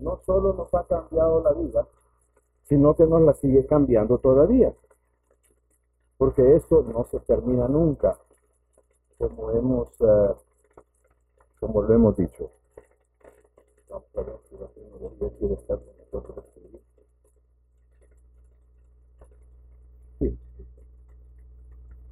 no 0.00 0.20
solo 0.24 0.52
nos 0.54 0.72
ha 0.74 0.84
cambiado 0.84 1.42
la 1.42 1.52
vida, 1.52 1.86
sino 2.64 2.94
que 2.94 3.06
nos 3.06 3.22
la 3.22 3.34
sigue 3.34 3.66
cambiando 3.66 4.18
todavía. 4.18 4.72
Porque 6.16 6.56
esto 6.56 6.82
no 6.82 7.04
se 7.04 7.20
termina 7.20 7.66
nunca, 7.68 8.18
como 9.18 9.50
hemos, 9.50 9.88
eh, 10.00 10.34
como 11.58 11.82
lo 11.82 11.94
hemos 11.94 12.16
dicho. 12.16 12.50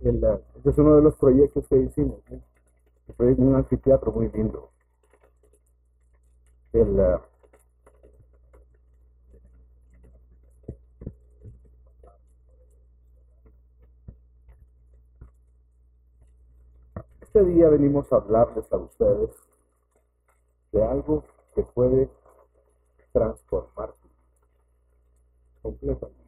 El, 0.00 0.24
este 0.56 0.70
es 0.70 0.78
uno 0.78 0.96
de 0.96 1.02
los 1.02 1.16
proyectos 1.16 1.66
que 1.68 1.76
hicimos. 1.76 2.20
¿eh? 2.30 2.40
un 3.18 3.54
anfiteatro 3.56 4.12
muy 4.12 4.28
lindo. 4.30 4.70
El, 6.72 6.98
eh, 6.98 7.18
Este 17.38 17.52
día 17.52 17.68
venimos 17.68 18.12
a 18.12 18.16
hablarles 18.16 18.72
a 18.72 18.78
ustedes 18.78 19.30
de 20.72 20.82
algo 20.82 21.22
que 21.54 21.62
puede 21.62 22.10
transformar 23.12 23.94
completamente. 25.62 26.18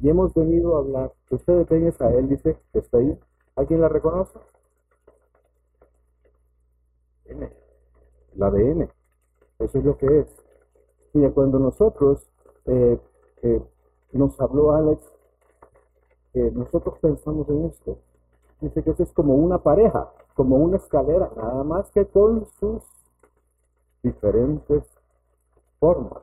Y 0.00 0.08
hemos 0.08 0.32
venido 0.32 0.76
a 0.76 0.78
hablar. 0.78 1.12
Ustedes 1.28 1.68
ven 1.68 1.88
esa 1.88 2.12
hélice 2.12 2.56
que 2.72 2.78
está 2.78 2.98
ahí. 2.98 3.18
¿Alguien 3.56 3.80
la 3.80 3.88
reconoce? 3.88 4.38
N. 7.24 7.52
La 8.36 8.48
de 8.48 8.70
N. 8.70 8.88
Eso 9.58 9.78
es 9.78 9.84
lo 9.84 9.98
que 9.98 10.20
es. 10.20 10.28
Mira, 11.14 11.32
cuando 11.32 11.58
nosotros 11.58 12.30
eh, 12.66 13.00
eh, 13.42 13.60
nos 14.18 14.40
habló 14.40 14.72
Alex, 14.72 15.02
eh, 16.34 16.50
nosotros 16.54 16.98
pensamos 17.00 17.48
en 17.48 17.64
esto. 17.66 17.98
Dice 18.60 18.82
que 18.82 18.90
eso 18.90 19.02
es 19.02 19.12
como 19.12 19.34
una 19.34 19.58
pareja, 19.58 20.10
como 20.34 20.56
una 20.56 20.76
escalera, 20.76 21.30
nada 21.36 21.64
más 21.64 21.90
que 21.90 22.06
con 22.06 22.46
sus 22.58 22.82
diferentes 24.02 24.84
formas. 25.78 26.22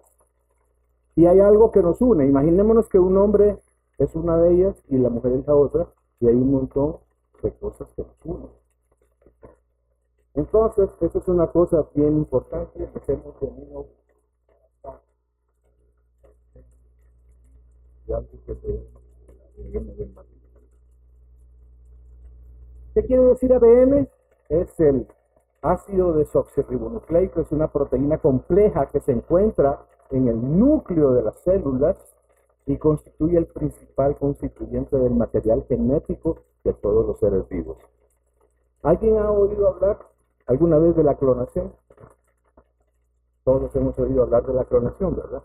Y 1.16 1.26
hay 1.26 1.40
algo 1.40 1.72
que 1.72 1.82
nos 1.82 2.02
une. 2.02 2.26
Imaginémonos 2.26 2.88
que 2.88 3.00
un 3.00 3.17
hombre 3.17 3.60
es 3.98 4.16
una 4.16 4.38
de 4.38 4.54
ellas 4.54 4.84
y 4.88 4.98
la 4.98 5.10
mujer 5.10 5.34
es 5.34 5.48
la 5.48 5.56
otra, 5.56 5.88
y 6.20 6.28
hay 6.28 6.36
un 6.36 6.52
montón 6.52 6.98
de 7.44 7.54
cosas 7.54 7.92
que 7.94 8.04
nos 8.04 8.26
unen. 8.26 8.50
Entonces, 10.34 10.90
eso 11.02 11.20
es 11.20 11.28
una 11.28 11.48
cosa 11.48 11.86
bien 11.94 12.16
importante 12.17 12.90
que 13.06 13.12
hemos 13.12 13.38
tenido 13.40 13.88
¿Qué 22.94 23.06
quiere 23.06 23.24
decir 23.24 23.54
ADN? 23.54 24.10
Es 24.50 24.80
el 24.80 25.08
ácido 25.62 26.14
desoxirribonucleico, 26.14 27.42
es 27.42 27.52
una 27.52 27.68
proteína 27.68 28.18
compleja 28.18 28.88
que 28.88 29.00
se 29.00 29.12
encuentra 29.12 29.86
en 30.10 30.28
el 30.28 30.60
núcleo 30.60 31.12
de 31.14 31.22
las 31.22 31.38
células 31.42 31.98
y 32.66 32.78
constituye 32.78 33.38
el 33.38 33.46
principal 33.46 34.18
constituyente 34.18 34.98
del 34.98 35.14
material 35.14 35.66
genético 35.68 36.40
de 36.64 36.73
todos 36.73 37.06
los 37.06 37.20
seres 37.20 37.48
vivos. 37.48 37.78
¿Alguien 38.82 39.18
ha 39.18 39.30
oído 39.32 39.68
hablar 39.68 40.00
alguna 40.48 40.80
vez 40.80 40.96
de 40.96 41.04
la 41.04 41.16
clonación? 41.16 41.73
Todos 43.44 43.76
hemos 43.76 43.98
oído 44.00 44.23
hablar 44.23 44.46
de 44.48 44.54
la 44.54 44.66
clonación, 44.66 45.16
¿verdad? 45.16 45.44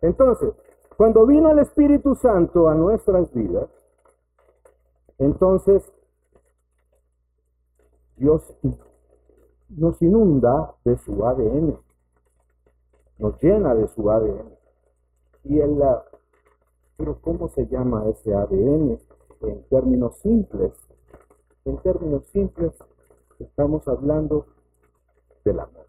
Entonces, 0.00 0.54
cuando 0.96 1.26
vino 1.26 1.50
el 1.50 1.58
Espíritu 1.58 2.14
Santo 2.14 2.68
a 2.68 2.74
nuestras 2.74 3.32
vidas, 3.32 3.68
entonces 5.18 5.92
Dios 8.16 8.42
nos 9.68 10.00
inunda 10.00 10.74
de 10.84 10.96
su 10.98 11.26
ADN, 11.26 11.78
nos 13.18 13.42
llena 13.42 13.74
de 13.74 13.88
su 13.88 14.10
ADN. 14.10 14.54
Y 15.44 15.60
el, 15.60 15.78
pero 16.96 17.20
¿cómo 17.20 17.48
se 17.48 17.66
llama 17.66 18.08
ese 18.08 18.34
ADN? 18.34 18.98
En 19.42 19.62
términos 19.68 20.16
simples, 20.18 20.72
en 21.66 21.76
términos 21.78 22.24
simples, 22.26 22.72
estamos 23.38 23.86
hablando 23.86 24.46
del 25.44 25.60
amor. 25.60 25.86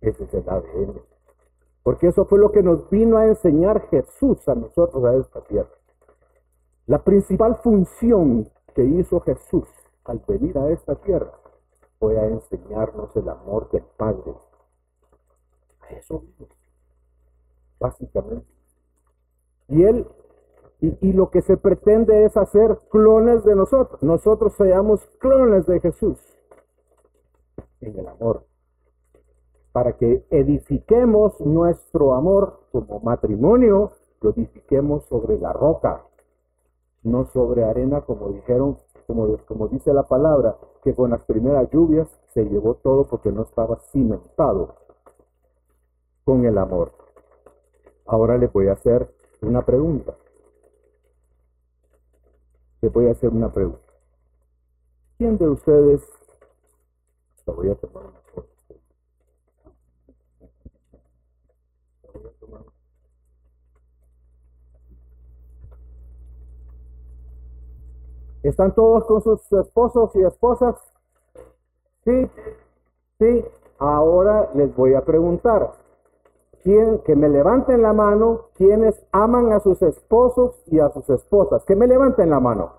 Ese 0.00 0.24
es 0.24 0.34
el 0.34 0.48
ADN. 0.48 1.09
Porque 1.82 2.08
eso 2.08 2.24
fue 2.26 2.38
lo 2.38 2.52
que 2.52 2.62
nos 2.62 2.88
vino 2.90 3.16
a 3.16 3.26
enseñar 3.26 3.88
Jesús 3.88 4.46
a 4.48 4.54
nosotros 4.54 5.04
a 5.04 5.14
esta 5.16 5.40
tierra. 5.42 5.70
La 6.86 7.02
principal 7.02 7.56
función 7.62 8.50
que 8.74 8.84
hizo 8.84 9.20
Jesús 9.20 9.68
al 10.04 10.22
venir 10.26 10.58
a 10.58 10.70
esta 10.70 10.96
tierra 10.96 11.32
fue 11.98 12.18
a 12.18 12.26
enseñarnos 12.26 13.14
el 13.16 13.28
amor 13.28 13.70
del 13.70 13.84
Padre. 13.96 14.34
A 15.80 15.92
eso 15.94 16.24
básicamente. 17.78 18.46
Y 19.68 19.82
él, 19.84 20.06
y, 20.80 21.12
lo 21.12 21.30
que 21.30 21.42
se 21.42 21.56
pretende 21.56 22.24
es 22.24 22.36
hacer 22.36 22.78
clones 22.90 23.44
de 23.44 23.56
nosotros. 23.56 24.02
Nosotros 24.02 24.54
seamos 24.54 25.04
clones 25.18 25.66
de 25.66 25.80
Jesús 25.80 26.18
en 27.80 27.98
el 27.98 28.08
amor. 28.08 28.44
Para 29.72 29.96
que 29.96 30.26
edifiquemos 30.30 31.40
nuestro 31.40 32.14
amor 32.14 32.60
como 32.72 33.00
matrimonio, 33.00 33.92
lo 34.20 34.30
edifiquemos 34.30 35.04
sobre 35.06 35.38
la 35.38 35.52
roca, 35.52 36.04
no 37.02 37.26
sobre 37.26 37.64
arena, 37.64 38.00
como 38.02 38.30
dijeron, 38.30 38.78
como, 39.06 39.36
como 39.46 39.68
dice 39.68 39.92
la 39.94 40.02
palabra, 40.02 40.56
que 40.82 40.94
con 40.94 41.10
las 41.10 41.24
primeras 41.24 41.70
lluvias 41.70 42.08
se 42.34 42.44
llevó 42.44 42.74
todo 42.74 43.04
porque 43.04 43.30
no 43.30 43.42
estaba 43.42 43.76
cimentado 43.92 44.74
con 46.24 46.44
el 46.44 46.58
amor. 46.58 46.92
Ahora 48.06 48.36
le 48.38 48.48
voy 48.48 48.68
a 48.68 48.72
hacer 48.72 49.08
una 49.40 49.64
pregunta. 49.64 50.16
Le 52.80 52.88
voy 52.88 53.06
a 53.06 53.12
hacer 53.12 53.30
una 53.30 53.52
pregunta. 53.52 53.86
¿Quién 55.16 55.38
de 55.38 55.48
ustedes... 55.48 56.02
voy 57.46 57.68
a 57.68 57.74
tomar 57.74 58.19
¿Están 68.42 68.74
todos 68.74 69.04
con 69.04 69.22
sus 69.22 69.40
esposos 69.52 70.14
y 70.16 70.22
esposas? 70.22 70.76
Sí, 72.04 72.30
sí. 73.18 73.44
Ahora 73.78 74.50
les 74.54 74.74
voy 74.74 74.94
a 74.94 75.04
preguntar 75.04 75.72
que 76.62 77.16
me 77.16 77.28
levanten 77.28 77.82
la 77.82 77.92
mano 77.92 78.48
quienes 78.54 79.02
aman 79.12 79.52
a 79.52 79.60
sus 79.60 79.80
esposos 79.82 80.62
y 80.66 80.78
a 80.78 80.90
sus 80.90 81.08
esposas. 81.08 81.64
Que 81.64 81.74
me 81.74 81.86
levanten 81.86 82.30
la 82.30 82.40
mano. 82.40 82.72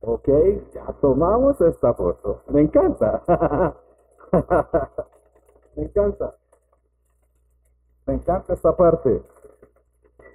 Ok, 0.00 0.28
ya 0.72 0.86
tomamos 1.00 1.60
esta 1.60 1.92
foto. 1.94 2.42
Me 2.48 2.60
encanta. 2.62 3.22
me 5.76 5.82
encanta. 5.82 6.36
Me 8.06 8.14
encanta 8.14 8.54
esta 8.54 8.76
parte. 8.76 9.22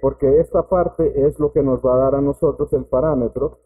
Porque 0.04 0.38
esta 0.38 0.68
parte 0.68 1.26
es 1.26 1.38
lo 1.38 1.50
que 1.50 1.62
nos 1.62 1.80
va 1.80 1.94
a 1.94 1.96
dar 1.96 2.14
a 2.16 2.20
nosotros 2.20 2.70
el 2.74 2.84
parámetro 2.84 3.60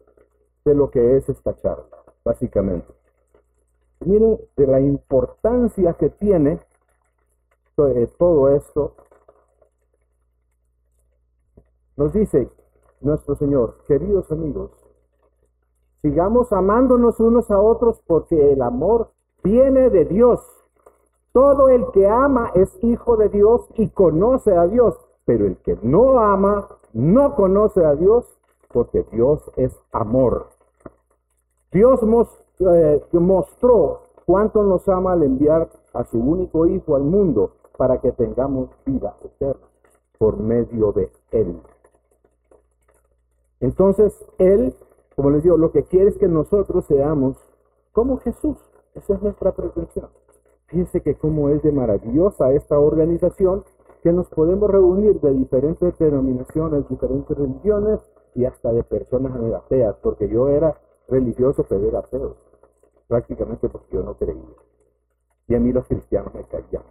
de 0.63 0.73
lo 0.73 0.89
que 0.89 1.17
es 1.17 1.27
esta 1.27 1.53
charla, 1.57 1.97
básicamente. 2.23 2.87
Miren 4.05 4.39
de 4.55 4.65
la 4.65 4.79
importancia 4.79 5.95
que 5.95 6.09
tiene 6.11 6.61
todo 7.75 8.55
esto, 8.55 8.95
nos 11.97 12.13
dice 12.13 12.49
nuestro 13.01 13.35
Señor, 13.35 13.79
queridos 13.85 14.31
amigos, 14.31 14.71
sigamos 16.01 16.53
amándonos 16.53 17.19
unos 17.19 17.51
a 17.51 17.59
otros 17.59 17.99
porque 18.07 18.53
el 18.53 18.61
amor 18.61 19.11
viene 19.43 19.89
de 19.89 20.05
Dios. 20.05 20.39
Todo 21.33 21.67
el 21.67 21.91
que 21.91 22.07
ama 22.07 22.53
es 22.55 22.81
hijo 22.81 23.17
de 23.17 23.27
Dios 23.27 23.67
y 23.75 23.89
conoce 23.89 24.55
a 24.55 24.65
Dios, 24.67 24.97
pero 25.29 25.45
el 25.45 25.57
que 25.57 25.77
no 25.83 26.19
ama 26.19 26.67
no 26.91 27.35
conoce 27.35 27.85
a 27.85 27.93
Dios 27.93 28.25
porque 28.73 29.05
Dios 29.11 29.39
es 29.57 29.79
amor. 29.91 30.47
Dios 31.71 31.99
eh, 32.61 33.03
mostró 33.11 33.99
cuánto 34.25 34.63
nos 34.63 34.89
ama 34.89 35.11
al 35.11 35.21
enviar 35.21 35.69
a 35.93 36.03
su 36.05 36.17
único 36.17 36.65
hijo 36.65 36.95
al 36.95 37.03
mundo 37.03 37.51
para 37.77 38.01
que 38.01 38.11
tengamos 38.11 38.71
vida 38.87 39.17
eterna 39.23 39.67
por 40.17 40.39
medio 40.39 40.93
de 40.93 41.11
Él. 41.29 41.61
Entonces, 43.59 44.17
Él 44.39 44.73
Como 45.15 45.29
les 45.29 45.43
digo, 45.43 45.57
lo 45.57 45.71
que 45.71 45.83
quiere 45.83 46.09
es 46.09 46.17
que 46.17 46.27
nosotros 46.27 46.85
seamos 46.85 47.37
como 47.91 48.17
Jesús. 48.17 48.57
Esa 48.95 49.13
es 49.13 49.21
nuestra 49.21 49.51
pretensión. 49.51 50.09
Fíjense 50.65 51.01
que 51.01 51.13
cómo 51.13 51.49
es 51.49 51.61
de 51.61 51.71
maravillosa 51.71 52.51
esta 52.51 52.79
organización, 52.79 53.63
que 54.01 54.13
nos 54.13 54.27
podemos 54.29 54.69
reunir 54.69 55.19
de 55.19 55.33
diferentes 55.33 55.97
denominaciones, 55.97 56.87
diferentes 56.87 57.37
religiones 57.37 57.99
y 58.35 58.45
hasta 58.45 58.71
de 58.71 58.83
personas 58.83 59.33
ateas, 59.53 59.95
porque 60.01 60.29
yo 60.29 60.47
era 60.49 60.79
religioso, 61.07 61.65
pero 61.67 61.87
era 61.87 61.99
ateo, 61.99 62.35
prácticamente 63.07 63.67
porque 63.67 63.95
yo 63.95 64.03
no 64.03 64.15
creía. 64.15 64.55
Y 65.47 65.55
a 65.55 65.59
mí 65.59 65.73
los 65.73 65.87
cristianos 65.87 66.33
me 66.33 66.43
caían 66.43 66.83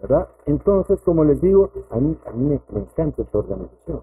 ¿Verdad? 0.00 0.28
Entonces, 0.44 1.00
como 1.00 1.24
les 1.24 1.40
digo, 1.40 1.70
a 1.88 1.96
mí, 1.98 2.14
a 2.26 2.30
mí 2.32 2.60
me, 2.70 2.78
encanta 2.78 3.22
esta 3.22 3.38
organización. 3.38 4.02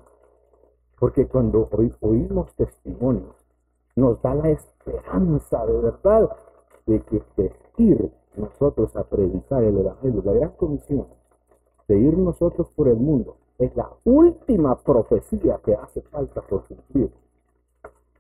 Porque 0.99 1.27
cuando 1.27 1.69
oímos 2.01 2.51
testimonios, 2.55 3.35
nos 3.95 4.19
da 4.23 4.33
la 4.33 4.49
esperanza 4.49 5.63
de 5.67 5.79
verdad 5.79 6.37
de 6.87 7.01
que 7.01 7.53
ir 7.77 8.11
nosotros 8.35 8.95
a 8.95 9.03
predicar 9.03 9.63
el 9.63 9.77
Evangelio, 9.77 10.21
la 10.23 10.33
gran 10.33 10.51
comisión 10.51 11.07
de 11.87 11.97
ir 11.97 12.17
nosotros 12.17 12.69
por 12.75 12.87
el 12.87 12.95
mundo, 12.95 13.35
es 13.57 13.75
la 13.75 13.89
última 14.05 14.81
profecía 14.81 15.59
que 15.63 15.75
hace 15.75 16.01
falta 16.01 16.41
por 16.41 16.65
cumplir. 16.67 17.11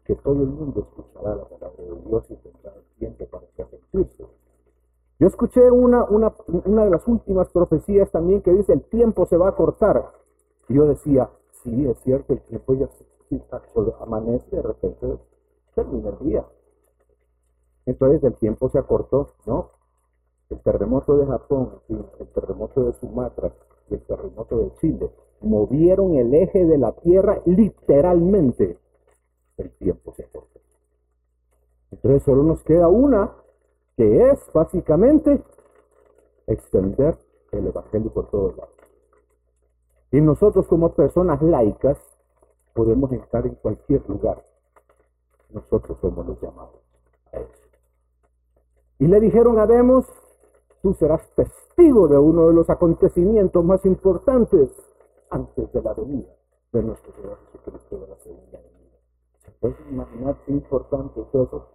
Que 0.05 0.15
todo 0.15 0.41
el 0.41 0.49
mundo 0.49 0.81
escuchará 0.81 1.35
la 1.35 1.45
palabra 1.45 1.83
de 1.83 2.01
Dios 2.07 2.25
y 2.29 2.35
tendrá 2.35 2.73
el 2.75 2.83
tiempo 2.99 3.25
para 3.25 3.45
arrepentirse. 3.57 4.25
Yo 5.19 5.27
escuché 5.27 5.71
una, 5.71 6.03
una, 6.03 6.33
una 6.65 6.83
de 6.83 6.89
las 6.89 7.07
últimas 7.07 7.49
profecías 7.49 8.11
también 8.11 8.41
que 8.41 8.51
dice 8.51 8.73
el 8.73 8.83
tiempo 8.83 9.25
se 9.25 9.37
va 9.37 9.49
a 9.49 9.55
cortar. 9.55 10.03
Y 10.67 10.75
yo 10.75 10.85
decía, 10.85 11.29
sí, 11.63 11.87
es 11.87 11.97
cierto, 11.99 12.33
el 12.33 12.41
tiempo 12.41 12.73
ya 12.73 12.89
amanece, 14.01 14.55
de 14.55 14.61
repente 14.61 15.17
termina 15.73 16.09
el 16.09 16.19
día. 16.19 16.45
Entonces 17.85 18.23
el 18.23 18.33
tiempo 18.35 18.69
se 18.69 18.79
acortó, 18.79 19.29
¿no? 19.45 19.69
El 20.51 20.59
terremoto 20.59 21.15
de 21.15 21.25
Japón, 21.25 21.79
el 21.87 22.27
terremoto 22.27 22.83
de 22.83 22.93
Sumatra 22.93 23.53
y 23.89 23.93
el 23.93 24.01
terremoto 24.01 24.57
de 24.57 24.73
Chile 24.81 25.09
movieron 25.39 26.15
el 26.15 26.33
eje 26.33 26.65
de 26.65 26.77
la 26.77 26.91
Tierra 26.91 27.41
literalmente. 27.45 28.77
El 29.55 29.71
tiempo 29.77 30.13
se 30.13 30.25
acortó. 30.25 30.59
Entonces 31.91 32.23
solo 32.23 32.43
nos 32.43 32.61
queda 32.63 32.89
una, 32.89 33.31
que 33.95 34.29
es 34.29 34.51
básicamente 34.53 35.41
extender 36.47 37.17
el 37.53 37.67
Evangelio 37.67 38.11
por 38.11 38.29
todos 38.29 38.57
lados. 38.57 38.75
Y 40.11 40.19
nosotros 40.19 40.67
como 40.67 40.93
personas 40.93 41.41
laicas 41.41 41.97
podemos 42.73 43.09
estar 43.13 43.47
en 43.47 43.55
cualquier 43.55 44.07
lugar. 44.09 44.43
Nosotros 45.49 45.97
somos 46.01 46.27
los 46.27 46.41
llamados 46.41 46.81
a 47.31 47.37
eso. 47.39 47.61
Y 48.99 49.07
le 49.07 49.19
dijeron 49.21 49.57
a 49.57 49.65
Demos, 49.65 50.05
tú 50.81 50.93
serás 50.93 51.27
testigo 51.35 52.07
de 52.07 52.17
uno 52.17 52.47
de 52.47 52.53
los 52.53 52.69
acontecimientos 52.69 53.63
más 53.63 53.85
importantes 53.85 54.69
antes 55.29 55.71
de 55.71 55.81
la 55.81 55.93
venida 55.93 56.29
de 56.73 56.83
nuestro 56.83 57.13
Señor 57.13 57.37
Jesucristo 57.51 57.99
de 57.99 58.07
la 58.07 58.15
segunda 58.17 58.57
venida. 58.59 58.97
¿Se 59.39 59.51
puede 59.59 59.75
imaginar 59.89 60.37
qué 60.45 60.51
importante 60.51 61.21
es 61.21 61.27
eso? 61.27 61.67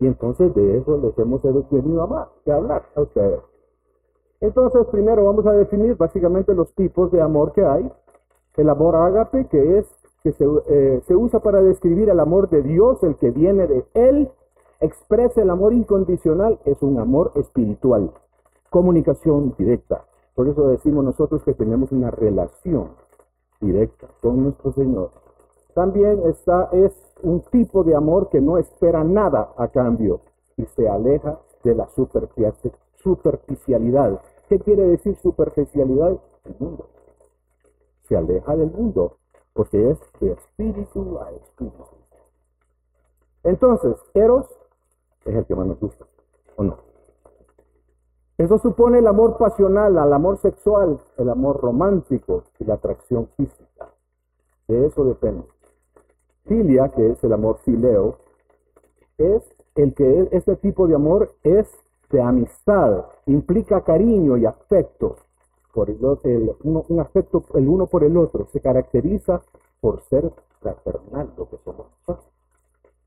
Y 0.00 0.06
entonces 0.06 0.54
de 0.54 0.78
eso 0.78 0.96
les 0.96 1.18
hemos 1.18 1.42
venido 1.70 2.02
a, 2.02 2.06
más, 2.06 2.28
a 2.46 2.54
hablar 2.54 2.86
a 2.94 3.02
ustedes. 3.02 3.40
Entonces, 4.40 4.86
primero 4.90 5.24
vamos 5.26 5.46
a 5.46 5.52
definir 5.52 5.96
básicamente 5.96 6.54
los 6.54 6.72
tipos 6.74 7.10
de 7.12 7.20
amor 7.20 7.52
que 7.52 7.64
hay. 7.64 7.92
El 8.56 8.70
amor 8.70 8.96
ágape, 8.96 9.46
que 9.48 9.78
es 9.78 9.86
que 10.22 10.32
se, 10.32 10.46
eh, 10.68 11.02
se 11.06 11.14
usa 11.14 11.40
para 11.40 11.62
describir 11.62 12.08
el 12.08 12.20
amor 12.20 12.48
de 12.48 12.62
Dios, 12.62 13.02
el 13.02 13.16
que 13.16 13.30
viene 13.30 13.66
de 13.66 13.84
Él, 13.94 14.30
expresa 14.80 15.42
el 15.42 15.50
amor 15.50 15.72
incondicional, 15.72 16.58
es 16.64 16.82
un 16.82 16.98
amor 16.98 17.32
espiritual, 17.36 18.12
comunicación 18.70 19.54
directa. 19.58 20.04
Por 20.34 20.48
eso 20.48 20.68
decimos 20.68 21.04
nosotros 21.04 21.42
que 21.44 21.54
tenemos 21.54 21.92
una 21.92 22.10
relación 22.10 22.90
directa 23.60 24.08
con 24.22 24.42
nuestro 24.42 24.72
Señor. 24.72 25.10
También 25.74 26.22
está, 26.26 26.70
es 26.72 26.92
un 27.22 27.42
tipo 27.42 27.84
de 27.84 27.94
amor 27.94 28.30
que 28.30 28.40
no 28.40 28.58
espera 28.58 29.04
nada 29.04 29.52
a 29.56 29.68
cambio 29.68 30.20
y 30.56 30.64
se 30.64 30.88
aleja 30.88 31.38
de 31.62 31.74
la 31.74 31.88
superficialidad. 32.96 34.20
¿Qué 34.48 34.58
quiere 34.58 34.86
decir 34.86 35.16
superficialidad? 35.16 36.18
El 36.44 36.56
mundo. 36.58 36.86
Se 38.08 38.16
aleja 38.16 38.56
del 38.56 38.70
mundo 38.70 39.18
porque 39.52 39.90
es 39.90 39.98
de 40.20 40.32
espíritu 40.32 41.18
a 41.18 41.30
espíritu. 41.32 41.84
Entonces, 43.42 43.96
Eros 44.14 44.46
es 45.24 45.34
el 45.34 45.44
que 45.44 45.54
más 45.54 45.66
nos 45.66 45.80
gusta, 45.80 46.06
¿o 46.56 46.64
no? 46.64 46.76
Eso 48.38 48.58
supone 48.58 49.00
el 49.00 49.06
amor 49.06 49.36
pasional, 49.36 49.92
el 49.92 50.12
amor 50.12 50.38
sexual, 50.38 50.98
el 51.18 51.28
amor 51.28 51.60
romántico 51.60 52.44
y 52.58 52.64
la 52.64 52.74
atracción 52.74 53.28
física. 53.36 53.90
De 54.66 54.86
eso 54.86 55.04
depende. 55.04 55.44
Filia, 56.46 56.88
que 56.88 57.10
es 57.10 57.22
el 57.22 57.34
amor 57.34 57.58
fileo, 57.58 58.16
es 59.18 59.42
el 59.74 59.94
que 59.94 60.28
este 60.32 60.56
tipo 60.56 60.86
de 60.86 60.94
amor 60.94 61.34
es 61.42 61.68
de 62.10 62.22
amistad, 62.22 63.04
implica 63.26 63.82
cariño 63.82 64.36
y 64.38 64.46
afecto, 64.46 65.16
por 65.72 65.90
el, 65.90 65.98
un 66.64 67.00
afecto 67.00 67.44
el 67.54 67.68
uno 67.68 67.86
por 67.86 68.04
el 68.04 68.16
otro, 68.16 68.48
se 68.52 68.60
caracteriza 68.60 69.42
por 69.80 70.00
ser 70.02 70.32
fraternal, 70.60 71.32
lo 71.36 71.48
que 71.48 71.58
somos 71.58 71.86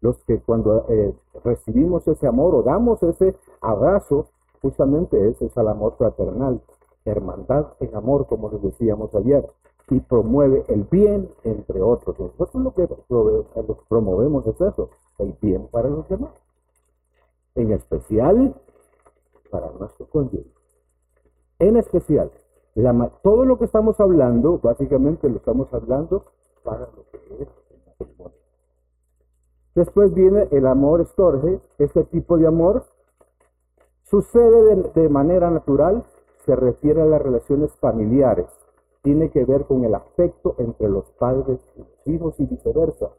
los 0.04 0.18
que 0.26 0.40
cuando 0.42 0.86
eh, 0.90 1.16
recibimos 1.46 2.06
ese 2.10 2.28
amor 2.28 2.54
o 2.56 2.62
damos 2.62 3.02
ese 3.04 3.36
abrazo, 3.62 4.28
justamente 4.62 5.30
ese 5.30 5.46
es 5.46 5.56
el 5.56 5.68
amor 5.70 5.96
fraternal, 5.98 6.62
hermandad 7.06 7.68
en 7.80 7.96
amor, 7.96 8.28
como 8.28 8.52
les 8.52 8.62
decíamos 8.62 9.16
ayer, 9.16 9.48
y 9.90 10.02
promueve 10.02 10.66
el 10.68 10.84
bien 10.84 11.30
entre 11.46 11.82
otros. 11.82 12.20
Nosotros 12.20 12.64
lo 12.64 12.74
que 12.74 12.88
promovemos 13.88 14.46
es 14.46 14.60
eso, 14.60 14.90
el 15.20 15.38
bien 15.42 15.70
para 15.72 15.88
los 15.88 16.08
demás, 16.10 16.34
en 17.56 17.72
especial 17.72 18.56
para 19.50 19.72
nuestro 19.72 20.06
cónyuge. 20.08 20.52
En 21.60 21.78
especial, 21.78 22.30
todo 23.22 23.46
lo 23.46 23.58
que 23.58 23.66
estamos 23.66 23.98
hablando, 24.02 24.60
básicamente 24.62 25.30
lo 25.30 25.38
estamos 25.38 25.74
hablando 25.74 26.26
para 26.62 26.88
lo 26.88 27.06
que 27.10 27.44
es 27.44 27.50
el 27.70 27.78
matrimonio. 27.88 28.43
Después 29.76 30.14
viene 30.14 30.48
el 30.52 30.68
amor 30.68 31.02
estorge. 31.02 31.60
Este 31.80 32.04
tipo 32.04 32.38
de 32.38 32.48
amor 32.48 32.86
sucede 34.04 34.92
de, 34.94 35.10
manera 35.10 35.50
natural, 35.50 36.04
se 36.46 36.56
refiere 36.56 37.02
a 37.02 37.06
las 37.06 37.22
relaciones 37.22 37.76
familiares. 37.78 38.46
Tiene 39.02 39.32
que 39.32 39.44
ver 39.46 39.66
con 39.66 39.84
el 39.84 39.96
afecto 39.96 40.56
entre 40.60 40.90
los 40.90 41.10
padres 41.14 41.60
y 41.76 41.80
los 41.80 42.08
hijos 42.08 42.40
y 42.40 42.46
viceversa. 42.46 43.10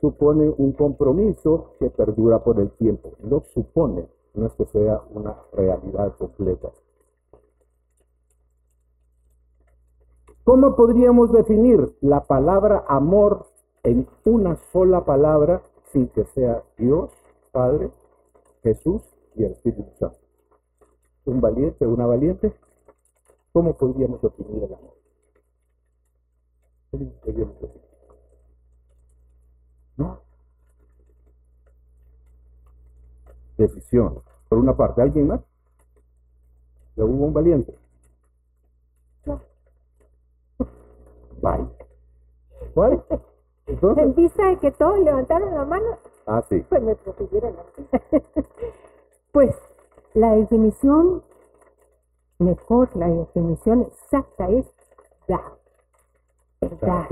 Supone 0.00 0.52
un 0.58 0.72
compromiso 0.72 1.72
que 1.78 1.88
perdura 1.88 2.44
por 2.44 2.60
el 2.60 2.70
tiempo. 2.72 3.12
Lo 3.22 3.40
supone, 3.40 4.06
no 4.34 4.46
es 4.46 4.52
que 4.54 4.66
sea 4.66 5.00
una 5.10 5.34
realidad 5.52 6.14
completa. 6.18 6.70
¿Cómo 10.44 10.76
podríamos 10.76 11.32
definir 11.32 11.96
la 12.02 12.24
palabra 12.24 12.84
amor 12.86 13.46
en 13.84 14.08
una 14.24 14.56
sola 14.72 15.04
palabra 15.04 15.62
sin 15.92 16.08
que 16.08 16.24
sea 16.24 16.64
Dios, 16.76 17.12
Padre, 17.52 17.90
Jesús 18.62 19.02
y 19.36 19.44
el 19.44 19.52
Espíritu 19.52 19.92
Santo. 19.98 20.18
Un 21.26 21.40
valiente, 21.40 21.86
una 21.86 22.06
valiente, 22.06 22.52
¿cómo 23.52 23.76
podríamos 23.76 24.20
definir 24.20 24.64
el 24.64 24.74
amor? 24.74 24.94
¿No? 29.96 30.20
Decisión. 33.58 34.22
Por 34.48 34.58
una 34.58 34.76
parte, 34.76 35.02
¿alguien 35.02 35.28
más? 35.28 35.40
¿Ya 36.96 37.04
hubo 37.04 37.26
un 37.26 37.32
valiente? 37.32 37.76
No. 39.26 39.40
Bye. 41.42 41.68
¿Cuál? 42.72 43.04
En 43.66 44.14
vista 44.14 44.46
de 44.48 44.58
que 44.58 44.72
todos 44.72 44.98
levantaron 44.98 45.54
la 45.54 45.64
mano, 45.64 45.98
ah, 46.26 46.42
sí. 46.48 46.60
pues 46.68 46.82
me 46.82 46.96
Pues 49.32 49.56
la 50.12 50.32
definición 50.36 51.22
mejor, 52.38 52.94
la 52.94 53.08
definición 53.08 53.82
exacta 53.82 54.48
es 54.48 54.66
dar. 55.26 55.58
El 56.60 56.78
dar. 56.78 57.08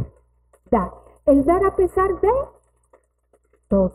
Dar. 0.71 0.93
El 1.27 1.45
dar 1.45 1.65
a 1.65 1.75
pesar 1.75 2.21
de 2.21 2.31
todo. 3.69 3.93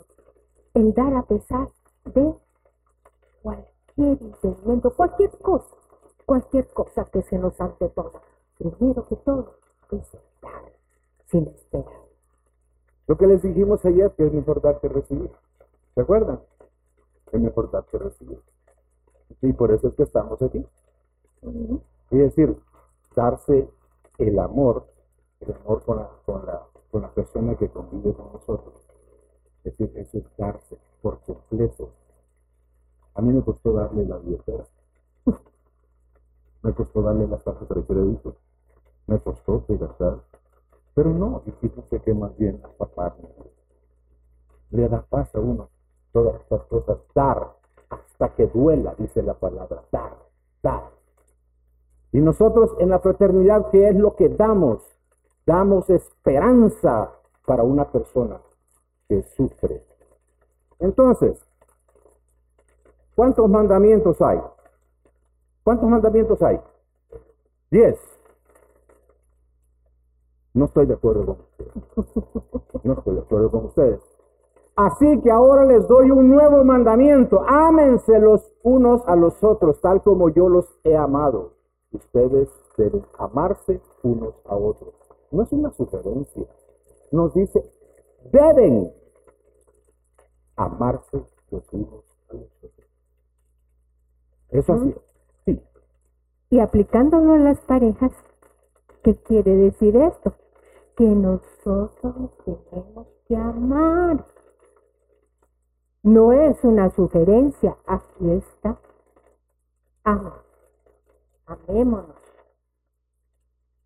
El 0.74 0.94
dar 0.94 1.14
a 1.14 1.24
pesar 1.24 1.70
de 2.06 2.36
cualquier 3.42 4.22
impedimento, 4.22 4.96
cualquier 4.96 5.32
cosa, 5.40 5.76
cualquier 6.26 6.68
cosa 6.74 7.06
que 7.06 7.22
se 7.22 7.38
nos 7.38 7.60
anteponga. 7.62 8.22
Primero 8.58 9.08
que 9.08 9.16
todo 9.18 9.56
es 9.92 10.12
dar 10.42 10.74
sin 11.28 11.48
esperar 11.48 12.07
Lo 13.08 13.18
que 13.18 13.26
les 13.26 13.42
dijimos 13.42 13.84
ayer, 13.86 14.12
que 14.16 14.26
es 14.26 14.34
mejor 14.34 14.62
dar 14.62 14.80
que 14.82 14.90
recibir. 14.90 15.32
¿Se 15.96 16.02
acuerdan? 16.02 16.42
Es 17.32 17.40
mejor 17.40 17.72
dar 17.72 17.86
que 17.86 17.98
recibir. 17.98 18.42
Y 19.42 19.54
por 19.54 19.72
eso 19.72 19.88
es 19.88 19.96
que 19.96 20.04
estamos 20.04 20.42
aquí. 20.42 20.66
Es 22.12 22.20
decir, 22.20 22.58
darse 23.16 23.70
el 24.18 24.40
amor, 24.40 24.88
el 25.40 25.54
amor 25.54 25.84
con 25.84 25.98
la, 25.98 26.10
con 26.26 26.46
la, 26.46 26.64
con 26.92 27.02
la 27.02 27.10
persona 27.14 27.56
que 27.56 27.70
convive 27.70 28.14
con 28.14 28.34
nosotros. 28.34 28.76
Es 29.64 29.78
decir, 29.78 29.98
eso 29.98 30.18
es 30.18 30.26
darse 30.38 30.78
por 31.02 31.20
completo. 31.22 31.92
A 33.14 33.22
mí 33.22 33.32
me 33.34 33.42
costó 33.42 33.72
darle 33.74 34.06
la 34.06 34.18
billetera. 34.18 34.66
me 36.62 36.74
costó 36.74 37.02
darle 37.02 37.28
las 37.28 37.44
tarjetas 37.44 37.78
de 37.78 37.84
crédito. 37.86 38.36
Me 39.08 39.20
costó, 39.20 39.64
de 39.68 39.78
verdad. 39.78 40.22
Pero 40.98 41.12
no, 41.12 41.44
y 41.46 41.51
fíjense 41.51 42.01
que 42.01 42.12
más 42.12 42.36
bien 42.39 42.60
a 42.63 42.70
papá 42.70 43.16
le 44.72 44.89
da 44.89 45.06
paz 45.08 45.30
a 45.36 45.39
uno 45.39 45.70
todas 46.12 46.42
estas 46.42 46.63
cosas. 46.63 46.98
Dar 47.13 47.54
hasta 47.88 48.34
que 48.34 48.48
duela, 48.48 48.96
dice 48.98 49.22
la 49.22 49.36
palabra. 49.36 49.84
Dar, 49.92 50.18
dar. 50.63 50.89
Y 52.12 52.20
nosotros 52.20 52.72
en 52.80 52.89
la 52.89 52.98
fraternidad, 52.98 53.70
¿qué 53.70 53.89
es 53.89 53.96
lo 53.96 54.16
que 54.16 54.27
damos? 54.27 54.82
Damos 55.46 55.88
esperanza 55.92 57.12
para 57.46 57.62
una 57.62 57.92
persona 57.92 58.42
que 59.08 59.22
sufre. 59.22 59.86
Entonces, 60.80 61.39
¿cuántos 63.16 63.48
mandamientos 63.48 64.20
hay? 64.20 64.42
¿Cuántos 65.63 65.88
mandamientos 65.88 66.42
hay? 66.42 66.60
Diez. 67.70 68.16
No 70.58 70.66
estoy 70.66 70.88
de 70.88 70.96
acuerdo 70.96 71.24
con 71.24 71.40
ustedes. 71.40 72.84
No 72.84 72.94
estoy 72.94 73.14
de 73.14 73.22
acuerdo 73.22 73.52
con 73.52 73.66
ustedes. 73.66 74.02
Así 74.76 75.22
que 75.22 75.30
ahora 75.30 75.66
les 75.66 75.88
doy 75.88 76.10
un 76.10 76.32
nuevo 76.32 76.64
mandamiento. 76.64 77.44
Ámense 77.48 78.20
los 78.20 78.52
unos 78.64 79.08
a 79.08 79.16
los 79.16 79.44
otros, 79.44 79.80
tal 79.82 80.02
como 80.02 80.30
yo 80.30 80.50
los 80.50 80.66
he 80.84 80.98
amado. 80.98 81.54
Ustedes 81.92 82.50
deben 82.76 83.06
amarse 83.20 83.82
unos 84.02 84.34
a 84.48 84.56
otros. 84.56 84.96
No 85.30 85.44
es 85.44 85.52
una 85.52 85.70
sugerencia. 85.74 86.48
Nos 87.12 87.36
dice, 87.36 87.64
deben 88.32 88.92
amarse 90.56 91.24
los 91.52 91.72
unos 91.72 92.04
a 92.30 92.34
los 92.34 92.64
otros. 92.64 92.88
Eso 94.50 94.74
así. 94.74 94.96
Sí. 95.46 95.62
Y 96.50 96.60
aplicándolo 96.62 97.36
en 97.36 97.44
las 97.44 97.60
parejas, 97.62 98.12
¿qué 99.04 99.16
quiere 99.18 99.56
decir 99.56 99.96
esto? 99.98 100.34
Que 100.98 101.06
nosotros 101.06 102.32
tenemos 102.44 103.08
que 103.27 103.38
amar. 103.38 104.25
No 106.04 106.34
es 106.34 106.63
una 106.63 106.89
sugerencia, 106.89 107.77
aquí 107.86 108.32
está. 108.32 108.80
Ama. 110.04 110.44
Amémonos. 111.46 112.18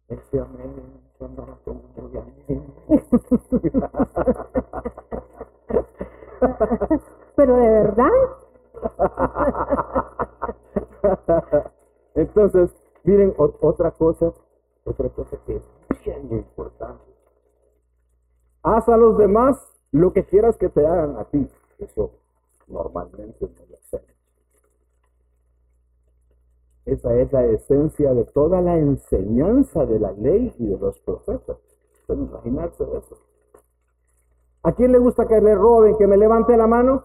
Ese 0.08 0.39
amén 0.39 1.01
sonaba 1.20 1.58
como 1.63 1.84
muy 1.98 2.18
amén. 2.18 2.74
Pero 7.36 7.56
de 7.58 7.70
verdad, 7.70 8.10
Entonces, 12.15 12.72
miren 13.03 13.34
otra 13.38 13.91
cosa, 13.91 14.34
otra 14.84 15.10
cosa 15.10 15.38
que 15.46 15.56
es. 15.58 15.71
Haz 18.63 18.88
a 18.89 18.98
los 18.98 19.18
demás 19.18 19.58
lo 19.91 20.13
que 20.13 20.25
quieras 20.25 20.58
que 20.58 20.70
te 20.70 20.86
hagan 20.86 21.18
a 21.18 21.25
ti. 21.25 21.48
Eso 21.80 22.12
normalmente 22.68 23.38
no 23.41 23.65
lo 23.70 23.77
hacemos. 23.77 24.12
Esa 26.86 27.13
es 27.15 27.32
la 27.32 27.46
esencia 27.46 28.13
de 28.13 28.25
toda 28.25 28.62
la 28.62 28.77
enseñanza 28.77 29.86
de 29.86 30.00
la 30.00 30.12
ley 30.13 30.53
y 30.58 30.68
de 30.68 30.77
los 30.77 31.00
profetas. 31.00 31.58
Pueden 32.08 32.25
imaginarse 32.25 32.84
eso. 32.84 33.18
¿A 34.63 34.74
quién 34.74 34.91
le 34.91 35.00
gusta 35.00 35.27
que 35.27 35.41
le 35.41 35.56
roben, 35.56 35.98
que 35.98 36.08
me 36.08 36.18
levante 36.18 36.56
la 36.56 36.68
mano? 36.68 37.03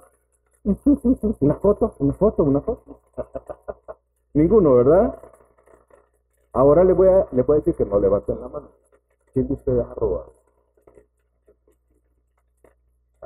Una 0.64 1.54
foto, 1.54 1.94
una 2.00 2.12
foto, 2.12 2.42
una 2.42 2.60
foto. 2.60 3.00
Ninguno, 4.34 4.74
¿verdad? 4.74 5.18
Ahora 6.52 6.84
le 6.84 6.92
voy 6.92 7.08
a, 7.08 7.26
decir 7.54 7.74
que 7.74 7.84
no 7.84 8.00
levanten 8.00 8.40
la 8.40 8.48
mano. 8.48 8.68
¿Quién 9.32 9.46
de 9.46 9.54
ustedes 9.54 9.86
ha 9.86 9.94
robado? 9.94 10.35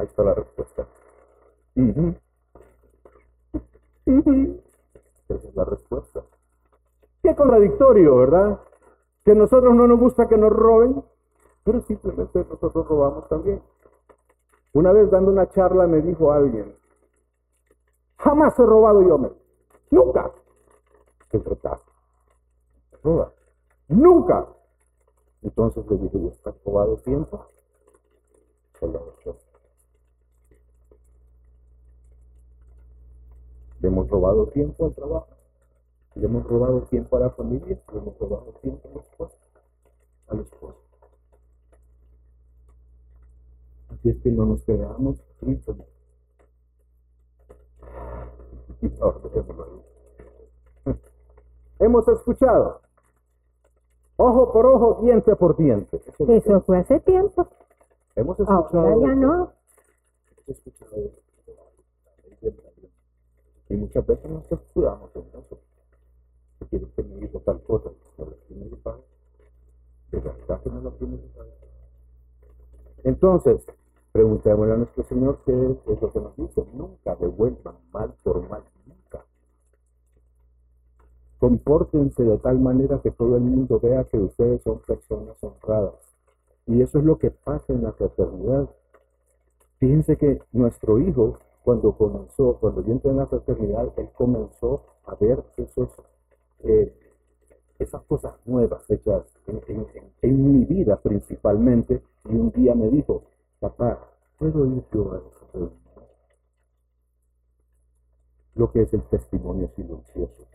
Ahí 0.01 0.07
está 0.07 0.23
la 0.23 0.33
respuesta. 0.33 0.87
Ujú. 1.77 2.15
Esa 5.29 5.49
es 5.49 5.55
la 5.55 5.65
respuesta. 5.67 6.23
Qué 7.23 7.37
contradictorio, 7.37 8.17
¿verdad? 8.17 8.61
Que 9.23 9.33
a 9.33 9.35
nosotros 9.35 9.75
no 9.75 9.87
nos 9.87 10.01
gusta 10.01 10.27
que 10.27 10.39
nos 10.39 10.51
roben, 10.51 11.05
pero 11.65 11.83
simplemente 11.83 12.47
nosotros 12.49 12.89
robamos 12.89 13.29
también. 13.29 13.63
Una 14.73 14.91
vez 14.93 15.11
dando 15.11 15.33
una 15.33 15.51
charla 15.51 15.87
me 15.87 16.01
dijo 16.01 16.33
alguien, 16.33 16.75
jamás 18.17 18.59
he 18.59 18.65
robado 18.65 19.03
yo, 19.03 19.19
me. 19.19 19.31
Nunca. 19.91 20.33
¿Qué 21.29 21.41
trataste? 21.41 21.93
Roba. 23.05 23.35
Nunca. 23.89 24.49
Entonces 25.43 25.85
le 25.91 25.99
dije, 25.99 26.17
¿y 26.17 26.27
estás 26.29 26.55
robado 26.65 26.97
tiempo? 26.97 27.49
Solo 28.79 29.15
ocho. 29.19 29.37
Le 33.81 33.89
hemos 33.89 34.09
robado 34.09 34.47
tiempo 34.49 34.87
al 34.87 34.95
trabajo. 34.95 35.29
Le 36.15 36.27
hemos 36.27 36.45
robado 36.45 36.83
tiempo 36.83 37.17
a 37.17 37.21
la 37.21 37.31
familia. 37.31 37.81
Le 37.93 37.99
hemos 37.99 38.19
robado 38.19 38.53
tiempo 38.61 38.89
a 38.89 38.95
la 38.95 39.01
esposa. 39.01 39.37
A 40.29 40.37
esposa. 40.37 40.79
Así 43.91 44.11
es 44.11 44.21
que 44.23 44.31
no 44.31 44.47
nos 44.47 44.63
quedamos 44.65 45.21
tristes. 45.39 45.77
Hemos 51.79 52.09
escuchado. 52.09 52.81
Ojo 54.17 54.53
por 54.53 54.67
ojo, 54.67 55.01
diente 55.03 55.37
por 55.37 55.57
diente. 55.57 56.03
Eso 56.07 56.31
eso 56.31 56.61
fue 56.61 56.79
hace 56.79 57.01
tiempo. 57.01 57.49
Hemos 58.15 58.39
escuchado. 58.39 58.81
Ahora 58.81 58.97
ya 59.01 59.15
no. 59.15 59.53
Hemos 60.31 60.49
escuchado. 60.49 60.93
Y 63.71 63.77
muchas 63.77 64.05
veces 64.05 64.29
nos 64.29 64.51
escudamos 64.51 65.15
en 65.15 65.23
eso. 65.41 65.59
Yo 66.61 66.67
quiero 66.69 66.93
que 66.95 67.05
me 67.05 67.25
hizo 67.25 67.39
tal 67.41 67.63
cosa, 67.63 67.91
no 68.19 68.25
lo 68.25 68.33
tiene 68.49 68.69
que 68.69 68.77
pagar. 68.77 69.01
De 70.11 70.19
verdad 70.19 70.61
que 70.61 70.71
no 70.71 70.81
lo 70.81 70.91
tiene 70.95 71.17
que 71.21 71.29
pagar. 71.29 71.55
Entonces, 73.05 73.65
preguntémosle 74.11 74.73
a 74.75 74.77
nuestro 74.77 75.05
Señor 75.05 75.39
qué 75.47 75.53
es 75.53 76.03
lo 76.03 76.13
que 76.13 76.21
nos 76.21 76.37
dice. 76.37 76.67
Nunca 76.75 77.15
devuelvan 77.15 77.77
mal 77.93 78.13
por 78.25 78.47
mal, 78.49 78.65
nunca. 78.87 79.25
Compórtense 81.39 82.25
de 82.25 82.39
tal 82.39 82.59
manera 82.59 83.01
que 83.01 83.13
todo 83.13 83.37
el 83.37 83.43
mundo 83.43 83.79
vea 83.79 84.03
que 84.03 84.19
ustedes 84.19 84.63
son 84.63 84.81
personas 84.81 85.37
honradas. 85.43 85.95
Y 86.67 86.83
eso 86.83 86.99
es 86.99 87.05
lo 87.05 87.19
que 87.19 87.31
pasa 87.31 87.73
en 87.73 87.85
la 87.85 87.93
fraternidad. 87.93 88.69
Fíjense 89.79 90.17
que 90.17 90.43
nuestro 90.53 90.99
hijo, 90.99 91.39
cuando 91.65 91.97
comenzó, 91.97 92.57
cuando 92.59 92.83
yo 92.83 92.93
entré 92.93 93.11
en 93.11 93.19
la 93.19 93.27
fraternidad, 93.27 93.93
él 93.97 94.09
comenzó 94.15 94.83
a 95.05 95.15
ver 95.17 95.45
esos, 95.57 95.91
eh, 96.61 96.95
esas 97.79 98.03
cosas 98.05 98.35
nuevas 98.47 98.89
hechas 98.91 99.25
en, 99.47 100.53
mi 100.53 100.65
vida 100.65 100.97
principalmente. 101.01 102.03
Y 102.25 102.35
un 102.37 102.51
día 102.51 102.75
me 102.75 102.89
dijo, 102.89 103.25
papá, 103.59 103.99
¿puedo 104.39 104.67
ir 104.67 104.85
yo 104.93 105.13
a 105.13 105.23
reunión?" 105.53 105.81
Lo 108.55 108.71
que 108.73 108.83
es 108.83 108.93
el 108.93 109.03
testimonio 109.05 109.69
silencioso. 109.77 110.47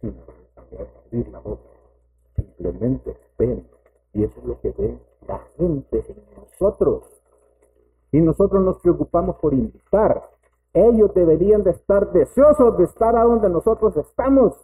Sin 0.00 0.16
abrir 0.56 1.28
la 1.28 1.40
boca. 1.40 1.68
Simplemente 2.34 3.16
ven. 3.38 3.68
Y 4.14 4.24
eso 4.24 4.40
es 4.40 4.44
lo 4.44 4.60
que 4.60 4.70
ve 4.72 4.98
la 5.26 5.38
gente 5.56 6.04
en 6.08 6.24
nosotros. 6.36 7.11
Y 8.12 8.20
nosotros 8.20 8.62
nos 8.62 8.78
preocupamos 8.80 9.36
por 9.36 9.54
invitar. 9.54 10.22
Ellos 10.74 11.12
deberían 11.14 11.64
de 11.64 11.70
estar 11.70 12.12
deseosos 12.12 12.78
de 12.78 12.84
estar 12.84 13.16
a 13.16 13.24
donde 13.24 13.48
nosotros 13.48 13.96
estamos, 13.96 14.54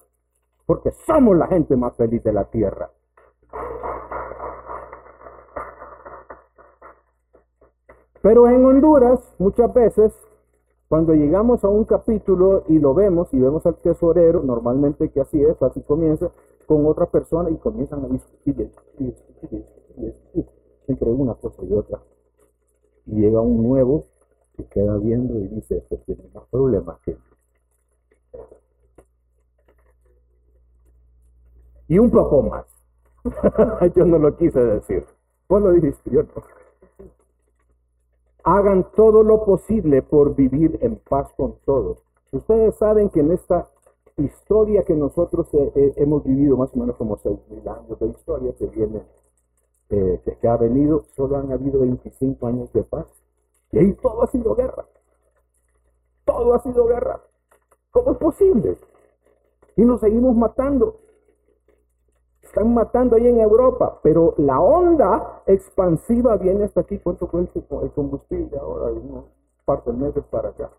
porque 0.66 0.90
somos 1.06 1.36
la 1.36 1.46
gente 1.48 1.74
más 1.76 1.96
feliz 1.96 2.22
de 2.22 2.32
la 2.32 2.44
tierra. 2.44 2.90
Pero 8.20 8.48
en 8.48 8.64
Honduras, 8.64 9.34
muchas 9.38 9.72
veces, 9.72 10.12
cuando 10.88 11.14
llegamos 11.14 11.64
a 11.64 11.68
un 11.68 11.84
capítulo 11.84 12.64
y 12.68 12.78
lo 12.78 12.92
vemos, 12.92 13.32
y 13.32 13.38
vemos 13.38 13.64
al 13.64 13.76
tesorero, 13.76 14.42
normalmente 14.42 15.10
que 15.10 15.20
así 15.20 15.42
es, 15.42 15.62
así 15.62 15.82
comienza, 15.82 16.30
con 16.66 16.84
otra 16.84 17.06
persona 17.06 17.48
y 17.48 17.56
comienzan 17.56 18.04
a 18.04 18.08
discutir, 18.08 18.56
discutir, 18.56 19.14
discutir, 19.14 19.64
discutir 19.96 20.46
entre 20.88 21.10
una 21.10 21.34
cosa 21.34 21.62
y 21.64 21.72
otra. 21.72 21.98
Llega 23.08 23.40
un 23.40 23.62
nuevo 23.62 24.04
y 24.58 24.64
queda 24.64 24.96
viendo 24.98 25.38
y 25.38 25.48
dice, 25.48 25.78
este 25.78 25.96
tiene 25.98 26.24
más 26.34 26.44
problemas 26.50 26.98
que 27.00 27.16
Y 31.88 31.98
un 31.98 32.10
poco 32.10 32.42
más. 32.42 32.66
yo 33.96 34.04
no 34.04 34.18
lo 34.18 34.36
quise 34.36 34.60
decir. 34.60 35.06
Vos 35.48 35.72
dijiste, 35.74 36.10
yo 36.10 36.22
no. 36.22 36.42
Hagan 38.44 38.86
todo 38.94 39.22
lo 39.22 39.44
posible 39.44 40.02
por 40.02 40.34
vivir 40.34 40.78
en 40.82 40.96
paz 40.96 41.32
con 41.34 41.56
todos. 41.64 41.98
Ustedes 42.30 42.76
saben 42.76 43.08
que 43.08 43.20
en 43.20 43.32
esta 43.32 43.68
historia 44.18 44.82
que 44.82 44.94
nosotros 44.94 45.48
eh, 45.54 45.72
eh, 45.74 45.92
hemos 45.96 46.24
vivido, 46.24 46.56
más 46.56 46.74
o 46.74 46.78
menos 46.78 46.96
como 46.96 47.16
seis 47.18 47.38
mil 47.48 47.66
años 47.66 47.98
de 47.98 48.08
historia 48.08 48.52
que 48.58 48.66
viene, 48.66 49.02
eh, 49.90 50.20
que, 50.40 50.48
ha 50.48 50.56
venido, 50.56 51.04
solo 51.16 51.36
han 51.36 51.50
habido 51.50 51.80
25 51.80 52.46
años 52.46 52.72
de 52.72 52.84
paz. 52.84 53.06
Y 53.72 53.78
ahí 53.78 53.92
todo 53.94 54.22
ha 54.22 54.26
sido 54.26 54.54
guerra. 54.54 54.86
Todo 56.24 56.54
ha 56.54 56.62
sido 56.62 56.86
guerra. 56.86 57.20
¿Cómo 57.90 58.12
es 58.12 58.18
posible? 58.18 58.76
Y 59.76 59.82
nos 59.82 60.00
seguimos 60.00 60.36
matando. 60.36 60.96
Están 62.42 62.72
matando 62.74 63.16
ahí 63.16 63.26
en 63.26 63.40
Europa, 63.40 64.00
pero 64.02 64.34
la 64.38 64.60
onda 64.60 65.42
expansiva 65.46 66.36
viene 66.36 66.64
hasta 66.64 66.80
aquí. 66.80 66.98
¿Cuánto 66.98 67.28
cuesta 67.28 67.58
el 67.82 67.92
combustible 67.92 68.58
ahora? 68.58 68.92
Un 68.92 69.24
par 69.64 69.84
de 69.84 69.92
meses 69.92 70.24
para 70.30 70.50
acá. 70.50 70.70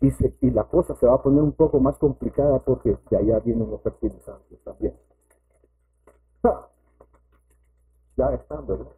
Y, 0.00 0.10
y 0.46 0.50
la 0.50 0.64
cosa 0.64 0.94
se 0.94 1.06
va 1.06 1.14
a 1.14 1.22
poner 1.22 1.42
un 1.42 1.52
poco 1.52 1.80
más 1.80 1.96
complicada 1.98 2.60
porque 2.60 2.96
de 3.10 3.16
allá 3.16 3.40
vienen 3.40 3.70
los 3.70 3.80
fertilizantes 3.82 4.62
también. 4.62 4.94
Ya 8.18 8.34
están, 8.34 8.66
¿verdad? 8.66 8.88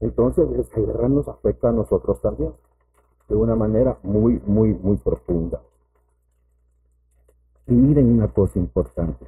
Entonces, 0.00 0.50
esta 0.58 0.80
guerra 0.80 1.08
nos 1.08 1.28
afecta 1.28 1.68
a 1.68 1.72
nosotros 1.72 2.20
también, 2.20 2.52
de 3.28 3.36
una 3.36 3.54
manera 3.54 3.96
muy, 4.02 4.42
muy, 4.44 4.74
muy 4.74 4.96
profunda. 4.96 5.62
Y 7.68 7.74
miren 7.74 8.10
una 8.10 8.26
cosa 8.32 8.58
importante. 8.58 9.24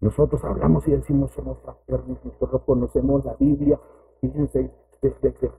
Nosotros 0.00 0.44
hablamos 0.44 0.86
y 0.86 0.92
decimos 0.92 1.32
somos 1.32 1.58
fraternos, 1.58 2.24
nosotros 2.24 2.62
conocemos 2.62 3.24
la 3.24 3.34
Biblia. 3.34 3.80
Fíjense, 4.20 4.70
desde 5.02 5.34
que 5.34 5.50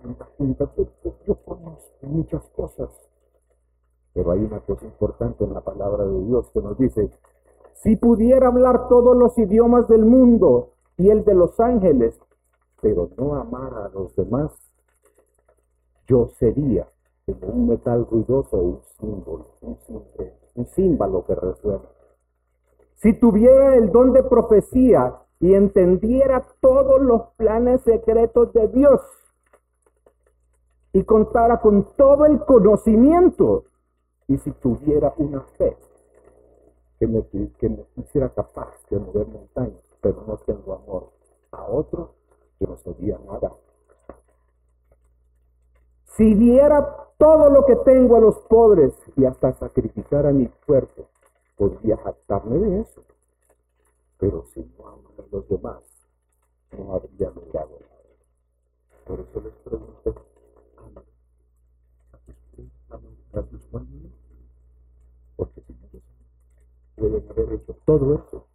yo 1.27 1.35
conozco 1.43 2.07
muchas 2.07 2.43
cosas. 2.55 2.89
Pero 4.13 4.31
hay 4.31 4.39
una 4.39 4.61
cosa 4.61 4.85
importante 4.85 5.43
en 5.43 5.53
la 5.53 5.61
palabra 5.61 6.05
de 6.05 6.23
Dios 6.23 6.49
que 6.51 6.61
nos 6.61 6.77
dice, 6.77 7.11
si 7.73 7.97
pudiera 7.97 8.47
hablar 8.47 8.87
todos 8.87 9.17
los 9.17 9.37
idiomas 9.37 9.87
del 9.89 10.05
mundo 10.05 10.75
y 10.99 11.09
el 11.09 11.23
de 11.23 11.33
los 11.33 11.57
ángeles, 11.61 12.19
pero 12.81 13.09
no 13.17 13.35
amar 13.35 13.73
a 13.73 13.89
los 13.89 14.13
demás, 14.17 14.51
yo 16.07 16.27
sería 16.37 16.87
como 17.25 17.53
un 17.53 17.69
metal 17.69 18.05
ruidoso, 18.05 18.57
un 18.57 18.81
símbolo, 18.99 19.55
un, 19.61 19.77
símbolo, 19.79 20.05
un 20.55 20.65
símbolo 20.67 21.25
que 21.25 21.35
resuena. 21.35 21.85
Si 22.95 23.17
tuviera 23.17 23.77
el 23.77 23.91
don 23.93 24.11
de 24.11 24.23
profecía 24.23 25.15
y 25.39 25.53
entendiera 25.53 26.45
todos 26.59 26.99
los 27.01 27.27
planes 27.37 27.81
secretos 27.81 28.51
de 28.51 28.67
Dios 28.67 29.01
y 30.91 31.03
contara 31.03 31.61
con 31.61 31.95
todo 31.95 32.25
el 32.25 32.43
conocimiento, 32.43 33.63
y 34.27 34.37
si 34.37 34.51
tuviera 34.51 35.13
una 35.17 35.41
fe 35.57 35.77
que 36.99 37.07
me, 37.07 37.25
que 37.57 37.69
me 37.69 37.85
hiciera 37.95 38.27
capaz 38.33 38.73
de 38.89 38.99
mover 38.99 39.27
montañas, 39.27 39.88
pero 40.01 40.23
no 40.25 40.37
tengo 40.37 40.73
amor 40.73 41.11
a 41.51 41.63
otro, 41.65 42.15
yo 42.59 42.67
no 42.67 42.77
sería 42.77 43.17
nada. 43.19 43.51
Si 46.05 46.33
diera 46.35 47.07
todo 47.17 47.49
lo 47.49 47.65
que 47.65 47.75
tengo 47.77 48.17
a 48.17 48.19
los 48.19 48.37
pobres 48.49 48.93
y 49.15 49.25
hasta 49.25 49.53
sacrificara 49.53 50.31
mi 50.31 50.47
cuerpo, 50.65 51.07
podría 51.57 51.97
jactarme 51.97 52.57
de 52.59 52.81
eso. 52.81 53.03
Pero 54.17 54.43
si 54.53 54.61
no 54.77 54.87
amo 54.87 55.09
a 55.17 55.23
los 55.31 55.47
demás, 55.47 55.83
no 56.77 56.93
habría 56.93 57.29
logrado 57.29 57.79
nada. 57.79 57.99
Por 59.05 59.19
eso 59.21 59.41
les 59.41 59.53
pregunto, 59.63 60.15
¿aman 62.89 63.15
a 63.33 63.43
familias? 63.71 64.13
Porque 65.35 65.61
si 65.61 65.73
no 65.73 65.87
pueden 66.95 67.29
haber 67.29 67.53
hecho 67.53 67.75
todo 67.85 68.15
eso 68.15 68.48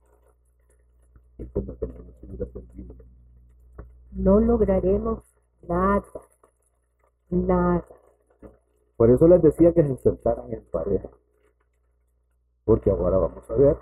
no 4.13 4.41
lograremos 4.41 5.23
nada, 5.69 6.03
nada. 7.31 7.85
Por 8.97 9.11
eso 9.11 9.27
les 9.27 9.43
decía 9.43 9.73
que 9.73 9.83
se 9.83 9.97
sentaran 9.97 10.53
en 10.53 10.65
pareja 10.71 11.09
porque 12.65 12.91
ahora 12.91 13.19
vamos 13.19 13.49
a 13.51 13.55
ver 13.55 13.77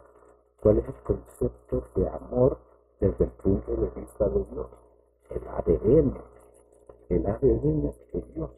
cuál 0.60 0.78
es 0.78 0.88
el 0.88 0.94
concepto 1.04 1.84
de 1.94 2.08
amor 2.08 2.58
desde 3.00 3.24
el 3.24 3.30
punto 3.30 3.76
de 3.76 4.00
vista 4.00 4.28
de 4.28 4.44
Dios, 4.44 4.66
el 5.30 5.48
ADN, 5.48 6.14
el 7.08 7.26
ADN 7.26 7.92
de 8.12 8.22
Dios, 8.34 8.50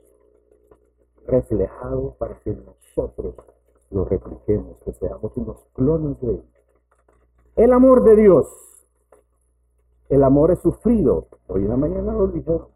reflejado 1.26 2.14
para 2.18 2.38
que 2.40 2.52
nosotros 2.52 3.35
lo 3.90 4.04
repliquemos, 4.04 4.78
que 4.85 4.92
seamos 4.94 5.37
unos 5.37 5.64
clones 5.74 6.20
de 6.20 6.30
Él. 6.30 6.44
El 7.57 7.72
amor 7.72 8.02
de 8.04 8.16
Dios. 8.16 8.73
El 10.14 10.22
amor 10.22 10.53
es 10.53 10.61
sufrido. 10.61 11.27
Hoy 11.48 11.62
en 11.62 11.70
la 11.70 11.77
mañana 11.77 12.12
lo 12.12 12.29
dijeron. 12.29 12.68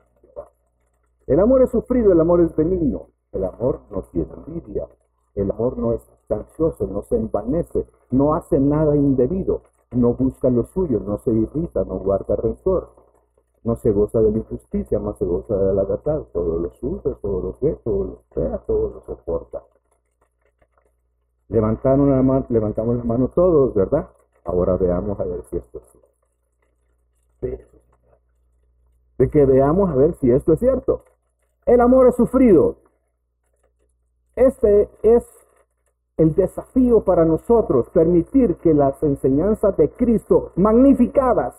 El 1.28 1.38
amor 1.38 1.62
es 1.62 1.70
sufrido, 1.70 2.10
el 2.10 2.20
amor 2.20 2.40
es 2.40 2.56
benigno. 2.56 3.10
El 3.30 3.44
amor 3.44 3.82
no 3.92 4.02
tiene 4.10 4.32
envidia. 4.44 4.88
El 5.36 5.52
amor 5.52 5.78
no 5.78 5.92
es 5.92 6.02
ansioso, 6.28 6.88
no 6.88 7.02
se 7.02 7.14
envanece, 7.14 7.86
no 8.10 8.34
hace 8.34 8.58
nada 8.58 8.96
indebido, 8.96 9.62
no 9.92 10.14
busca 10.14 10.50
lo 10.50 10.64
suyo, 10.64 10.98
no 10.98 11.18
se 11.18 11.30
irrita, 11.30 11.84
no 11.84 12.00
guarda 12.00 12.34
rencor, 12.34 12.88
no 13.62 13.76
se 13.76 13.92
goza 13.92 14.20
de 14.20 14.32
la 14.32 14.38
injusticia, 14.38 14.98
más 14.98 15.16
se 15.18 15.24
goza 15.24 15.54
de 15.56 15.74
la 15.74 15.84
verdad, 15.84 16.24
todo 16.32 16.58
lo 16.58 16.70
sufre, 16.74 17.14
todo 17.22 17.40
lo 17.40 17.56
ve, 17.60 17.78
todo 17.84 18.04
lo 18.04 18.12
espera, 18.14 18.58
todo 18.66 18.94
lo 18.94 19.00
soporta. 19.02 19.62
Levantaron 21.50 22.10
la 22.10 22.46
levantamos 22.48 22.96
la 22.96 23.04
mano 23.04 23.28
todos, 23.28 23.74
¿verdad? 23.74 24.08
Ahora 24.44 24.76
veamos 24.76 25.20
a 25.20 25.24
ver 25.24 25.44
si 25.44 25.56
esto 25.56 25.78
es 25.78 25.97
De 27.40 29.30
que 29.30 29.46
veamos 29.46 29.90
a 29.90 29.94
ver 29.94 30.14
si 30.14 30.30
esto 30.30 30.52
es 30.52 30.60
cierto. 30.60 31.04
El 31.66 31.80
amor 31.80 32.08
es 32.08 32.16
sufrido, 32.16 32.76
este 34.34 34.88
es 35.02 35.24
el 36.16 36.34
desafío 36.34 37.04
para 37.04 37.24
nosotros, 37.24 37.88
permitir 37.90 38.56
que 38.56 38.74
las 38.74 39.02
enseñanzas 39.02 39.76
de 39.76 39.90
Cristo, 39.90 40.52
magnificadas 40.56 41.54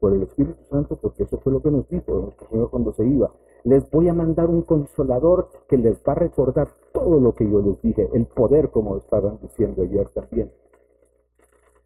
por 0.00 0.12
el 0.12 0.22
Espíritu 0.22 0.62
Santo, 0.70 0.96
porque 0.96 1.24
eso 1.24 1.38
fue 1.38 1.52
lo 1.52 1.62
que 1.62 1.70
nos 1.70 1.88
dijo 1.88 2.32
Señor 2.50 2.70
cuando 2.70 2.92
se 2.92 3.04
iba, 3.06 3.30
les 3.64 3.88
voy 3.90 4.08
a 4.08 4.14
mandar 4.14 4.50
un 4.50 4.62
consolador 4.62 5.48
que 5.68 5.76
les 5.76 5.96
va 6.06 6.12
a 6.12 6.16
recordar 6.16 6.68
todo 6.92 7.20
lo 7.20 7.34
que 7.34 7.48
yo 7.48 7.60
les 7.60 7.80
dije, 7.82 8.08
el 8.12 8.26
poder, 8.26 8.70
como 8.70 8.96
estaban 8.96 9.38
diciendo 9.40 9.82
ayer 9.82 10.08
también, 10.08 10.52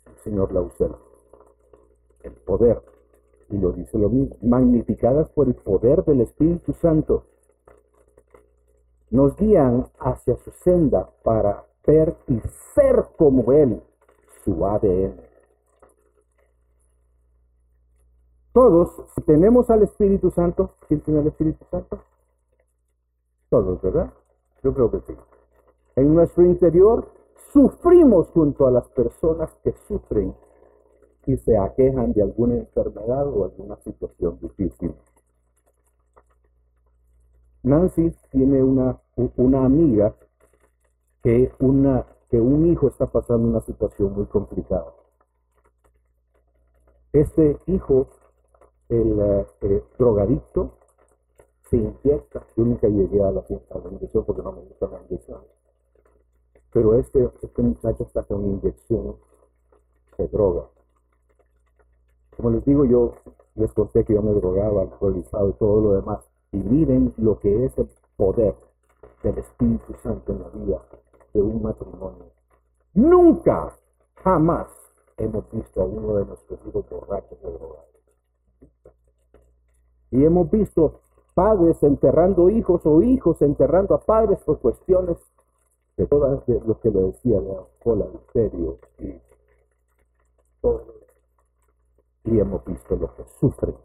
el 0.06 0.18
Señor 0.24 0.52
Lausel, 0.52 0.94
el 2.26 2.34
poder, 2.34 2.82
y 3.48 3.58
lo 3.58 3.72
dice 3.72 3.98
lo 3.98 4.08
mismo, 4.08 4.36
magnificadas 4.42 5.28
por 5.30 5.48
el 5.48 5.54
poder 5.54 6.04
del 6.04 6.20
Espíritu 6.20 6.72
Santo 6.74 7.24
nos 9.10 9.36
guían 9.36 9.86
hacia 9.98 10.36
su 10.36 10.50
senda 10.50 11.08
para 11.22 11.64
ver 11.86 12.16
y 12.26 12.40
ser 12.74 13.06
como 13.16 13.52
Él, 13.52 13.82
su 14.44 14.66
ADN. 14.66 15.20
Todos, 18.52 18.90
si 19.14 19.20
tenemos 19.22 19.70
al 19.70 19.82
Espíritu 19.82 20.30
Santo, 20.30 20.74
¿quién 20.88 21.00
tiene 21.00 21.20
el 21.20 21.26
Espíritu 21.28 21.64
Santo? 21.70 22.00
Todos, 23.50 23.80
¿verdad? 23.82 24.12
Yo 24.62 24.74
creo 24.74 24.90
que 24.90 25.00
sí. 25.00 25.16
En 25.94 26.14
nuestro 26.14 26.44
interior 26.44 27.08
sufrimos 27.52 28.28
junto 28.28 28.66
a 28.66 28.70
las 28.70 28.88
personas 28.88 29.54
que 29.62 29.72
sufren 29.86 30.34
y 31.26 31.36
se 31.38 31.58
aquejan 31.58 32.12
de 32.12 32.22
alguna 32.22 32.54
enfermedad 32.54 33.26
o 33.26 33.44
alguna 33.44 33.76
situación 33.78 34.38
difícil. 34.40 34.94
Nancy 37.64 38.12
tiene 38.30 38.62
una, 38.62 39.00
una 39.36 39.64
amiga 39.64 40.14
que, 41.22 41.52
una, 41.58 42.06
que 42.30 42.40
un 42.40 42.70
hijo 42.70 42.86
está 42.86 43.06
pasando 43.06 43.48
una 43.48 43.60
situación 43.60 44.12
muy 44.12 44.26
complicada. 44.26 44.94
Este 47.12 47.58
hijo, 47.66 48.08
el 48.88 49.46
eh, 49.62 49.82
drogadicto, 49.98 50.78
se 51.68 51.78
inyecta. 51.78 52.46
Yo 52.56 52.64
nunca 52.64 52.86
llegué 52.86 53.20
a 53.20 53.32
la 53.32 53.42
fiesta 53.42 53.80
de 53.80 53.88
inyección 53.88 54.24
porque 54.24 54.42
no 54.42 54.52
me 54.52 54.60
gusta 54.60 54.86
la 54.86 55.02
inyección. 55.02 55.40
Pero 56.72 56.94
este, 57.00 57.28
este 57.42 57.62
muchacho 57.62 58.04
está 58.04 58.22
con 58.22 58.44
inyección 58.44 59.16
de 60.18 60.28
droga. 60.28 60.68
Como 62.36 62.50
les 62.50 62.64
digo, 62.64 62.84
yo 62.84 63.14
les 63.54 63.72
conté 63.72 64.04
que 64.04 64.14
yo 64.14 64.22
me 64.22 64.32
drogaba, 64.32 64.82
alcoholizado 64.82 65.48
y 65.48 65.52
todo 65.54 65.80
lo 65.80 65.92
demás. 65.94 66.20
y 66.52 66.58
miren 66.58 67.12
lo 67.18 67.38
que 67.40 67.64
es 67.64 67.76
el 67.76 67.88
poder 68.16 68.54
del 69.22 69.38
Espíritu 69.38 69.94
Santo 70.02 70.32
en 70.32 70.42
la 70.42 70.48
vida 70.48 70.82
de 71.34 71.42
un 71.42 71.62
matrimonio. 71.62 72.30
Nunca, 72.94 73.76
jamás 74.14 74.68
hemos 75.16 75.50
visto 75.50 75.82
a 75.82 75.84
uno 75.84 76.16
de 76.16 76.24
nuestros 76.26 76.58
hijos 76.66 76.88
borrachos 76.88 77.38
o 77.42 77.50
drogados. 77.50 77.86
Y 80.12 80.24
hemos 80.24 80.50
visto 80.50 81.00
padres 81.34 81.82
enterrando 81.82 82.48
hijos 82.48 82.86
o 82.86 83.02
hijos 83.02 83.42
enterrando 83.42 83.94
a 83.94 84.00
padres 84.00 84.38
por 84.44 84.60
cuestiones 84.60 85.18
de 85.96 86.06
todas 86.06 86.42
lo 86.46 86.80
que 86.80 86.90
le 86.90 87.02
decía 87.02 87.40
de 87.40 87.56
alcohol, 87.56 88.02
adulterio 88.02 88.78
y 88.98 89.20
todo. 90.60 91.05
Y 92.26 92.40
hemos 92.40 92.64
visto 92.64 92.96
lo 92.96 93.14
que 93.14 93.24
sufren. 93.40 93.76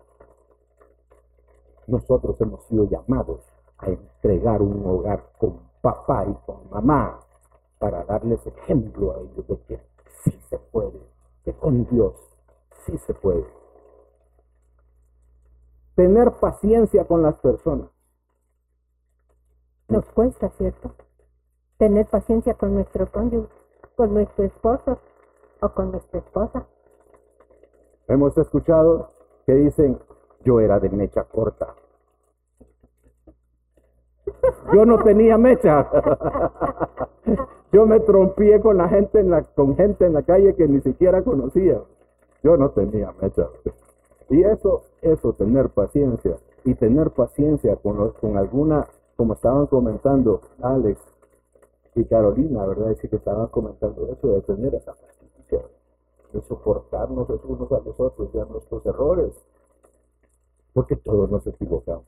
Nosotros 1.88 2.40
hemos 2.42 2.64
sido 2.66 2.86
llamados 2.86 3.42
a 3.78 3.88
entregar 3.88 4.62
un 4.62 4.86
hogar 4.86 5.32
con 5.40 5.60
papá 5.82 6.26
y 6.28 6.34
con 6.46 6.70
mamá 6.70 7.20
para 7.80 8.04
darles 8.06 8.46
ejemplo 8.46 9.14
a 9.14 9.20
ellos 9.20 9.48
de 9.48 9.60
que 9.62 9.82
sí 10.24 10.32
se 10.50 10.58
puede, 10.58 11.02
que 11.44 11.54
con 11.54 11.86
Dios 11.86 12.14
sí 12.86 12.98
se 13.00 13.14
puede. 13.14 13.46
Tener 15.96 16.32
paciencia 16.40 17.06
con 17.06 17.22
las 17.22 17.36
personas. 17.40 17.90
Nos 19.88 20.06
cuesta, 20.12 20.50
¿cierto? 20.58 20.96
Tener 21.78 22.08
paciencia 22.08 22.54
con 22.54 22.74
nuestro 22.76 23.12
cónyuge, 23.12 23.52
con 23.96 24.14
nuestro 24.14 24.46
esposo 24.46 25.00
o 25.62 25.70
con 25.70 25.92
nuestra 25.92 26.20
esposa. 26.20 26.68
Hemos 28.12 28.38
escuchado 28.38 29.12
que 29.46 29.54
dicen, 29.54 29.98
yo 30.44 30.60
era 30.60 30.82
de 30.82 30.90
mecha 30.90 31.24
corta. 31.24 31.76
Yo 34.74 34.86
no 34.86 35.02
tenía 35.02 35.38
mecha. 35.38 35.90
Yo 37.72 37.86
me 37.86 38.02
trompié 38.02 38.60
con 38.60 38.80
la 38.80 38.90
gente 38.90 39.22
en 39.22 39.30
la, 39.30 39.44
con 39.44 39.78
gente 39.78 40.06
en 40.06 40.12
la 40.12 40.24
calle 40.24 40.56
que 40.56 40.68
ni 40.68 40.82
siquiera 40.82 41.22
conocía. 41.22 41.80
Yo 42.44 42.58
no 42.58 42.72
tenía 42.72 43.14
mecha. 43.22 43.48
Y 44.30 44.44
eso, 44.44 44.82
eso, 45.02 45.32
tener 45.32 45.70
paciencia. 45.70 46.36
Y 46.66 46.74
tener 46.76 47.12
paciencia 47.12 47.78
con, 47.78 47.96
los, 47.96 48.14
con 48.16 48.38
alguna, 48.38 48.88
como 49.16 49.36
estaban 49.36 49.68
comentando 49.68 50.42
Alex 50.62 51.00
y 51.96 52.04
Carolina, 52.04 52.66
¿verdad? 52.66 52.92
Es 52.92 53.00
que 53.00 53.16
estaban 53.16 53.48
comentando 53.48 54.06
eso, 54.12 54.28
de 54.28 54.42
tener 54.42 54.76
esa 54.76 54.92
paciencia, 54.92 55.11
de 56.34 56.42
soportarnos 56.42 57.30
los 57.30 57.44
unos 57.46 57.72
a 57.72 57.80
los 57.80 58.00
otros 58.00 58.30
y 58.34 58.40
a 58.40 58.46
nuestros 58.46 58.86
errores. 58.86 59.36
Porque 60.74 60.96
todos 60.96 61.30
nos 61.30 61.46
equivocamos. 61.48 62.06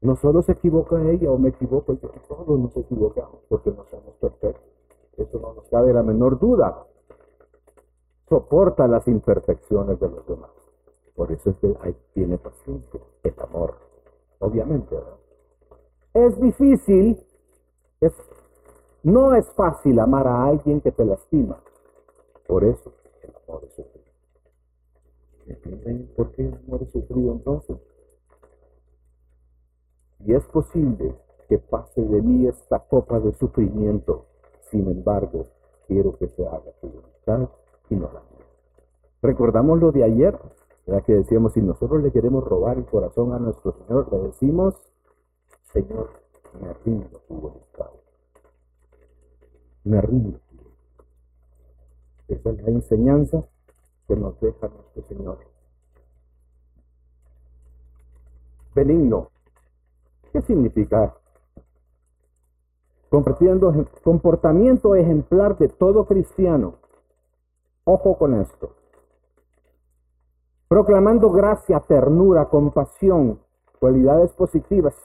No 0.00 0.16
solo 0.16 0.42
se 0.42 0.52
equivoca 0.52 1.00
ella 1.02 1.30
o 1.30 1.38
me 1.38 1.48
equivoco 1.48 1.94
yo, 1.94 2.10
todos 2.28 2.60
nos 2.60 2.76
equivocamos 2.76 3.40
porque 3.48 3.70
no 3.70 3.84
somos 3.86 4.14
perfectos. 4.20 4.62
Eso 5.16 5.38
no 5.40 5.54
nos 5.54 5.68
cabe 5.68 5.94
la 5.94 6.02
menor 6.02 6.38
duda. 6.38 6.86
Soporta 8.28 8.86
las 8.86 9.06
imperfecciones 9.08 9.98
de 10.00 10.08
los 10.10 10.26
demás. 10.26 10.50
Por 11.14 11.30
eso 11.30 11.50
es 11.50 11.56
que 11.56 11.94
tiene 12.12 12.38
paciencia, 12.38 13.00
es 13.22 13.38
amor. 13.38 13.76
Obviamente. 14.40 14.96
Es 16.12 16.38
difícil, 16.40 17.24
es, 18.00 18.12
no 19.02 19.34
es 19.34 19.50
fácil 19.52 19.98
amar 20.00 20.26
a 20.26 20.44
alguien 20.44 20.80
que 20.80 20.92
te 20.92 21.04
lastima. 21.04 21.60
Por 22.46 22.64
eso 22.64 22.92
el 23.03 23.03
amor 23.48 23.68
sufrido. 23.70 24.14
¿Entienden 25.46 26.10
por 26.16 26.32
qué 26.32 26.46
el 26.46 26.54
amor 26.54 26.86
sufrido 26.90 27.32
entonces? 27.32 27.76
Y 30.20 30.32
es 30.34 30.44
posible 30.46 31.14
que 31.48 31.58
pase 31.58 32.00
de 32.00 32.22
mí 32.22 32.46
esta 32.46 32.78
copa 32.78 33.20
de 33.20 33.32
sufrimiento. 33.34 34.26
Sin 34.70 34.88
embargo, 34.88 35.46
quiero 35.86 36.16
que 36.16 36.28
se 36.28 36.46
haga 36.46 36.72
tu 36.80 36.88
voluntad 36.88 37.50
y 37.90 37.96
no 37.96 38.10
la 38.12 38.20
mía. 38.20 38.46
Recordamos 39.20 39.80
lo 39.80 39.92
de 39.92 40.04
ayer, 40.04 40.38
era 40.86 41.02
que 41.02 41.14
decíamos, 41.14 41.52
si 41.52 41.62
nosotros 41.62 42.02
le 42.02 42.12
queremos 42.12 42.44
robar 42.44 42.78
el 42.78 42.86
corazón 42.86 43.32
a 43.32 43.38
nuestro 43.38 43.72
Señor, 43.72 44.10
le 44.12 44.18
decimos, 44.18 44.74
Señor, 45.72 46.10
me 46.60 46.72
rindo 46.84 47.20
tu 47.28 47.34
voluntad. 47.34 47.90
Me 49.84 50.00
rindo. 50.00 50.40
Esa 52.28 52.50
es 52.50 52.62
la 52.62 52.70
enseñanza 52.70 53.44
que 54.08 54.16
nos 54.16 54.38
deja 54.40 54.68
nuestro 54.68 55.02
Señor. 55.02 55.38
Benigno, 58.74 59.30
¿Qué 60.34 60.42
significa? 60.42 61.14
Compartiendo 63.08 63.72
comportamiento 64.02 64.96
ejemplar 64.96 65.56
de 65.58 65.68
todo 65.68 66.06
cristiano. 66.06 66.74
Ojo 67.84 68.18
con 68.18 68.40
esto. 68.40 68.72
Proclamando 70.66 71.30
gracia, 71.30 71.78
ternura, 71.86 72.46
compasión, 72.46 73.38
cualidades 73.78 74.32
positivas 74.32 74.96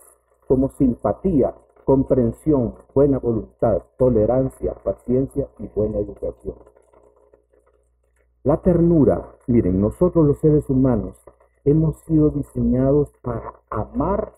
como 0.48 0.70
simpatía, 0.70 1.54
comprensión, 1.86 2.74
buena 2.96 3.20
voluntad, 3.20 3.84
tolerancia, 4.00 4.74
paciencia 4.84 5.48
y 5.60 5.68
buena 5.68 6.00
educación. 6.00 6.56
La 8.50 8.58
ternura, 8.58 9.36
miren, 9.46 9.80
nosotros 9.80 10.26
los 10.26 10.40
seres 10.40 10.68
humanos 10.72 11.16
hemos 11.66 12.00
sido 12.00 12.32
diseñados 12.32 13.12
para 13.22 13.54
amar 13.70 14.34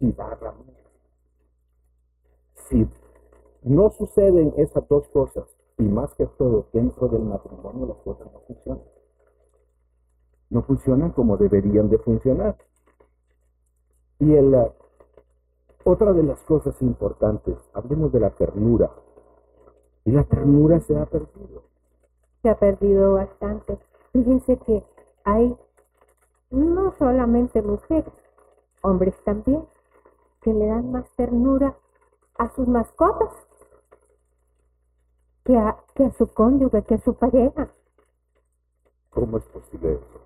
y 0.00 0.12
dar 0.12 0.34
amor. 0.44 0.76
Si 2.68 2.86
no 3.62 3.88
suceden 3.88 4.52
esas 4.58 4.86
dos 4.86 5.08
cosas, 5.08 5.46
y 5.78 5.84
más 5.84 6.12
que 6.12 6.26
todo 6.26 6.66
dentro 6.74 7.08
del 7.08 7.22
matrimonio, 7.22 7.86
las 7.86 7.96
cosas 8.04 8.30
no 8.34 8.40
funcionan. 8.40 8.84
No 10.50 10.62
funcionan 10.64 11.12
como 11.12 11.38
deberían 11.38 11.88
de 11.88 11.96
funcionar. 11.96 12.58
Y 14.18 14.34
el, 14.34 14.54
otra 15.84 16.12
de 16.12 16.22
las 16.22 16.42
cosas 16.42 16.82
importantes, 16.82 17.56
hablemos 17.72 18.12
de 18.12 18.20
la 18.20 18.28
ternura. 18.28 18.90
Y 20.04 20.10
la 20.10 20.24
ternura 20.24 20.80
se 20.80 20.98
ha 20.98 21.06
perdido. 21.06 21.69
Se 22.42 22.48
ha 22.48 22.58
perdido 22.58 23.14
bastante. 23.14 23.78
Fíjense 24.12 24.56
que 24.58 24.84
hay 25.24 25.56
no 26.50 26.92
solamente 26.98 27.62
mujeres, 27.62 28.12
hombres 28.82 29.14
también, 29.24 29.64
que 30.42 30.52
le 30.52 30.66
dan 30.66 30.90
más 30.90 31.08
ternura 31.16 31.76
a 32.38 32.48
sus 32.54 32.66
mascotas 32.66 33.30
que 35.44 35.56
a, 35.56 35.76
que 35.94 36.04
a 36.04 36.12
su 36.12 36.26
cónyuge, 36.32 36.82
que 36.84 36.94
a 36.94 37.00
su 37.00 37.14
pareja. 37.14 37.70
¿Cómo 39.10 39.38
es 39.38 39.44
posible 39.44 39.94
eso? 39.94 40.20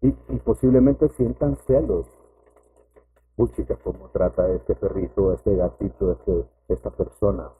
Y, 0.00 0.10
posiblemente 0.40 1.08
sientan 1.10 1.56
celos. 1.66 2.06
Uy, 3.36 3.50
chica, 3.52 3.76
¿cómo 3.82 4.10
trata 4.10 4.48
este 4.50 4.74
perrito, 4.74 5.32
este 5.32 5.56
gatito, 5.56 6.12
este, 6.12 6.44
esta 6.68 6.90
persona? 6.90 7.50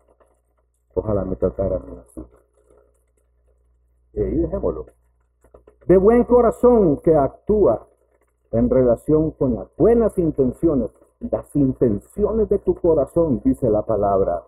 Ojalá 0.94 1.24
me 1.24 1.36
tratara 1.36 1.76
a 1.76 1.80
así. 4.22 4.34
Y 4.34 4.38
dejémoslo. 4.38 4.86
De 5.86 5.96
buen 5.96 6.24
corazón 6.24 6.98
que 6.98 7.14
actúa 7.14 7.86
en 8.52 8.70
relación 8.70 9.32
con 9.32 9.54
las 9.56 9.68
buenas 9.76 10.16
intenciones 10.18 10.90
las 11.30 11.54
intenciones 11.54 12.48
de 12.48 12.58
tu 12.58 12.74
corazón, 12.74 13.40
dice 13.44 13.70
la 13.70 13.82
palabra, 13.82 14.42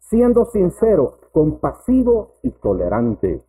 siendo 0.00 0.44
sincero, 0.46 1.18
compasivo 1.32 2.34
y 2.42 2.50
tolerante. 2.50 3.42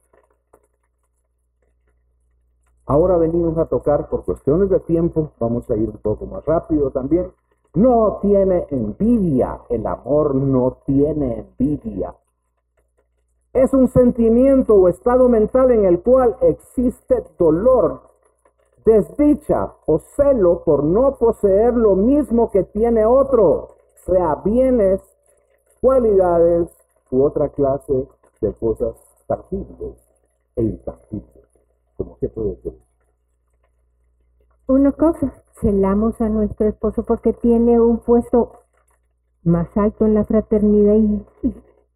Ahora 2.87 3.17
venimos 3.17 3.57
a 3.57 3.65
tocar 3.65 4.09
por 4.09 4.25
cuestiones 4.25 4.69
de 4.69 4.79
tiempo, 4.81 5.31
vamos 5.39 5.69
a 5.69 5.75
ir 5.75 5.89
un 5.89 5.97
poco 5.97 6.25
más 6.25 6.45
rápido 6.45 6.91
también. 6.91 7.31
No 7.73 8.19
tiene 8.21 8.67
envidia, 8.69 9.61
el 9.69 9.85
amor 9.85 10.35
no 10.35 10.77
tiene 10.85 11.39
envidia. 11.39 12.15
Es 13.55 13.73
un 13.73 13.87
sentimiento 13.87 14.75
o 14.75 14.89
estado 14.89 15.29
mental 15.29 15.71
en 15.71 15.85
el 15.85 16.01
cual 16.01 16.35
existe 16.41 17.23
dolor, 17.39 18.01
desdicha 18.83 19.71
o 19.85 19.99
celo 19.99 20.61
por 20.65 20.83
no 20.83 21.15
poseer 21.15 21.73
lo 21.73 21.95
mismo 21.95 22.51
que 22.51 22.63
tiene 22.63 23.05
otro, 23.05 23.77
sea 24.05 24.35
bienes, 24.43 24.99
cualidades 25.79 26.69
u 27.11 27.23
otra 27.23 27.47
clase 27.47 28.09
de 28.41 28.53
cosas 28.55 28.93
tangibles 29.25 30.03
e 30.57 30.61
intangibles. 30.61 31.45
¿Cómo 31.95 32.17
que 32.19 32.27
puede 32.27 32.57
ser? 32.57 32.73
Una 34.67 34.91
cosa, 34.91 35.31
celamos 35.61 36.19
a 36.19 36.27
nuestro 36.27 36.67
esposo 36.67 37.03
porque 37.03 37.31
tiene 37.31 37.79
un 37.79 37.99
puesto 37.99 38.51
más 39.43 39.69
alto 39.77 40.05
en 40.05 40.13
la 40.13 40.25
fraternidad 40.25 40.95
y, 40.95 41.25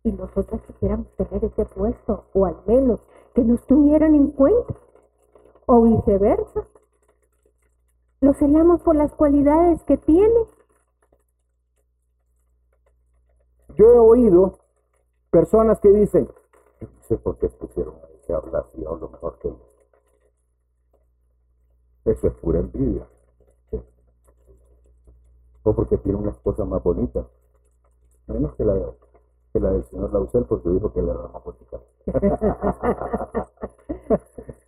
y, 0.04 0.12
nosotros 0.12 0.62
quisiéramos 0.68 1.08
tener 1.16 1.44
ese 1.44 1.66
puesto, 1.66 2.26
o 2.34 2.46
al 2.46 2.58
menos 2.66 3.00
que 3.34 3.44
nos 3.44 3.66
tuvieran 3.66 4.16
en 4.16 4.32
cuenta, 4.32 4.76
o 5.66 5.82
viceversa. 5.84 6.68
Lo 8.22 8.34
celamos 8.34 8.82
por 8.82 8.96
las 8.96 9.14
cualidades 9.14 9.84
que 9.84 9.98
tiene. 9.98 10.46
Yo 13.76 13.86
he 13.86 14.00
oído 14.00 14.60
personas 15.32 15.80
que 15.80 15.90
dicen, 15.90 16.30
no 16.82 17.04
sé 17.08 17.18
por 17.18 17.38
qué 17.38 17.48
pusieron 17.50 17.96
a 17.96 18.08
ese 18.20 18.34
hablar 18.34 18.66
si 18.74 18.84
hablo 18.86 19.10
mejor 19.10 19.38
que 19.40 19.50
yo. 19.50 19.70
Eso 22.06 22.28
es 22.28 22.34
pura 22.36 22.60
envidia. 22.60 23.08
O 25.64 25.74
porque 25.74 25.98
tiene 25.98 26.18
una 26.18 26.32
esposa 26.32 26.66
más 26.66 26.82
bonita. 26.82 27.28
Menos 28.28 28.56
que 28.56 28.64
la, 28.64 28.74
que 29.54 29.60
la 29.60 29.72
del 29.72 29.84
señor 29.86 30.14
Lausel, 30.14 30.46
porque 30.46 30.70
dijo 30.70 30.94
que 30.94 31.02
la 31.02 31.14
era 31.14 31.28
más 31.28 31.44
bonita. 31.44 31.80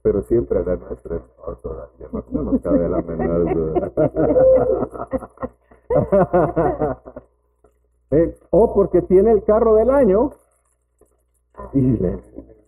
Pero 0.02 0.24
siempre 0.24 0.65
la 0.65 0.76
nuestra 0.76 1.17
es 1.17 1.22
mejor 1.38 1.58
todavía. 1.62 2.08
No, 2.12 2.24
no 2.32 2.52
nos 2.52 2.62
cabe 2.62 2.89
la 2.89 3.02
menor 3.02 3.54
duda. 3.54 3.91
Eh, 8.13 8.38
o 8.50 8.74
porque 8.74 9.02
tiene 9.04 9.32
el 9.32 9.41
carro 9.46 9.76
del 9.76 9.89
año 9.89 10.32
y 11.72 11.98
la 11.98 12.20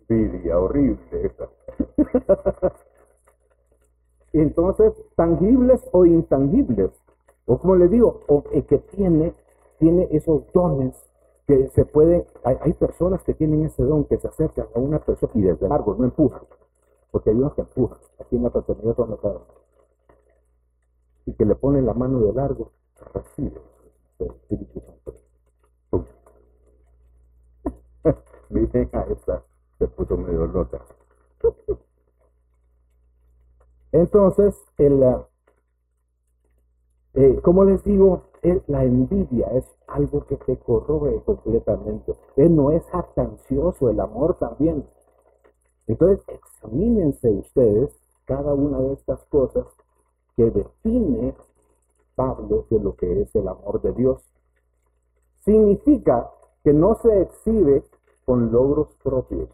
envidia 0.07 0.57
horrible. 0.57 1.35
Entonces, 4.31 4.93
tangibles 5.17 5.85
o 5.91 6.05
intangibles, 6.05 6.91
o 7.45 7.57
como 7.57 7.75
le 7.75 7.89
digo, 7.89 8.21
o 8.27 8.45
el 8.53 8.65
que 8.65 8.77
tiene, 8.77 9.33
tiene 9.79 10.07
esos 10.11 10.49
dones 10.53 10.95
que 11.47 11.67
se 11.69 11.85
pueden, 11.85 12.25
hay, 12.43 12.57
hay 12.61 12.73
personas 12.73 13.23
que 13.23 13.33
tienen 13.33 13.65
ese 13.65 13.83
don 13.83 14.05
que 14.05 14.17
se 14.17 14.27
acercan 14.27 14.67
a 14.75 14.79
una 14.79 14.99
persona 14.99 15.31
y 15.35 15.41
desde 15.41 15.67
largo 15.67 15.95
no 15.95 16.05
empujan, 16.05 16.41
porque 17.11 17.31
hay 17.31 17.35
unos 17.35 17.53
que 17.53 17.61
empujan, 17.61 17.99
aquí 18.19 18.35
en 18.37 18.43
la 18.43 18.49
fraternidad 18.49 18.95
son 18.95 19.17
y 21.25 21.33
que 21.33 21.45
le 21.45 21.55
ponen 21.55 21.85
la 21.85 21.93
mano 21.93 22.19
de 22.19 22.33
largo, 22.33 22.71
recibe 23.13 23.61
el 24.19 24.27
Espíritu 24.27 24.81
Santo. 24.81 25.13
Miren 28.49 28.89
a 28.93 29.01
esta, 29.03 29.43
se 29.79 29.87
puso 29.87 30.17
medio 30.17 30.45
loca. 30.47 30.81
Entonces, 33.91 34.61
el, 34.77 35.03
eh, 37.15 37.39
como 37.41 37.63
les 37.63 37.83
digo, 37.83 38.23
la 38.67 38.83
envidia 38.83 39.47
es 39.53 39.65
algo 39.87 40.25
que 40.25 40.35
te 40.37 40.57
corroe 40.57 41.21
completamente. 41.23 42.15
Él 42.35 42.55
no 42.55 42.71
es 42.71 42.83
jactancioso, 42.87 43.89
el 43.89 43.99
amor 43.99 44.37
también. 44.39 44.85
Entonces, 45.87 46.23
examínense 46.27 47.29
ustedes 47.29 47.95
cada 48.25 48.53
una 48.53 48.79
de 48.79 48.93
estas 48.93 49.23
cosas 49.25 49.65
que 50.35 50.49
define 50.49 51.35
Pablo 52.15 52.65
de 52.69 52.79
lo 52.79 52.95
que 52.95 53.21
es 53.21 53.35
el 53.35 53.47
amor 53.47 53.81
de 53.81 53.91
Dios. 53.93 54.23
Significa 55.39 56.31
que 56.63 56.73
no 56.73 56.95
se 56.95 57.21
exhibe 57.21 57.83
con 58.25 58.51
logros 58.51 58.87
propios. 59.03 59.49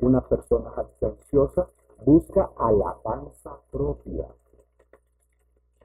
Una 0.00 0.20
persona 0.20 0.70
jactanciosa 0.70 1.68
busca 2.04 2.50
alabanza 2.56 3.58
propia. 3.70 4.26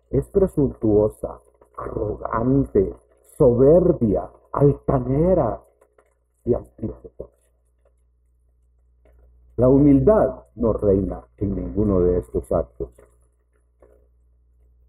Es 0.10 0.28
presuntuosa, 0.30 1.39
arrogante, 1.78 2.96
soberbia, 3.38 4.30
altanera 4.52 5.62
y 6.46 6.54
altiva 6.54 6.96
La 9.58 9.67
humildad 9.70 10.46
no 10.56 10.74
reina 10.74 11.24
en 11.38 11.56
ninguno 11.56 12.00
de 12.00 12.20
estos 12.20 12.52
actos. 12.52 12.89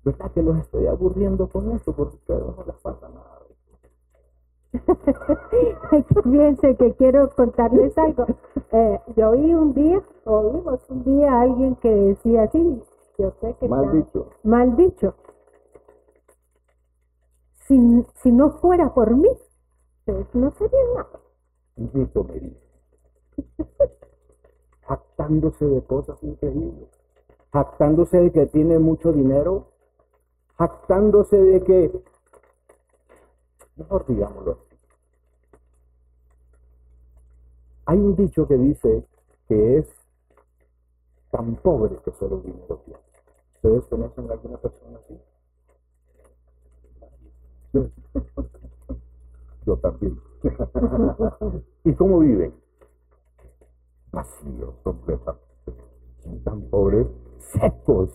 ¿Verdad 0.05 0.31
que 0.33 0.43
los 0.43 0.57
estoy 0.59 0.87
aburriendo 0.87 1.49
con 1.49 1.71
esto? 1.73 1.93
Porque 1.93 2.17
ustedes 2.17 2.41
no 2.41 2.65
les 2.65 2.77
pasa 2.77 3.09
nada. 3.09 3.39
Fíjense 6.25 6.77
que 6.77 6.93
quiero 6.95 7.31
contarles 7.31 7.97
algo. 7.99 8.27
Eh, 8.73 9.01
yo 9.17 9.31
oí 9.31 9.55
un 9.55 9.75
día, 9.75 10.03
oímos 10.25 10.81
un 10.91 11.05
día 11.05 11.33
a 11.33 11.41
alguien 11.43 11.75
que 11.77 11.91
decía 11.91 12.45
así, 12.45 12.83
yo 13.19 13.33
sé 13.41 13.57
que 13.59 13.69
Mal 13.69 13.85
está 13.85 13.97
dicho. 13.97 14.31
mal 14.45 14.77
dicho. 14.77 15.15
Si, 17.67 17.77
si 18.23 18.33
no 18.33 18.51
fuera 18.61 18.95
por 18.95 19.15
mí, 19.15 19.29
ustedes 19.99 20.35
no 20.35 20.51
serían 20.53 20.95
nada. 20.95 21.21
Comería. 22.15 22.57
Jactándose 24.89 25.67
de 25.67 25.83
cosas 25.85 26.23
increíbles. 26.23 26.89
Jactándose 27.53 28.21
de 28.21 28.33
que 28.33 28.47
tiene 28.47 28.79
mucho 28.79 29.13
dinero. 29.13 29.73
Jactándose 30.57 31.37
de 31.37 31.63
que, 31.63 32.03
mejor 33.77 34.07
digámoslo 34.07 34.53
así. 34.53 34.77
Hay 37.87 37.99
un 37.99 38.17
dicho 38.17 38.47
que 38.47 38.57
dice 38.57 39.05
que 39.49 39.79
es 39.79 39.89
tan 41.31 41.57
pobre 41.57 41.97
que 42.05 42.13
solo 42.13 42.39
dinero 42.39 42.81
tiene. 42.85 43.08
¿Ustedes 43.63 43.85
conocen 43.85 44.29
a 44.31 44.33
alguna 44.33 44.57
persona 44.57 44.99
así? 44.99 45.21
Yo 49.67 49.77
también. 49.77 50.19
¿Y 51.85 51.93
cómo 51.95 52.21
viven? 52.21 52.53
Vacíos 54.13 54.75
completamente. 54.83 55.47
Tan 56.45 56.63
pobres, 56.71 57.07
secos. 57.39 58.11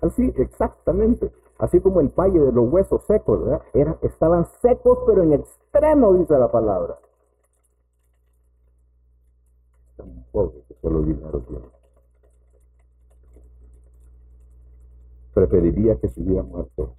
Así, 0.00 0.32
exactamente. 0.36 1.30
Así 1.58 1.80
como 1.80 2.00
el 2.00 2.10
paye 2.10 2.38
de 2.40 2.52
los 2.52 2.72
huesos 2.72 3.02
secos, 3.04 3.40
¿verdad? 3.44 3.62
Era- 3.74 3.98
estaban 4.02 4.46
secos, 4.62 4.98
pero 5.06 5.22
en 5.22 5.34
extremo, 5.34 6.14
dice 6.14 6.38
la 6.38 6.50
palabra. 6.50 6.98
Tan 9.96 10.24
pobre 10.32 10.62
que 10.66 10.74
solo 10.80 11.02
dinero 11.02 11.40
tiene. 11.46 11.66
Preferiría 15.34 15.96
que 16.00 16.08
se 16.08 16.20
hubiera 16.20 16.42
muerto. 16.42 16.94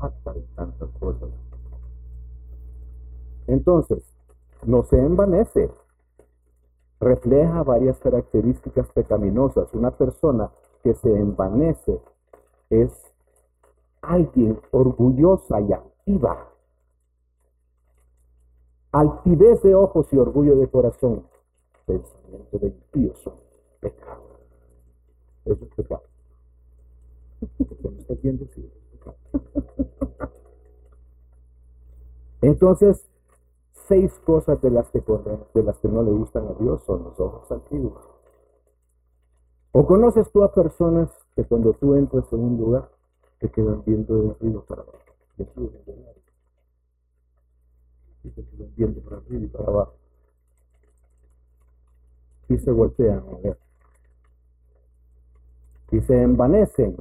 Hasta 0.00 0.32
de 0.34 0.42
tantas 0.54 0.90
cosas. 0.98 1.30
Entonces, 3.46 4.02
no 4.64 4.82
se 4.84 4.98
envanece. 4.98 5.70
Refleja 7.00 7.62
varias 7.62 7.98
características 8.00 8.90
pecaminosas. 8.92 9.72
Una 9.74 9.90
persona 9.90 10.50
que 10.82 10.94
se 10.94 11.14
envanece 11.14 12.00
es 12.70 12.92
alguien 14.02 14.60
orgullosa 14.70 15.60
y 15.60 15.72
activa. 15.72 16.48
Altivez 18.92 19.62
de 19.62 19.74
ojos 19.74 20.12
y 20.12 20.16
orgullo 20.16 20.56
de 20.56 20.68
corazón. 20.68 21.26
Pensamiento 21.84 22.58
de 22.58 22.68
impíos 22.68 23.18
son 23.18 23.34
pecado. 23.80 24.40
Eso 25.44 25.64
es 25.64 25.74
pecado. 25.74 26.02
¿Qué 27.38 27.45
me 27.45 27.45
estás 27.45 27.45
viendo? 27.45 27.45
Sí, 27.45 27.45
es 27.45 27.45
pecado. 27.45 27.45
Entonces, 32.42 33.08
seis 33.88 34.12
cosas 34.24 34.60
de 34.62 34.70
las 34.70 34.90
que 34.90 35.02
de 35.54 35.62
las 35.62 35.78
que 35.78 35.88
no 35.88 36.02
le 36.02 36.10
gustan 36.10 36.46
a 36.48 36.54
Dios 36.54 36.82
son 36.84 37.04
los 37.04 37.18
ojos 37.20 37.50
antiguos. 37.50 38.08
¿O 39.72 39.86
conoces 39.86 40.30
tú 40.32 40.42
a 40.42 40.52
personas 40.52 41.10
que 41.34 41.44
cuando 41.44 41.72
tú 41.74 41.94
entras 41.96 42.32
en 42.32 42.40
un 42.40 42.56
lugar 42.56 42.90
te 43.38 43.50
quedan 43.50 43.82
viendo 43.84 44.22
de 44.22 44.30
arriba 44.30 44.64
para 44.64 44.84
de 45.36 45.44
arriba 45.44 45.78
de 45.86 45.92
abajo? 45.92 46.20
Y 48.24 48.30
te 48.30 48.44
quedan 48.44 48.74
viendo 48.74 49.00
para 49.02 49.16
arriba 49.18 49.44
y 49.44 49.48
para 49.48 49.68
abajo. 49.68 49.94
Y 52.48 52.58
se 52.58 52.70
voltean 52.70 53.18
a 53.18 53.36
ver. 53.42 53.58
Y 55.90 56.00
se 56.00 56.22
envanecen 56.22 56.96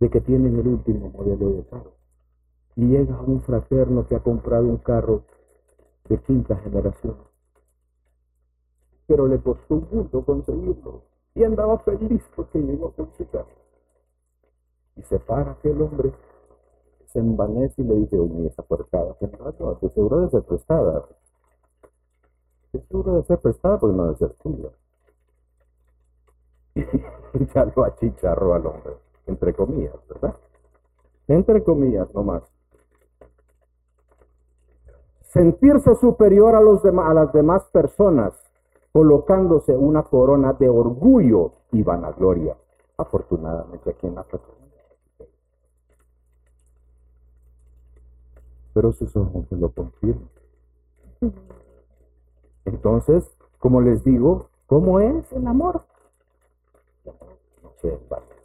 de 0.00 0.10
que 0.10 0.20
tienen 0.20 0.58
el 0.58 0.66
último 0.68 1.10
modelo 1.10 1.50
de 1.50 1.64
carro. 1.64 1.92
Y 2.76 2.86
llega 2.86 3.20
un 3.20 3.40
fraterno 3.40 4.06
que 4.06 4.16
ha 4.16 4.20
comprado 4.20 4.66
un 4.66 4.78
carro 4.78 5.22
de 6.08 6.18
quinta 6.18 6.56
generación. 6.56 7.16
Pero 9.06 9.26
le 9.26 9.40
costó 9.40 9.76
un 9.76 9.88
mundo 9.90 10.24
conseguirlo. 10.24 11.02
Y 11.34 11.44
andaba 11.44 11.78
feliz 11.80 12.22
porque 12.34 12.58
llegó 12.58 12.92
con 12.92 13.12
su 13.12 13.28
carro. 13.28 13.66
Y 14.96 15.02
se 15.02 15.18
para 15.18 15.52
aquel 15.52 15.80
hombre, 15.82 16.12
se 17.12 17.18
envanece 17.18 17.82
y 17.82 17.84
le 17.84 17.94
dice, 17.96 18.18
oye, 18.18 18.46
esa 18.46 18.62
portada, 18.62 19.14
que 19.18 19.26
no, 19.26 19.74
de 19.74 19.90
seguro 19.90 20.20
de 20.20 20.30
ser 20.30 20.42
prestada. 20.42 21.06
De 22.72 22.80
seguro 22.80 23.16
de 23.16 23.24
ser 23.24 23.38
prestada 23.38 23.78
porque 23.78 23.96
no 23.96 24.08
de 24.08 24.16
ser 24.16 24.32
tuya. 24.34 24.70
Y 27.38 27.46
ya 27.54 27.64
lo 27.64 27.84
achicharró 27.84 28.54
al 28.54 28.66
hombre, 28.66 28.94
entre 29.26 29.54
comillas, 29.54 29.96
¿verdad? 30.08 30.36
Entre 31.28 31.62
comillas 31.62 32.12
nomás. 32.14 32.42
Sentirse 35.22 35.94
superior 35.96 36.54
a, 36.54 36.60
los 36.60 36.84
a 36.84 37.14
las 37.14 37.32
demás 37.32 37.64
personas, 37.72 38.32
colocándose 38.92 39.76
una 39.76 40.04
corona 40.04 40.52
de 40.54 40.68
orgullo 40.68 41.52
y 41.72 41.82
vanagloria. 41.82 42.56
Afortunadamente 42.96 43.90
aquí 43.90 44.06
en 44.06 44.14
la 44.14 44.24
fraternidad. 44.24 44.56
Pero 48.72 48.92
sus 48.92 49.14
ojos 49.16 49.44
lo 49.50 49.70
confirman. 49.70 50.30
Entonces, 52.64 53.30
como 53.58 53.80
les 53.80 54.02
digo, 54.04 54.48
¿cómo 54.66 55.00
es 55.00 55.30
el 55.32 55.46
amor? 55.46 55.82
No 57.62 57.72
sé, 57.80 57.98
vale. 58.08 58.35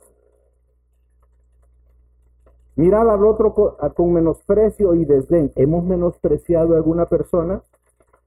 Mirar 2.82 3.08
al 3.08 3.24
otro 3.24 3.54
con, 3.54 4.12
menosprecio 4.12 4.96
y 4.96 5.06
desdén. 5.06 5.52
¿Hemos 5.56 5.84
menospreciado 5.84 6.74
a 6.74 6.78
alguna 6.78 7.06
persona? 7.06 7.62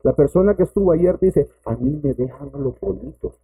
La 0.05 0.13
persona 0.13 0.55
que 0.55 0.63
estuvo 0.63 0.93
ayer 0.93 1.19
dice, 1.19 1.51
a 1.65 1.75
mí 1.75 2.01
me 2.01 2.15
dejan 2.15 2.53
los 2.53 2.79
bonitos. 2.79 3.35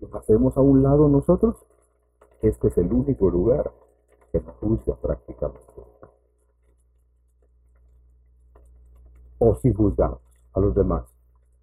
¿Los 0.00 0.14
hacemos 0.14 0.56
a 0.56 0.60
un 0.60 0.82
lado 0.82 1.08
nosotros? 1.08 1.64
Este 2.40 2.66
es 2.66 2.78
el 2.78 2.92
único 2.92 3.30
lugar 3.30 3.70
que 4.32 4.40
nos 4.40 4.56
juzga 4.56 4.96
prácticamente. 4.96 5.62
O 9.38 9.54
si 9.54 9.72
juzgamos 9.72 10.18
a 10.54 10.58
los 10.58 10.74
demás, 10.74 11.04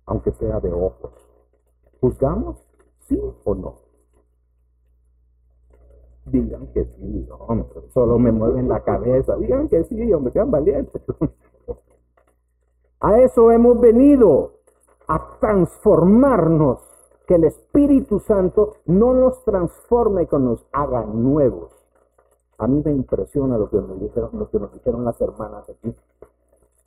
aunque 0.06 0.32
sea 0.32 0.62
de 0.62 0.72
ojos. 0.72 1.12
¿Juzgamos? 2.00 2.56
¿Sí 3.10 3.20
o 3.44 3.56
no? 3.56 3.89
Digan 6.26 6.68
que 6.74 6.86
sí, 6.86 7.28
hombre. 7.30 7.82
Solo 7.94 8.20
me 8.20 8.32
mueven 8.32 8.70
la 8.70 8.84
cabeza. 8.84 9.36
Digan 9.38 9.68
que 9.68 9.84
sí, 9.86 10.14
hombre, 10.14 10.32
sean 10.34 10.52
valientes. 10.52 11.02
A 13.02 13.18
eso 13.22 13.50
hemos 13.52 13.80
venido, 13.80 14.56
a 15.08 15.40
transformarnos, 15.40 16.80
que 17.26 17.36
el 17.36 17.46
Espíritu 17.46 18.20
Santo 18.20 18.78
no 18.88 19.14
nos 19.14 19.44
transforme 19.46 20.28
que 20.28 20.38
nos 20.38 20.66
haga 20.74 21.06
nuevos. 21.06 21.72
A 22.58 22.68
mí 22.68 22.82
me 22.84 22.92
impresiona 22.92 23.58
lo 23.58 23.70
que 23.70 23.78
nos 23.78 24.02
dijeron, 24.02 24.32
lo 24.34 24.50
que 24.50 24.60
nos 24.60 24.74
dijeron 24.74 25.06
las 25.06 25.22
hermanas 25.22 25.70
aquí, 25.70 25.96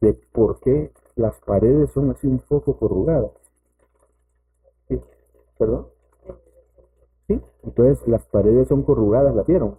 de 0.00 0.14
por 0.32 0.58
qué 0.60 0.92
las 1.14 1.40
paredes 1.40 1.92
son 1.92 2.10
así 2.10 2.26
un 2.26 2.40
poco 2.40 2.76
corrugadas. 2.76 3.30
¿Perdón? 5.56 5.86
Entonces 7.74 8.06
las 8.06 8.26
paredes 8.26 8.68
son 8.68 8.82
corrugadas, 8.82 9.34
¿la 9.34 9.44
vieron? 9.44 9.78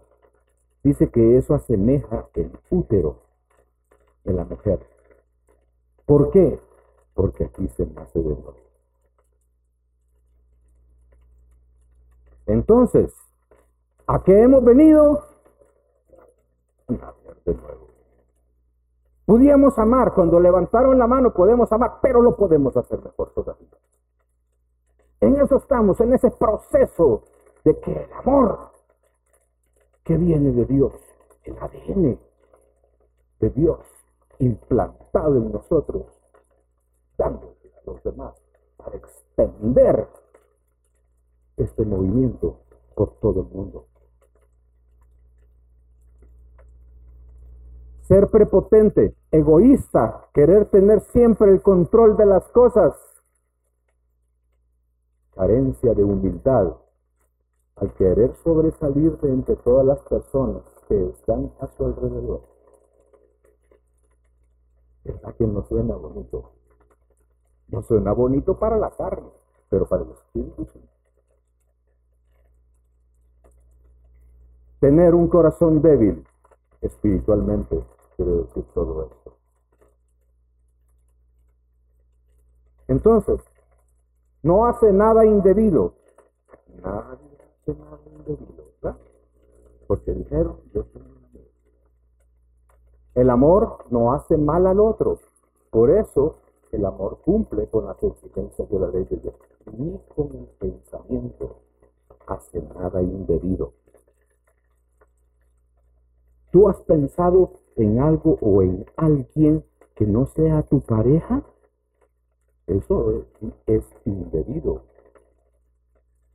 Dice 0.83 1.11
que 1.11 1.37
eso 1.37 1.53
asemeja 1.53 2.27
el 2.33 2.51
útero 2.71 3.19
de 4.23 4.33
la 4.33 4.45
mujer. 4.45 4.79
¿Por 6.07 6.31
qué? 6.31 6.59
Porque 7.13 7.43
aquí 7.45 7.67
se 7.67 7.85
nace 7.85 8.17
de 8.17 8.29
nuevo. 8.29 8.55
Entonces, 12.47 13.13
¿a 14.07 14.23
qué 14.23 14.41
hemos 14.41 14.63
venido? 14.65 15.23
De 16.87 17.53
nuevo. 17.53 17.89
Podíamos 19.25 19.77
amar, 19.77 20.15
cuando 20.15 20.39
levantaron 20.39 20.97
la 20.97 21.05
mano 21.05 21.31
podemos 21.31 21.71
amar, 21.71 21.99
pero 22.01 22.23
lo 22.23 22.35
podemos 22.35 22.75
hacer 22.75 23.03
mejor 23.03 23.31
todavía. 23.35 23.69
En 25.21 25.35
eso 25.35 25.57
estamos, 25.57 26.01
en 26.01 26.13
ese 26.13 26.31
proceso 26.31 27.23
de 27.63 27.79
que 27.79 27.91
el 27.91 28.13
amor 28.13 28.71
que 30.03 30.17
viene 30.17 30.51
de 30.51 30.65
Dios, 30.65 30.93
el 31.43 31.57
ADN 31.57 32.19
de 33.39 33.49
Dios, 33.49 33.79
implantado 34.39 35.37
en 35.37 35.51
nosotros, 35.51 36.07
dándole 37.17 37.55
a 37.77 37.91
los 37.91 38.03
demás 38.03 38.33
para 38.77 38.97
extender 38.97 40.07
este 41.57 41.85
movimiento 41.85 42.59
por 42.95 43.11
todo 43.19 43.41
el 43.41 43.47
mundo. 43.47 43.87
Ser 48.01 48.27
prepotente, 48.27 49.15
egoísta, 49.31 50.27
querer 50.33 50.65
tener 50.65 50.99
siempre 50.99 51.51
el 51.51 51.61
control 51.61 52.17
de 52.17 52.25
las 52.25 52.43
cosas, 52.49 52.93
carencia 55.33 55.93
de 55.93 56.03
humildad, 56.03 56.82
al 57.75 57.93
querer 57.93 58.35
sobresalir 58.43 59.17
de 59.19 59.29
entre 59.29 59.55
todas 59.57 59.85
las 59.85 59.99
personas 60.01 60.63
que 60.87 61.09
están 61.09 61.51
a 61.59 61.67
su 61.67 61.85
alrededor. 61.85 62.41
A 65.23 65.31
quien 65.33 65.53
no 65.53 65.63
suena 65.63 65.95
bonito. 65.95 66.51
No 67.67 67.81
suena 67.81 68.13
bonito 68.13 68.57
para 68.57 68.77
la 68.77 68.91
carne, 68.91 69.29
pero 69.69 69.87
para 69.87 70.03
el 70.03 70.11
espíritu 70.11 70.65
sí. 70.65 70.79
Tener 74.79 75.15
un 75.15 75.27
corazón 75.27 75.81
débil 75.81 76.25
espiritualmente 76.81 77.83
quiere 78.15 78.31
decir 78.31 78.65
todo 78.73 79.03
esto. 79.03 79.37
Entonces, 82.87 83.41
no 84.43 84.65
hace 84.65 84.91
nada 84.91 85.25
indebido. 85.25 85.95
Nada 86.81 87.17
indebido, 87.71 88.65
¿verdad? 88.81 88.99
Porque 89.87 90.13
dijeron, 90.13 90.57
yo 90.73 90.85
soy 90.91 91.01
El 93.15 93.29
amor 93.29 93.85
no 93.89 94.13
hace 94.13 94.37
mal 94.37 94.67
al 94.67 94.79
otro. 94.79 95.19
Por 95.69 95.91
eso 95.91 96.37
el 96.71 96.85
amor 96.85 97.19
cumple 97.23 97.67
con 97.67 97.85
las 97.85 98.01
exigencias 98.03 98.69
de 98.69 98.79
la 98.79 98.87
ley 98.89 99.05
de 99.05 99.17
Dios. 99.17 99.35
Ni 99.77 99.99
con 100.15 100.35
el 100.35 100.45
pensamiento 100.59 101.57
hace 102.27 102.61
nada 102.61 103.01
indebido. 103.01 103.73
¿Tú 106.51 106.69
has 106.69 106.79
pensado 106.81 107.53
en 107.75 107.99
algo 107.99 108.37
o 108.41 108.61
en 108.61 108.85
alguien 108.95 109.63
que 109.95 110.05
no 110.05 110.25
sea 110.27 110.61
tu 110.63 110.81
pareja? 110.81 111.43
Eso 112.67 113.25
es, 113.65 113.83
indebido. 114.05 114.83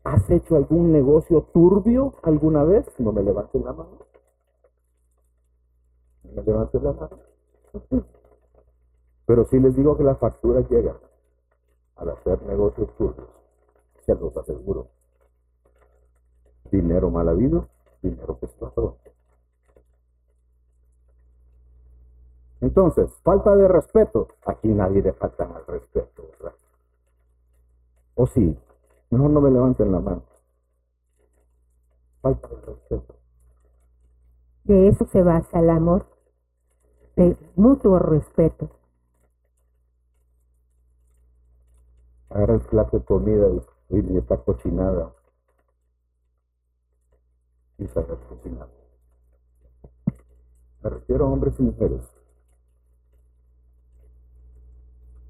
¿Has 0.09 0.31
hecho 0.31 0.57
algún 0.57 0.90
negocio 0.90 1.42
turbio 1.53 2.14
alguna 2.23 2.64
vez? 2.64 2.87
No 2.99 3.12
me 3.12 3.23
levantes 3.23 3.62
la 3.62 3.75
mano. 3.75 4.07
No 6.23 6.33
me 6.33 6.42
levantes 6.42 6.83
la 6.83 6.92
mano. 6.94 7.18
Pero 9.27 9.44
sí 9.44 9.61
les 9.61 9.77
digo 9.77 9.99
que 9.99 10.05
las 10.05 10.18
facturas 10.18 10.66
llegan 10.71 10.97
al 11.97 12.09
hacer 12.09 12.40
negocios 12.44 12.88
turbios. 12.97 13.29
Se 14.07 14.14
los 14.14 14.35
aseguro. 14.35 14.88
Dinero 16.71 17.11
mal 17.11 17.29
habido, 17.29 17.68
dinero 18.01 18.38
que 18.38 18.47
está 18.47 18.73
Entonces, 22.62 23.12
falta 23.23 23.55
de 23.55 23.68
respeto. 23.68 24.29
Aquí 24.47 24.68
nadie 24.68 25.03
le 25.03 25.12
falta 25.12 25.44
al 25.44 25.66
respeto, 25.66 26.31
¿verdad? 26.38 26.55
O 28.14 28.27
sí, 28.27 28.59
mejor 29.11 29.31
no 29.31 29.40
me 29.40 29.51
levanten 29.51 29.92
la 29.92 30.01
mano. 30.01 30.23
Falta 32.21 32.49
de 32.49 32.61
respeto. 32.61 33.14
De 34.64 34.88
eso 34.88 35.07
se 35.07 35.23
basa 35.23 35.61
el 35.61 35.71
amor, 35.71 36.07
de 37.16 37.37
mutuo 37.57 37.99
respeto. 37.99 38.71
Agarra 42.29 42.55
el 42.55 42.61
plato 42.61 42.99
de 42.99 43.05
comida 43.05 43.47
y, 43.88 44.16
está 44.18 44.37
cocinada. 44.37 45.14
Y 47.79 47.87
saber 47.87 48.18
cocinar. 48.29 48.68
Me 50.83 50.90
refiero 50.90 51.27
a 51.27 51.31
hombres 51.31 51.55
y 51.59 51.62
mujeres. 51.62 52.03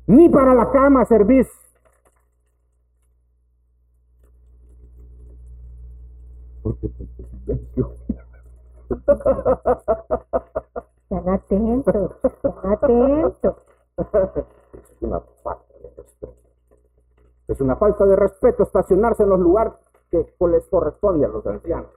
Ni 0.09 0.29
para 0.29 0.55
la 0.55 0.73
cama 0.73 1.05
servís. 1.05 1.47
Están 11.11 11.29
atentos, 11.31 12.11
están 12.23 12.73
atentos. 12.73 13.57
Es 14.73 15.01
una 15.01 15.21
falta 15.43 15.75
de 15.83 15.91
respeto. 15.97 16.35
Es 17.49 17.61
una 17.61 17.77
falta 17.77 18.05
de 18.05 18.17
respeto 18.17 18.63
estacionarse 18.63 19.23
en 19.23 19.31
los 19.31 19.41
lugares 19.41 19.73
que 20.11 20.35
les 20.41 20.67
corresponde 20.69 21.25
a 21.25 21.29
los 21.29 21.47
ancianos. 21.47 21.91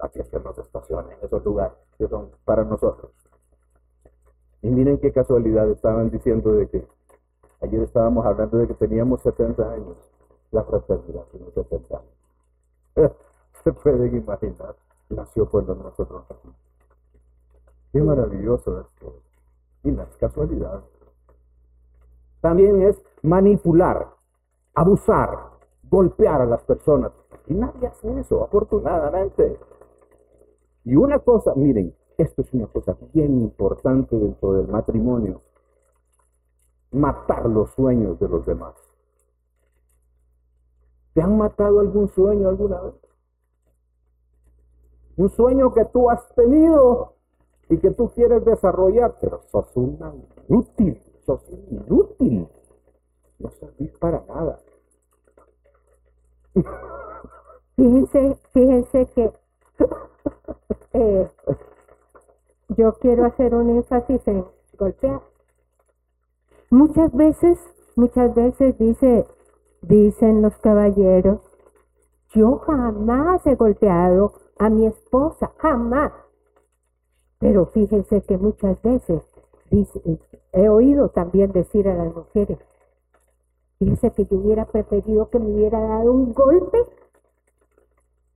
Aquí 0.00 0.20
es 0.20 0.28
que 0.28 0.40
nos 0.40 0.58
estacionen 0.58 1.12
en 1.12 1.24
esos 1.24 1.44
lugares 1.44 1.78
que 1.96 2.08
son 2.08 2.30
para 2.44 2.64
nosotros. 2.64 3.12
Y 4.62 4.68
miren 4.68 4.98
qué 4.98 5.12
casualidad, 5.12 5.70
estaban 5.70 6.10
diciendo 6.10 6.52
de 6.52 6.68
que 6.68 6.86
ayer 7.60 7.82
estábamos 7.82 8.26
hablando 8.26 8.58
de 8.58 8.66
que 8.66 8.74
teníamos 8.74 9.22
70 9.22 9.72
años, 9.72 9.96
la 10.52 10.62
fraternidad 10.64 11.24
tiene 11.32 11.50
70 11.50 11.96
años. 11.98 13.12
Se 13.64 13.72
pueden 13.72 14.16
imaginar, 14.16 14.76
nació 15.08 15.48
cuando 15.48 15.74
nosotros 15.74 16.24
nacimos. 16.28 16.56
Qué 17.92 18.00
maravilloso 18.00 18.80
esto. 18.80 19.22
Y 19.84 19.90
las 19.90 20.16
casualidades. 20.16 20.84
También 22.40 22.82
es 22.82 23.02
manipular. 23.22 24.08
abusar, 24.74 25.50
golpear 25.90 26.40
a 26.40 26.46
las 26.46 26.62
personas. 26.64 27.12
Y 27.46 27.54
nadie 27.54 27.86
hace 27.88 28.20
eso, 28.20 28.42
afortunadamente. 28.42 29.58
Y 30.84 30.96
una 30.96 31.18
cosa, 31.18 31.52
miren, 31.54 31.94
esto 32.16 32.42
es 32.42 32.52
una 32.54 32.66
cosa 32.68 32.96
bien 33.12 33.38
importante 33.42 34.16
dentro 34.16 34.54
del 34.54 34.68
matrimonio. 34.68 35.42
Matar 36.92 37.46
los 37.48 37.70
sueños 37.72 38.18
de 38.18 38.28
los 38.28 38.46
demás. 38.46 38.74
¿Te 41.14 41.22
han 41.22 41.36
matado 41.36 41.80
algún 41.80 42.08
sueño 42.08 42.48
alguna 42.48 42.80
vez? 42.80 42.94
Un 45.16 45.28
sueño 45.30 45.72
que 45.74 45.84
tú 45.86 46.10
has 46.10 46.26
tenido 46.34 47.14
y 47.68 47.78
que 47.78 47.90
tú 47.90 48.10
quieres 48.10 48.44
desarrollar, 48.44 49.16
pero 49.20 49.42
sos 49.50 49.66
una 49.76 50.12
inútil, 50.48 51.00
sos 51.26 51.42
inútil. 51.70 52.48
No 53.38 53.50
servís 53.50 53.92
para 53.98 54.24
nada. 54.26 54.58
Fíjense, 57.76 58.36
fíjense 58.52 59.06
que 59.14 59.32
eh, 60.92 61.30
yo 62.68 62.92
quiero 63.00 63.24
hacer 63.24 63.54
un 63.54 63.70
énfasis 63.70 64.28
en 64.28 64.44
golpear. 64.78 65.22
Muchas 66.70 67.12
veces, 67.14 67.58
muchas 67.96 68.34
veces 68.34 68.78
dice, 68.78 69.26
dicen 69.82 70.42
los 70.42 70.56
caballeros, 70.58 71.40
yo 72.30 72.58
jamás 72.58 73.46
he 73.46 73.56
golpeado 73.56 74.34
a 74.58 74.70
mi 74.70 74.86
esposa, 74.86 75.52
jamás. 75.58 76.12
Pero 77.38 77.66
fíjense 77.66 78.22
que 78.22 78.38
muchas 78.38 78.80
veces 78.82 79.22
he 80.52 80.68
oído 80.68 81.08
también 81.10 81.52
decir 81.52 81.88
a 81.88 81.94
las 81.94 82.14
mujeres, 82.14 82.58
fíjense 83.78 84.12
que 84.12 84.24
yo 84.26 84.38
hubiera 84.38 84.64
preferido 84.66 85.28
que 85.28 85.38
me 85.38 85.52
hubiera 85.52 85.80
dado 85.80 86.12
un 86.12 86.32
golpe, 86.32 86.78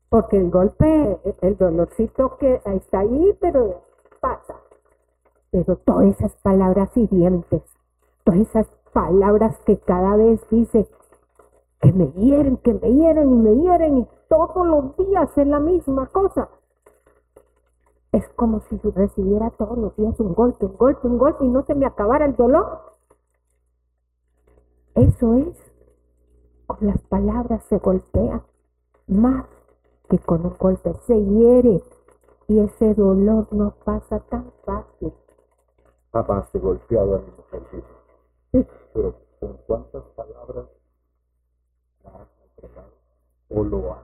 porque 0.08 0.38
el 0.38 0.50
golpe, 0.50 1.18
el 1.42 1.56
dolorcito 1.56 2.36
que 2.38 2.60
está 2.64 3.00
ahí, 3.00 3.36
pero 3.40 3.82
pasa. 4.20 4.56
Pero 5.50 5.76
todas 5.76 6.06
esas 6.06 6.34
palabras 6.36 6.94
hirientes, 6.96 7.62
todas 8.24 8.40
esas 8.40 8.66
palabras 8.92 9.58
que 9.64 9.78
cada 9.78 10.16
vez 10.16 10.40
dice 10.50 10.88
que 11.80 11.92
me 11.92 12.06
hieren, 12.12 12.56
que 12.58 12.74
me 12.74 12.92
hieren 12.92 13.30
y 13.30 13.36
me 13.36 13.54
hieren 13.56 13.98
y 13.98 14.08
todos 14.28 14.66
los 14.66 14.96
días 14.96 15.36
es 15.36 15.46
la 15.46 15.60
misma 15.60 16.06
cosa. 16.08 16.48
Es 18.12 18.28
como 18.30 18.60
si 18.60 18.76
recibiera 18.78 19.50
todos 19.50 19.76
los 19.76 19.96
días 19.96 20.18
un 20.20 20.34
golpe, 20.34 20.66
un 20.66 20.76
golpe, 20.76 21.06
un 21.06 21.18
golpe 21.18 21.44
y 21.44 21.48
no 21.48 21.62
se 21.64 21.74
me 21.74 21.86
acabara 21.86 22.24
el 22.24 22.36
dolor. 22.36 22.80
Eso 24.94 25.34
es, 25.34 25.72
con 26.66 26.78
las 26.86 27.00
palabras 27.02 27.62
se 27.64 27.78
golpea 27.78 28.42
más 29.06 29.46
que 30.08 30.18
con 30.18 30.46
un 30.46 30.56
golpe, 30.58 30.94
se 31.06 31.22
hiere 31.22 31.82
y 32.48 32.60
ese 32.60 32.94
dolor 32.94 33.48
no 33.52 33.74
pasa 33.84 34.20
tan 34.20 34.52
fácil. 34.64 35.12
Jamás 36.12 36.54
he 36.54 36.58
golpeado 36.58 37.16
a 37.16 37.18
mi 37.18 37.82
sí. 38.52 38.66
pero 38.94 39.14
con 39.40 39.58
cuántas 39.66 40.02
palabras 40.16 40.66
o 43.48 43.64
lo 43.64 43.96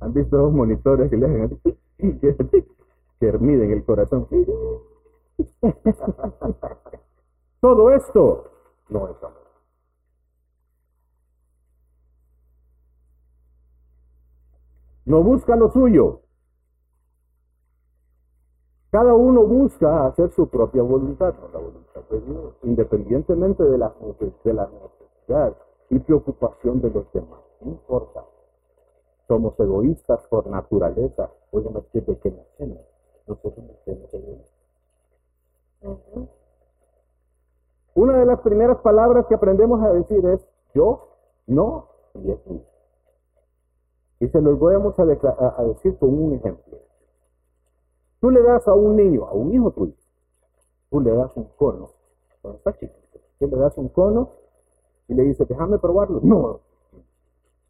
¿Han 0.00 0.12
visto 0.12 0.36
los 0.36 0.52
monitores 0.52 1.10
que 1.10 1.16
le 1.16 1.26
hacen 1.26 1.60
que, 1.62 1.76
que 3.20 3.38
miden 3.38 3.70
el 3.72 3.84
corazón? 3.84 4.28
Todo 7.60 7.90
esto 7.92 8.50
no 8.90 9.08
es 9.08 9.16
amor. 9.22 9.44
No 15.06 15.22
busca 15.22 15.56
lo 15.56 15.70
suyo. 15.72 16.23
Cada 18.94 19.12
uno 19.12 19.42
busca 19.42 20.06
hacer 20.06 20.30
su 20.30 20.46
propia 20.46 20.80
voluntad, 20.84 21.34
no 21.40 21.48
la 21.48 21.58
voluntad 21.58 22.00
de 22.08 22.20
Dios, 22.20 22.54
independientemente 22.62 23.64
de 23.64 23.76
la, 23.76 23.92
de 24.00 24.14
necesidad 24.24 25.56
y 25.90 25.98
preocupación 25.98 26.80
de 26.80 26.90
los 26.90 27.12
demás. 27.12 27.40
No 27.60 27.72
importa. 27.72 28.24
Somos 29.26 29.58
egoístas 29.58 30.24
por 30.28 30.46
naturaleza. 30.46 31.28
Oigan, 31.50 31.74
desde 31.92 32.18
que 32.20 32.30
nacemos, 32.30 32.84
nosotros 33.26 33.66
somos 33.84 34.14
egoístas. 34.14 34.54
Una 37.96 38.18
de 38.20 38.26
las 38.26 38.38
primeras 38.42 38.78
palabras 38.78 39.26
que 39.26 39.34
aprendemos 39.34 39.82
a 39.82 39.92
decir 39.92 40.24
es 40.24 40.48
yo, 40.72 41.08
no 41.48 41.88
y 42.14 42.30
es. 42.30 42.38
Y 44.20 44.28
se 44.28 44.40
los 44.40 44.56
voy 44.56 44.76
a, 44.76 45.62
decir 45.64 45.98
con 45.98 46.10
un 46.10 46.34
ejemplo. 46.34 46.93
Tú 48.24 48.30
le 48.30 48.42
das 48.42 48.66
a 48.68 48.72
un 48.72 48.96
niño, 48.96 49.26
a 49.26 49.34
un 49.34 49.52
hijo 49.52 49.70
tuyo, 49.72 49.92
tú 50.88 50.98
le 50.98 51.10
das 51.10 51.36
un 51.36 51.44
cono, 51.58 51.90
cuando 52.40 52.56
está 52.56 52.72
chiquito, 52.72 53.20
tú 53.38 53.48
le 53.48 53.56
das 53.58 53.76
un 53.76 53.90
cono 53.90 54.30
y 55.08 55.14
le 55.14 55.24
dices, 55.24 55.46
déjame 55.46 55.78
probarlo. 55.78 56.20
No, 56.22 56.60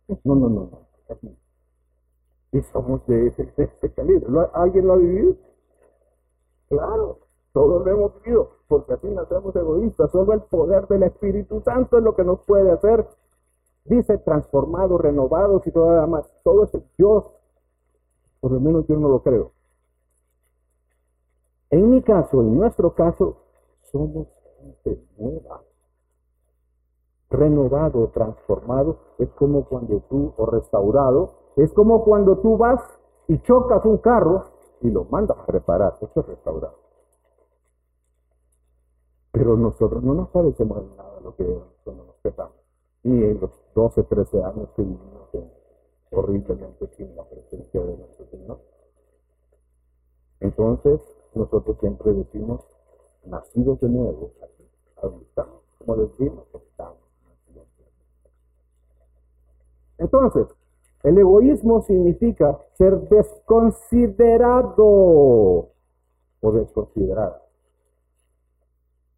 no, 0.06 0.16
no, 0.22 0.48
no, 0.48 0.48
no. 0.48 0.78
Y 2.52 2.62
somos 2.70 3.04
de 3.08 3.26
ese, 3.26 3.52
de 3.56 3.64
ese 3.64 3.92
calibre. 3.94 4.24
¿Alguien 4.52 4.86
lo 4.86 4.92
ha 4.92 4.96
vivido? 4.96 5.34
Claro. 6.68 7.18
Todos 7.52 7.84
lo 7.84 7.90
hemos 7.90 8.22
vivido, 8.22 8.50
porque 8.68 8.92
así 8.92 9.08
nacemos 9.08 9.56
egoístas. 9.56 10.12
Solo 10.12 10.34
el 10.34 10.42
poder 10.42 10.86
del 10.86 11.02
Espíritu 11.02 11.62
Santo 11.62 11.98
es 11.98 12.04
lo 12.04 12.14
que 12.14 12.22
nos 12.22 12.38
puede 12.44 12.70
hacer, 12.70 13.08
dice, 13.86 14.18
transformados, 14.18 15.00
renovados 15.00 15.66
y 15.66 15.72
todo 15.72 15.96
lo 15.96 16.00
demás. 16.00 16.30
Todo 16.44 16.62
eso, 16.62 16.80
yo, 16.96 17.32
por 18.38 18.52
lo 18.52 18.60
menos 18.60 18.86
yo 18.86 18.96
no 18.96 19.08
lo 19.08 19.20
creo. 19.20 19.50
En 21.74 21.90
mi 21.90 22.02
caso, 22.02 22.40
en 22.40 22.54
nuestro 22.54 22.94
caso, 22.94 23.36
somos 23.90 24.28
gente 24.60 25.08
nueva. 25.18 25.60
Renovado, 27.30 28.10
transformado, 28.10 28.98
es 29.18 29.28
como 29.32 29.64
cuando 29.64 29.98
tú, 30.08 30.32
o 30.36 30.46
restaurado, 30.46 31.32
es 31.56 31.72
como 31.72 32.04
cuando 32.04 32.38
tú 32.38 32.56
vas 32.56 32.80
y 33.26 33.40
chocas 33.42 33.84
un 33.86 33.98
carro 33.98 34.44
y 34.82 34.90
lo 34.90 35.06
mandas 35.06 35.36
a 35.36 35.46
reparar. 35.46 35.98
Eso 36.00 36.20
es 36.20 36.26
restaurado. 36.26 36.78
Pero 39.32 39.56
nosotros 39.56 40.00
no 40.00 40.14
nos 40.14 40.28
parecemos 40.28 40.78
en 40.78 40.96
nada 40.96 41.18
lo 41.24 41.34
que 41.34 41.60
cuando 41.82 42.04
nos 42.04 42.16
pesamos. 42.22 42.54
Ni 43.02 43.20
en 43.20 43.40
los 43.40 43.50
12, 43.74 44.04
13 44.04 44.44
años 44.44 44.68
que 44.76 44.82
vivimos 44.82 45.28
horriblemente 46.12 46.86
sin 46.96 47.16
la 47.16 47.24
presencia 47.24 47.80
de 47.80 47.96
nuestro 47.96 48.26
Señor. 48.26 48.60
Entonces, 50.38 51.00
nosotros 51.34 51.78
siempre 51.80 52.12
decimos, 52.12 52.60
nacidos 53.24 53.80
de 53.80 53.88
nuevo, 53.88 54.30
aquí. 54.42 54.64
Como 55.78 55.96
decimos, 55.96 56.46
estamos. 56.54 56.98
Entonces, 59.98 60.46
el 61.02 61.18
egoísmo 61.18 61.82
significa 61.82 62.58
ser 62.76 63.08
desconsiderado 63.08 64.84
o 66.40 66.52
desconsiderado 66.52 67.44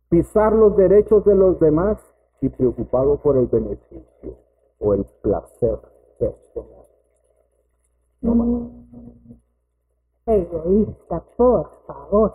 pisar 0.08 0.52
los 0.52 0.76
derechos 0.76 1.24
de 1.24 1.34
los 1.34 1.58
demás 1.60 1.98
y 2.40 2.48
preocupado 2.48 3.20
por 3.20 3.36
el 3.36 3.46
beneficio 3.46 4.38
o 4.78 4.94
el 4.94 5.04
placer 5.22 5.78
personal. 6.18 6.86
No 8.20 8.34
mm. 8.34 8.86
Egoísta, 10.26 11.22
por 11.36 11.70
favor. 11.86 12.34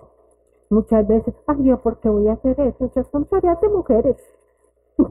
Muchas 0.70 1.06
veces, 1.08 1.34
ay, 1.48 1.64
yo, 1.66 1.78
¿por 1.82 2.00
qué 2.00 2.10
voy 2.10 2.28
a 2.30 2.34
hacer 2.34 2.60
eso? 2.60 2.86
Esas 2.86 3.08
son 3.08 3.26
tareas 3.26 3.60
de 3.60 3.70
mujeres. 3.70 4.18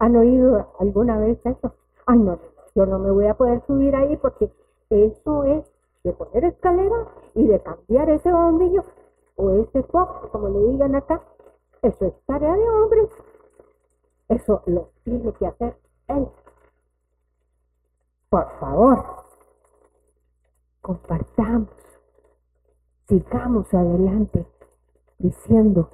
¿Han 0.00 0.16
oído 0.16 0.68
alguna 0.80 1.18
vez 1.18 1.38
eso? 1.46 1.74
Ay, 2.06 2.18
no, 2.18 2.38
yo 2.74 2.86
no 2.86 2.98
me 2.98 3.10
voy 3.10 3.26
a 3.26 3.34
poder 3.34 3.62
subir 3.66 3.94
ahí 3.94 4.16
porque 4.16 4.50
eso 4.90 5.44
es 5.44 5.64
de 6.02 6.12
poner 6.12 6.44
escalera 6.44 7.06
y 7.34 7.46
de 7.46 7.60
cambiar 7.62 8.10
ese 8.10 8.30
bombillo 8.30 8.82
o 9.36 9.50
ese 9.50 9.82
foco, 9.84 10.28
como 10.30 10.48
le 10.48 10.72
digan 10.72 10.94
acá, 10.96 11.22
eso 11.82 12.06
es 12.06 12.14
tarea 12.26 12.54
de 12.54 12.68
hombres. 12.68 13.08
Eso 14.28 14.62
lo 14.66 14.90
tiene 15.04 15.32
que 15.34 15.46
hacer 15.46 15.76
él. 16.08 16.26
Por 18.28 18.50
favor, 18.58 19.04
compartamos, 20.82 21.68
sigamos 23.08 23.72
adelante, 23.74 24.46
diciendo, 25.18 25.90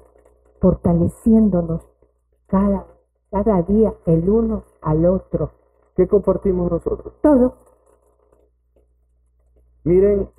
fortaleciéndonos 0.61 1.83
cada, 2.47 2.87
cada 3.31 3.61
día 3.63 3.93
el 4.05 4.29
uno 4.29 4.63
al 4.81 5.05
otro. 5.05 5.51
¿Qué 5.95 6.07
compartimos 6.07 6.71
nosotros? 6.71 7.13
Todo. 7.21 7.55
Miren, 9.83 10.29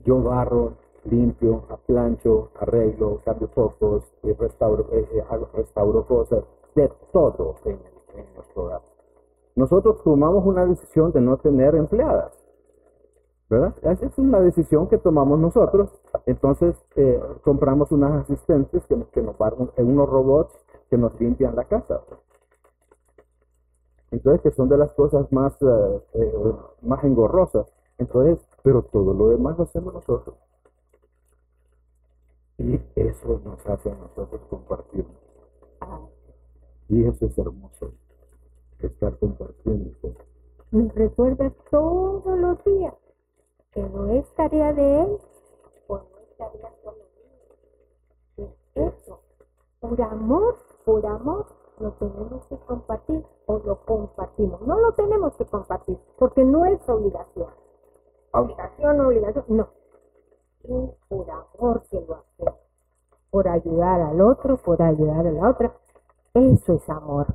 Yo 0.00 0.22
barro, 0.22 0.74
limpio, 1.04 1.64
aplancho, 1.70 2.50
arreglo, 2.60 3.20
cambio 3.24 3.48
focos, 3.48 4.04
y 4.22 4.32
restauro, 4.32 4.86
eh, 4.92 5.08
eh, 5.12 5.24
restauro 5.54 6.06
cosas, 6.06 6.44
de 6.74 6.90
todo 7.12 7.56
en, 7.64 7.80
en 8.16 8.34
nuestro 8.34 8.64
hogar. 8.64 8.82
Nosotros 9.56 10.02
tomamos 10.04 10.46
una 10.46 10.64
decisión 10.66 11.12
de 11.12 11.20
no 11.20 11.36
tener 11.38 11.74
empleadas, 11.74 12.32
¿verdad? 13.50 13.74
Esa 13.82 14.06
es 14.06 14.16
una 14.16 14.40
decisión 14.40 14.88
que 14.88 14.96
tomamos 14.96 15.38
nosotros. 15.38 15.90
Entonces 16.24 16.76
eh, 16.94 17.20
compramos 17.42 17.90
unas 17.90 18.22
asistentes 18.22 18.86
que, 18.86 18.96
que 19.12 19.22
nos 19.22 19.36
van, 19.36 19.54
unos 19.76 20.08
robots 20.08 20.54
que 20.88 20.96
nos 20.96 21.20
limpian 21.20 21.56
la 21.56 21.64
casa. 21.64 22.00
Entonces, 24.12 24.42
que 24.42 24.50
son 24.50 24.68
de 24.68 24.76
las 24.76 24.92
cosas 24.94 25.30
más, 25.32 25.52
eh, 25.62 26.00
eh, 26.14 26.54
más 26.82 27.04
engorrosas. 27.04 27.66
Entonces, 27.98 28.38
pero 28.62 28.82
todo 28.82 29.14
lo 29.14 29.28
demás 29.28 29.58
lo 29.58 29.64
hacemos 29.64 29.94
nosotros. 29.94 30.36
Y 32.58 32.80
eso 32.94 33.40
nos 33.44 33.66
hace 33.66 33.90
a 33.90 33.94
nosotros 33.94 34.40
compartir. 34.48 35.06
Y 36.88 37.04
eso 37.04 37.26
es 37.26 37.38
hermoso, 37.38 37.92
estar 38.80 39.16
compartiendo. 39.18 39.90
Nos 40.72 40.94
recuerda 40.94 41.52
todos 41.70 42.38
los 42.38 42.64
días 42.64 42.94
que 43.72 43.82
no 43.82 44.10
es 44.12 44.28
tarea 44.34 44.72
de 44.72 45.02
él 45.02 45.18
o 45.86 45.96
no 45.96 46.18
es 46.18 46.36
tarea 46.36 46.72
solo. 46.82 47.04
Es 48.36 48.50
eso. 48.74 49.20
Por 49.80 50.00
amor, 50.02 50.56
por 50.84 51.06
amor, 51.06 51.46
lo 51.78 51.92
tenemos 51.92 52.44
que 52.46 52.56
compartir 52.58 53.24
o 53.46 53.58
lo 53.58 53.80
compartimos. 53.84 54.60
No 54.62 54.78
lo 54.78 54.92
tenemos 54.92 55.34
que 55.36 55.46
compartir 55.46 55.98
porque 56.18 56.44
no 56.44 56.66
es 56.66 56.86
obligación. 56.88 57.48
Obligación, 58.32 59.00
obligación, 59.00 59.44
no. 59.48 59.68
Es 60.64 60.90
por 61.08 61.30
amor 61.30 61.82
que 61.90 62.00
lo 62.00 62.16
hacemos. 62.16 62.60
Por 63.30 63.48
ayudar 63.48 64.00
al 64.00 64.20
otro, 64.20 64.56
por 64.58 64.82
ayudar 64.82 65.26
a 65.26 65.32
la 65.32 65.50
otra. 65.50 65.72
Eso 66.34 66.74
es 66.74 66.90
amor. 66.90 67.26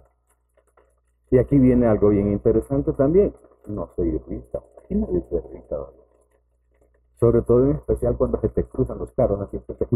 Y 1.32 1.38
aquí 1.38 1.58
viene 1.58 1.88
algo 1.88 2.10
bien 2.10 2.32
interesante 2.32 2.94
también. 2.94 3.34
No 3.68 3.88
se 3.96 4.06
irrita. 4.06 4.62
¿Quién 4.88 5.04
irrita? 5.04 5.78
¿verdad? 5.78 6.05
Sobre 7.26 7.41
todo 7.41 7.65
en 7.65 7.71
especial 7.71 8.15
cuando 8.17 8.39
se 8.39 8.49
te 8.49 8.63
cruzan 8.65 8.99
los 8.99 9.11
carros, 9.13 9.41
así 9.41 9.57
que 9.57 9.73
te 9.73 9.88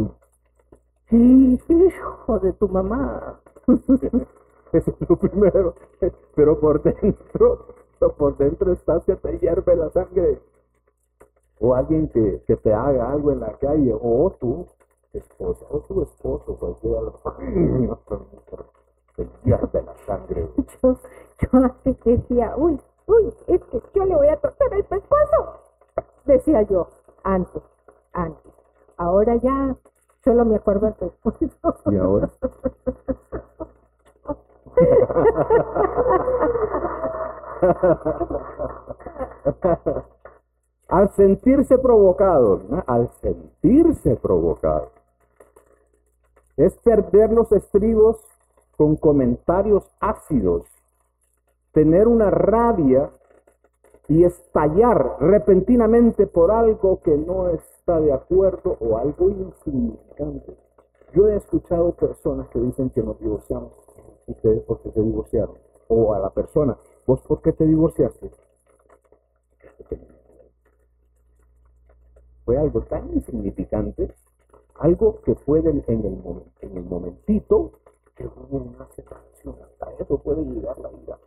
Hijo 1.11 2.39
de 2.39 2.53
tu 2.53 2.67
mamá. 2.67 3.39
Eso 3.67 4.95
es 4.99 5.07
lo 5.07 5.15
primero. 5.15 5.75
Pero 6.34 6.59
por 6.59 6.82
dentro, 6.82 7.67
por 8.17 8.36
dentro 8.36 8.73
estás 8.73 9.03
que 9.03 9.15
te 9.15 9.38
hierve 9.38 9.75
la 9.75 9.91
sangre. 9.91 10.41
O 11.59 11.75
alguien 11.75 12.07
que, 12.07 12.41
que 12.47 12.55
te 12.55 12.73
haga 12.73 13.11
algo 13.11 13.32
en 13.32 13.41
la 13.41 13.53
calle, 13.59 13.93
o 13.93 14.36
tú, 14.39 14.65
esposa, 15.13 15.67
o 15.69 15.82
tu 15.82 16.01
esposo, 16.01 16.57
cualquiera. 17.21 18.65
Te 19.15 19.30
hierve 19.43 19.84
la 19.84 19.95
sangre. 20.07 20.49
Yo, 20.82 20.97
yo 21.41 21.49
antes 21.51 22.03
decía, 22.03 22.55
uy, 22.57 22.82
uy, 23.05 23.34
es 23.45 23.63
que 23.65 23.84
yo 23.93 24.05
le 24.05 24.15
voy 24.15 24.30
a 24.30 24.38
tocar 24.38 24.73
el 24.73 24.84
pescuezo. 24.84 25.59
Decía 26.25 26.61
yo, 26.63 26.88
antes, 27.24 27.61
antes. 28.13 28.51
Ahora 28.97 29.36
ya 29.38 29.76
solo 30.24 30.45
me 30.45 30.55
acuerdo 30.55 30.95
del 30.99 31.11
pescuezo. 31.11 31.91
Y 31.91 31.97
ahora. 31.97 32.30
al 40.89 41.09
sentirse 41.11 41.78
provocado, 41.78 42.63
¿no? 42.67 42.84
al 42.88 43.09
sentirse 43.22 44.15
provocado, 44.15 44.89
es 46.57 46.76
perder 46.80 47.32
los 47.32 47.51
estribos 47.51 48.17
con 48.76 48.95
comentarios 48.95 49.88
ácidos, 49.99 50.65
tener 51.72 52.07
una 52.07 52.32
rabia 52.32 53.11
y 54.10 54.24
estallar 54.24 55.18
repentinamente 55.20 56.26
por 56.26 56.49
algo 56.49 56.99
que 57.01 57.16
no 57.16 57.47
está 57.49 58.01
de 58.01 58.12
acuerdo 58.12 58.76
o 58.80 58.97
algo 58.97 59.30
insignificante. 59.30 60.57
Yo 61.14 61.28
he 61.28 61.36
escuchado 61.36 61.91
personas 61.93 62.49
que 62.49 62.60
dicen 62.60 62.89
que 62.89 63.03
nos 63.03 63.20
divorciamos. 63.20 63.72
¿Ustedes 64.26 64.64
por 64.64 64.82
qué 64.82 64.91
se 64.91 65.01
divorciaron? 65.01 65.55
O 65.88 66.14
a 66.14 66.20
la 66.20 66.32
persona, 66.32 66.76
¿vos 67.05 67.22
por 67.22 67.41
qué 67.41 67.53
te 67.53 67.66
divorciaste? 67.66 68.32
Fue 72.45 72.57
algo 72.57 72.82
tan 72.82 73.14
insignificante, 73.14 74.12
algo 74.76 75.22
que 75.22 75.36
fue 75.36 75.60
en, 75.60 75.68
el 75.68 75.84
en 75.88 76.78
el 76.78 76.84
momentito 76.84 77.74
que 78.16 78.26
hubo 78.26 78.57
una 78.57 78.88
separación. 78.95 79.55
Hasta 79.64 79.91
eso 80.03 80.18
puede 80.18 80.43
llegar 80.45 80.80
la 80.80 80.89
vida. 80.89 81.20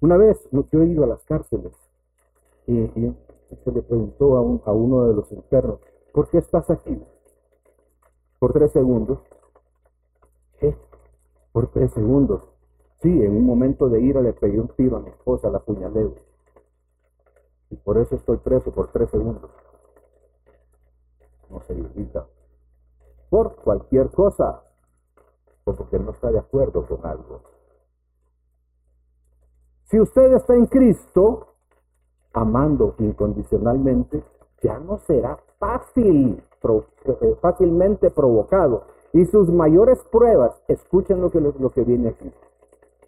Una 0.00 0.16
vez 0.16 0.48
yo 0.52 0.82
he 0.82 0.86
ido 0.86 1.04
a 1.04 1.06
las 1.06 1.22
cárceles 1.24 1.72
y, 2.66 2.78
y 2.78 3.16
se 3.64 3.72
le 3.72 3.82
preguntó 3.82 4.36
a, 4.36 4.40
un- 4.40 4.62
a 4.64 4.72
uno 4.72 5.06
de 5.06 5.14
los 5.14 5.30
internos, 5.32 5.80
¿por 6.12 6.28
qué 6.28 6.38
estás 6.38 6.70
aquí? 6.70 7.00
Por 8.38 8.52
tres 8.52 8.72
segundos. 8.72 9.18
¿Qué? 10.58 10.76
Por 11.52 11.70
tres 11.72 11.92
segundos. 11.92 12.42
Sí, 13.02 13.08
en 13.08 13.36
un 13.36 13.44
momento 13.46 13.88
de 13.88 14.00
ira 14.02 14.20
le 14.20 14.32
pegué 14.34 14.60
un 14.60 14.68
tiro 14.68 14.96
a 14.96 15.00
mi 15.00 15.10
esposa, 15.10 15.50
la 15.50 15.58
apuñalé. 15.58 16.10
Y 17.70 17.76
por 17.76 17.98
eso 17.98 18.16
estoy 18.16 18.38
preso 18.38 18.72
por 18.72 18.90
tres 18.92 19.10
segundos. 19.10 19.50
No 21.50 21.60
se 21.62 21.74
irrita. 21.74 22.26
Por 23.30 23.56
cualquier 23.56 24.10
cosa. 24.10 24.62
O 25.64 25.74
porque 25.74 25.98
no 25.98 26.10
está 26.12 26.30
de 26.30 26.38
acuerdo 26.38 26.86
con 26.86 27.04
algo. 27.06 27.42
Si 29.90 29.98
usted 29.98 30.32
está 30.34 30.54
en 30.54 30.66
Cristo, 30.66 31.48
amando 32.32 32.94
incondicionalmente, 33.00 34.22
ya 34.62 34.78
no 34.78 34.98
será 34.98 35.36
fácil, 35.58 36.40
eh, 36.62 37.36
fácilmente 37.40 38.08
provocado. 38.10 38.84
Y 39.12 39.24
sus 39.24 39.50
mayores 39.50 39.98
pruebas, 40.12 40.52
escuchen 40.68 41.20
lo 41.20 41.30
que, 41.30 41.40
lo 41.40 41.70
que 41.70 41.82
viene 41.82 42.10
aquí, 42.10 42.32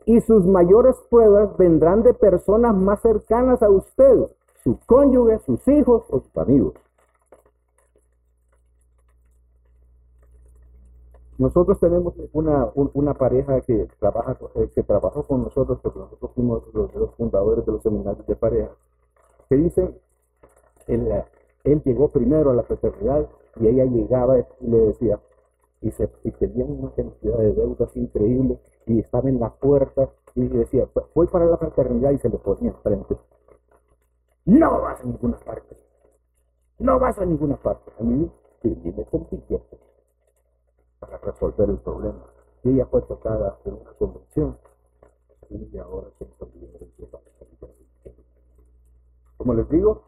y 0.06 0.20
sus 0.22 0.44
mayores 0.44 0.96
pruebas 1.08 1.56
vendrán 1.56 2.02
de 2.02 2.14
personas 2.14 2.74
más 2.74 3.00
cercanas 3.00 3.62
a 3.62 3.70
usted, 3.70 4.28
su 4.64 4.80
cónyuge, 4.84 5.38
sus 5.46 5.66
hijos 5.68 6.02
o 6.10 6.18
sus 6.18 6.36
amigos. 6.36 6.74
Nosotros 11.42 11.80
tenemos 11.80 12.14
una, 12.32 12.70
un- 12.76 12.92
una 12.94 13.14
pareja 13.14 13.60
que 13.62 13.88
trabaja 13.98 14.38
eh, 14.54 14.70
que 14.72 14.84
trabajó 14.84 15.24
con 15.26 15.42
nosotros, 15.42 15.80
porque 15.82 15.98
nosotros 15.98 16.30
fuimos 16.36 16.62
los, 16.72 17.14
fundadores 17.16 17.66
de 17.66 17.72
los 17.72 17.82
seminarios 17.82 18.24
de 18.28 18.36
pareja, 18.36 18.70
que 19.48 19.56
dicen, 19.56 19.98
él, 20.86 21.80
llegó 21.84 22.08
primero 22.10 22.50
a 22.50 22.54
la 22.54 22.62
fraternidad 22.62 23.28
y 23.58 23.66
ella 23.66 23.84
llegaba 23.86 24.38
y 24.38 24.44
le 24.68 24.78
decía, 24.78 25.18
y, 25.80 25.90
se, 25.90 26.08
y 26.22 26.30
tenían 26.30 26.70
una 26.70 26.92
cantidad 26.92 27.38
de 27.38 27.52
deudas 27.54 27.96
increíble 27.96 28.60
y 28.86 29.00
estaba 29.00 29.28
en 29.28 29.40
la 29.40 29.50
puerta 29.52 30.10
y 30.36 30.46
decía, 30.46 30.86
"Pues, 30.92 31.06
voy 31.12 31.26
para 31.26 31.46
la 31.46 31.56
fraternidad 31.56 32.12
y 32.12 32.18
se 32.18 32.28
le 32.28 32.38
ponía 32.38 32.70
enfrente. 32.70 33.16
No 34.44 34.80
vas 34.80 35.00
a 35.00 35.04
ninguna 35.04 35.38
parte. 35.38 35.76
No 36.78 37.00
vas 37.00 37.18
a 37.18 37.24
ninguna 37.26 37.56
parte. 37.56 37.90
A 37.98 38.02
mí 38.04 38.30
sí, 38.62 38.94
con 39.10 39.26
billetes 39.28 39.91
para 41.02 41.18
resolver 41.18 41.68
el 41.68 41.78
problema. 41.78 42.24
Y 42.62 42.70
ella 42.70 42.86
fue 42.86 43.02
tocada 43.02 43.58
en 43.64 43.74
una 43.74 43.92
convención 43.94 44.56
y 45.50 45.78
ahora 45.78 46.08
fraternidad. 46.16 46.80
Como 49.36 49.54
les 49.54 49.68
digo, 49.68 50.02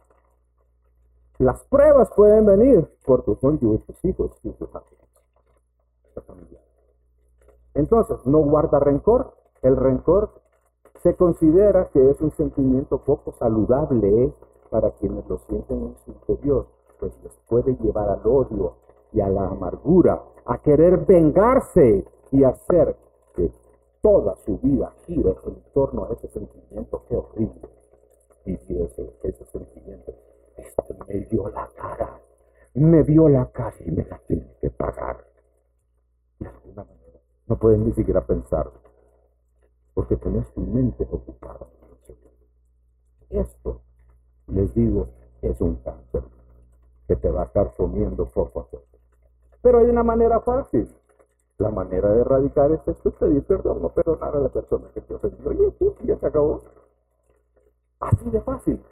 las 1.38 1.64
pruebas 1.64 2.10
pueden 2.14 2.46
venir 2.46 2.88
por 3.04 3.24
tu 3.24 3.36
cónyuge, 3.36 3.78
tus 3.78 4.04
hijos 4.04 4.38
y 4.44 4.50
tus 4.52 4.68
amigos. 4.72 5.08
Entonces, 7.74 8.24
no 8.24 8.38
guarda 8.38 8.78
rencor. 8.78 9.34
El 9.62 9.76
rencor 9.76 10.40
se 11.02 11.16
considera 11.16 11.88
que 11.88 12.10
es 12.10 12.20
un 12.20 12.30
sentimiento 12.30 12.98
poco 12.98 13.32
saludable 13.32 14.32
para 14.70 14.92
quienes 14.92 15.28
lo 15.28 15.38
sienten 15.38 15.82
en 15.82 15.96
su 16.04 16.12
interior, 16.12 16.68
pues 17.00 17.12
les 17.24 17.32
puede 17.48 17.76
llevar 17.78 18.08
al 18.10 18.24
odio 18.24 18.83
y 19.14 19.20
a 19.20 19.28
la 19.28 19.46
amargura, 19.46 20.22
a 20.44 20.58
querer 20.58 21.06
vengarse 21.06 22.04
y 22.32 22.42
hacer 22.42 22.96
que 23.36 23.50
toda 24.02 24.36
su 24.44 24.58
vida 24.58 24.92
gire 25.06 25.34
en 25.46 25.62
torno 25.72 26.04
a 26.04 26.12
ese 26.12 26.28
sentimiento. 26.28 27.04
Qué 27.08 27.16
horrible 27.16 27.68
vivir 28.44 28.82
ese, 28.82 29.44
sentimiento. 29.46 30.12
Este 30.56 30.94
me 31.06 31.20
dio 31.26 31.48
la 31.48 31.68
cara, 31.76 32.20
me 32.74 33.02
vio 33.04 33.28
la 33.28 33.50
cara 33.50 33.76
y 33.86 33.90
me 33.92 34.04
la 34.04 34.18
tiene 34.26 34.52
que 34.60 34.70
pagar. 34.70 35.24
De 36.40 36.48
alguna 36.48 36.84
manera. 36.84 37.20
No 37.46 37.56
puedes 37.56 37.78
ni 37.78 37.92
siquiera 37.92 38.26
pensar, 38.26 38.70
porque 39.94 40.16
tenés 40.16 40.52
tu 40.52 40.60
mente 40.60 41.06
ocupada. 41.10 41.66
Esto 43.30 43.80
les 44.48 44.74
digo, 44.74 45.08
es 45.40 45.60
un 45.60 45.76
cáncer 45.76 46.22
que 47.06 47.16
te 47.16 47.30
va 47.30 47.42
a 47.42 47.44
estar 47.46 47.74
comiendo 47.74 48.26
poco. 48.26 48.68
Pero 49.64 49.78
hay 49.78 49.86
una 49.86 50.02
manera 50.02 50.40
fácil. 50.40 50.86
La 51.56 51.70
manera 51.70 52.10
de 52.10 52.20
erradicar 52.20 52.70
es 52.70 52.86
esto, 52.86 53.10
pedir 53.12 53.42
perdón, 53.44 53.80
no 53.80 53.88
perdonar 53.88 54.36
a 54.36 54.40
la 54.40 54.50
persona 54.50 54.88
que 54.92 55.00
te 55.00 55.14
ofendió. 55.14 55.48
Oye, 55.48 55.70
tú, 55.78 55.96
ya 56.02 56.18
se 56.18 56.26
acabó. 56.26 56.60
Así 57.98 58.28
de 58.28 58.42
fácil. 58.42 58.84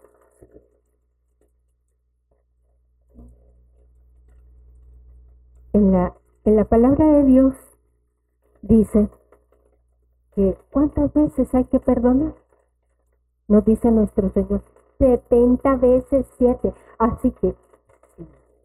En 5.74 5.92
la, 5.92 6.14
en 6.44 6.56
la 6.56 6.64
palabra 6.64 7.06
de 7.06 7.24
Dios 7.24 7.54
dice 8.62 9.10
que 10.34 10.56
cuántas 10.70 11.12
veces 11.12 11.54
hay 11.54 11.64
que 11.64 11.80
perdonar. 11.80 12.34
Nos 13.46 13.62
dice 13.66 13.90
nuestro 13.90 14.30
Señor, 14.30 14.62
70 14.98 15.76
veces 15.76 16.26
7. 16.38 16.72
Así 16.98 17.30
que 17.32 17.54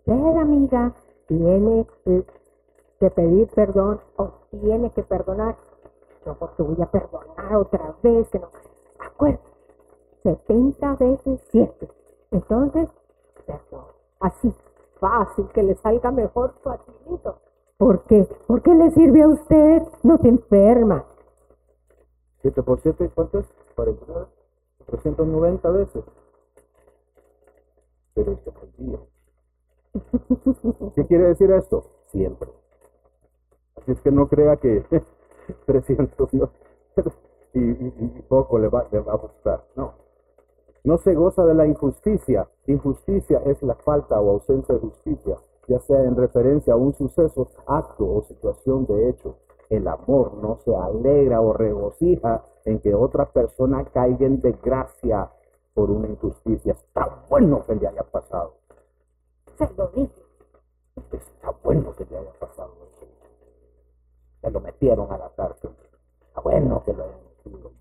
si 0.06 0.12
amiga, 0.12 0.96
tiene 1.28 1.86
que 3.00 3.12
pedir 3.12 3.48
perdón 3.50 4.02
o 4.16 4.34
tiene 4.50 4.92
que 4.92 5.04
perdonar, 5.04 5.58
no 6.26 6.38
porque 6.38 6.64
voy 6.64 6.82
a 6.82 6.90
perdonar 6.90 7.56
otra 7.56 7.96
vez, 8.02 8.28
que 8.30 8.40
no. 8.40 8.50
Acuérdate, 9.00 9.50
70 10.24 10.96
veces 10.96 11.42
7. 11.52 11.90
Entonces, 12.32 12.90
perdón. 13.46 13.86
Así, 14.20 14.54
fácil, 15.00 15.48
que 15.50 15.64
le 15.64 15.76
salga 15.76 16.12
mejor 16.12 16.56
facilito. 16.64 17.40
¿Por 17.78 18.04
qué? 18.06 18.28
¿Por 18.48 18.64
qué 18.64 18.74
le 18.74 18.90
sirve 18.92 19.22
a 19.22 19.28
usted? 19.28 19.84
No 20.04 20.18
se 20.18 20.30
enferma. 20.30 21.06
7 22.42 22.64
por 22.64 22.80
7, 22.82 23.12
¿cuánto 23.14 23.40
es? 23.40 23.46
49. 23.76 24.28
390 24.88 25.70
veces. 25.70 26.04
Pero 28.14 28.32
es 28.32 28.78
día. 28.78 29.00
¿Qué 30.96 31.06
quiere 31.06 31.30
decir 31.30 31.52
esto? 31.52 31.86
Siempre. 32.08 32.50
Así 33.76 33.92
es 33.92 34.02
que 34.02 34.12
no 34.12 34.28
crea 34.28 34.58
que 34.58 34.84
300 35.66 36.30
y, 37.54 38.22
poco 38.28 38.60
le 38.60 38.68
va, 38.68 38.88
le 38.92 39.00
va 39.00 39.14
a 39.14 39.18
gustar. 39.18 39.64
No. 39.76 39.94
No 40.84 40.98
se 40.98 41.14
goza 41.16 41.46
de 41.46 41.54
la 41.54 41.66
injusticia. 41.66 42.48
Injusticia 42.68 43.42
es 43.46 43.62
la 43.64 43.76
falta 43.76 44.20
o 44.20 44.32
ausencia 44.32 44.76
de 44.76 44.82
justicia, 44.82 45.38
ya 45.68 45.80
sea 45.80 46.04
en 46.04 46.16
referencia 46.16 46.74
a 46.74 46.78
un 46.78 46.94
suceso, 46.94 47.50
acto 47.66 48.06
o 48.06 48.24
situación 48.24 48.86
de 48.86 49.10
hecho. 49.10 49.36
El 49.70 49.88
amor 49.88 50.36
no 50.36 50.58
se 50.64 50.74
alegra 50.74 51.42
o 51.42 51.52
regocija 51.52 52.46
en 52.64 52.80
que 52.80 52.94
otra 52.94 53.26
persona 53.26 53.84
caiga 53.86 54.26
en 54.26 54.40
desgracia 54.40 55.30
por 55.74 55.92
una 55.92 56.08
injusticia. 56.08 56.74
Está 56.74 57.26
bueno 57.30 57.64
que 57.66 57.76
le 57.76 57.88
haya 57.88 58.04
pasado. 58.04 58.54
Se 59.58 59.74
lo 59.76 59.88
dije. 59.88 60.24
Está 61.12 61.52
bueno 61.64 61.96
que 61.96 62.06
le 62.06 62.18
haya 62.18 62.34
pasado 62.34 62.74
eso. 62.94 63.08
Se 64.42 64.52
lo 64.52 64.60
metieron 64.60 65.12
a 65.12 65.18
la 65.18 65.30
cárcel. 65.36 65.72
Está 66.28 66.42
bueno 66.42 66.84
que 66.84 66.94
lo 66.94 67.04
hayan 67.04 67.20
metido. 67.24 67.72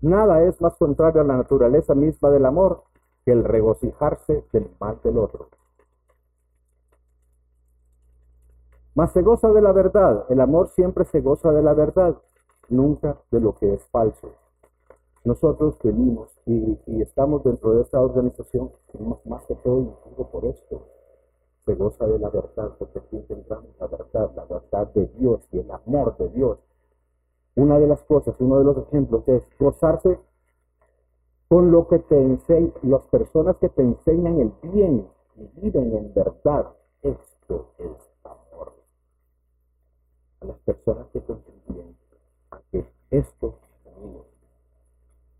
Nada 0.00 0.42
es 0.44 0.60
más 0.60 0.76
contrario 0.76 1.20
a 1.20 1.24
la 1.24 1.36
naturaleza 1.36 1.94
misma 1.94 2.30
del 2.30 2.46
amor 2.46 2.84
que 3.24 3.32
el 3.32 3.44
regocijarse 3.44 4.46
del 4.52 4.70
mal 4.80 4.98
del 5.02 5.18
otro. 5.18 5.48
Mas 8.94 9.12
se 9.12 9.20
goza 9.20 9.50
de 9.50 9.60
la 9.60 9.72
verdad. 9.72 10.24
El 10.30 10.40
amor 10.40 10.68
siempre 10.68 11.04
se 11.04 11.20
goza 11.20 11.52
de 11.52 11.62
la 11.62 11.74
verdad, 11.74 12.16
nunca 12.70 13.18
de 13.30 13.40
lo 13.40 13.54
que 13.54 13.74
es 13.74 13.84
falso. 13.86 14.30
Nosotros 15.24 15.78
venimos 15.82 16.30
y, 16.52 17.02
estamos 17.02 17.44
dentro 17.44 17.74
de 17.74 17.82
esta 17.82 18.00
organización, 18.00 18.72
más 19.24 19.44
que 19.46 19.54
todo 19.56 19.80
incluso 19.80 20.30
por 20.30 20.44
esto. 20.46 20.86
Se 21.64 21.74
goza 21.74 22.06
de 22.06 22.18
la 22.18 22.30
verdad, 22.30 22.74
porque 22.78 22.98
aquí 22.98 23.16
encontramos 23.16 23.70
la 23.78 23.86
verdad, 23.86 24.32
la 24.34 24.44
verdad 24.46 24.88
de 24.94 25.06
Dios 25.18 25.46
y 25.52 25.58
el 25.58 25.70
amor 25.70 26.16
de 26.16 26.28
Dios. 26.30 26.58
Una 27.54 27.78
de 27.78 27.86
las 27.86 28.02
cosas, 28.04 28.34
uno 28.40 28.58
de 28.58 28.64
los 28.64 28.78
ejemplos 28.78 29.28
es 29.28 29.42
gozarse 29.58 30.18
con 31.48 31.70
lo 31.70 31.86
que 31.86 31.98
te 32.00 32.20
enseñan, 32.20 32.72
las 32.82 33.06
personas 33.06 33.56
que 33.58 33.68
te 33.68 33.82
enseñan 33.82 34.40
el 34.40 34.52
bien 34.70 35.08
y 35.36 35.60
viven 35.60 35.94
en 35.94 36.14
verdad. 36.14 36.72
Esto 37.02 37.72
es 37.78 38.12
amor. 38.24 38.72
A 40.40 40.46
las 40.46 40.58
personas 40.58 41.06
que 41.12 41.20
te 41.20 41.32
enseñan 41.32 41.96
que 42.72 42.84
esto 43.10 43.58
es 43.84 44.29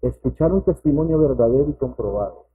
escuchar 0.02 0.52
un 0.52 0.62
testimonio 0.62 1.18
verdadero 1.18 1.68
y 1.68 1.74
comprobado. 1.74 2.46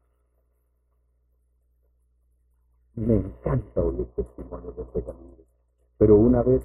Me 2.96 3.16
encanta 3.16 3.82
oír 3.82 4.08
testimonios 4.16 4.76
de 4.76 4.84
este 4.84 5.04
camino. 5.04 5.36
Pero 5.98 6.16
una 6.16 6.43
vez 6.43 6.64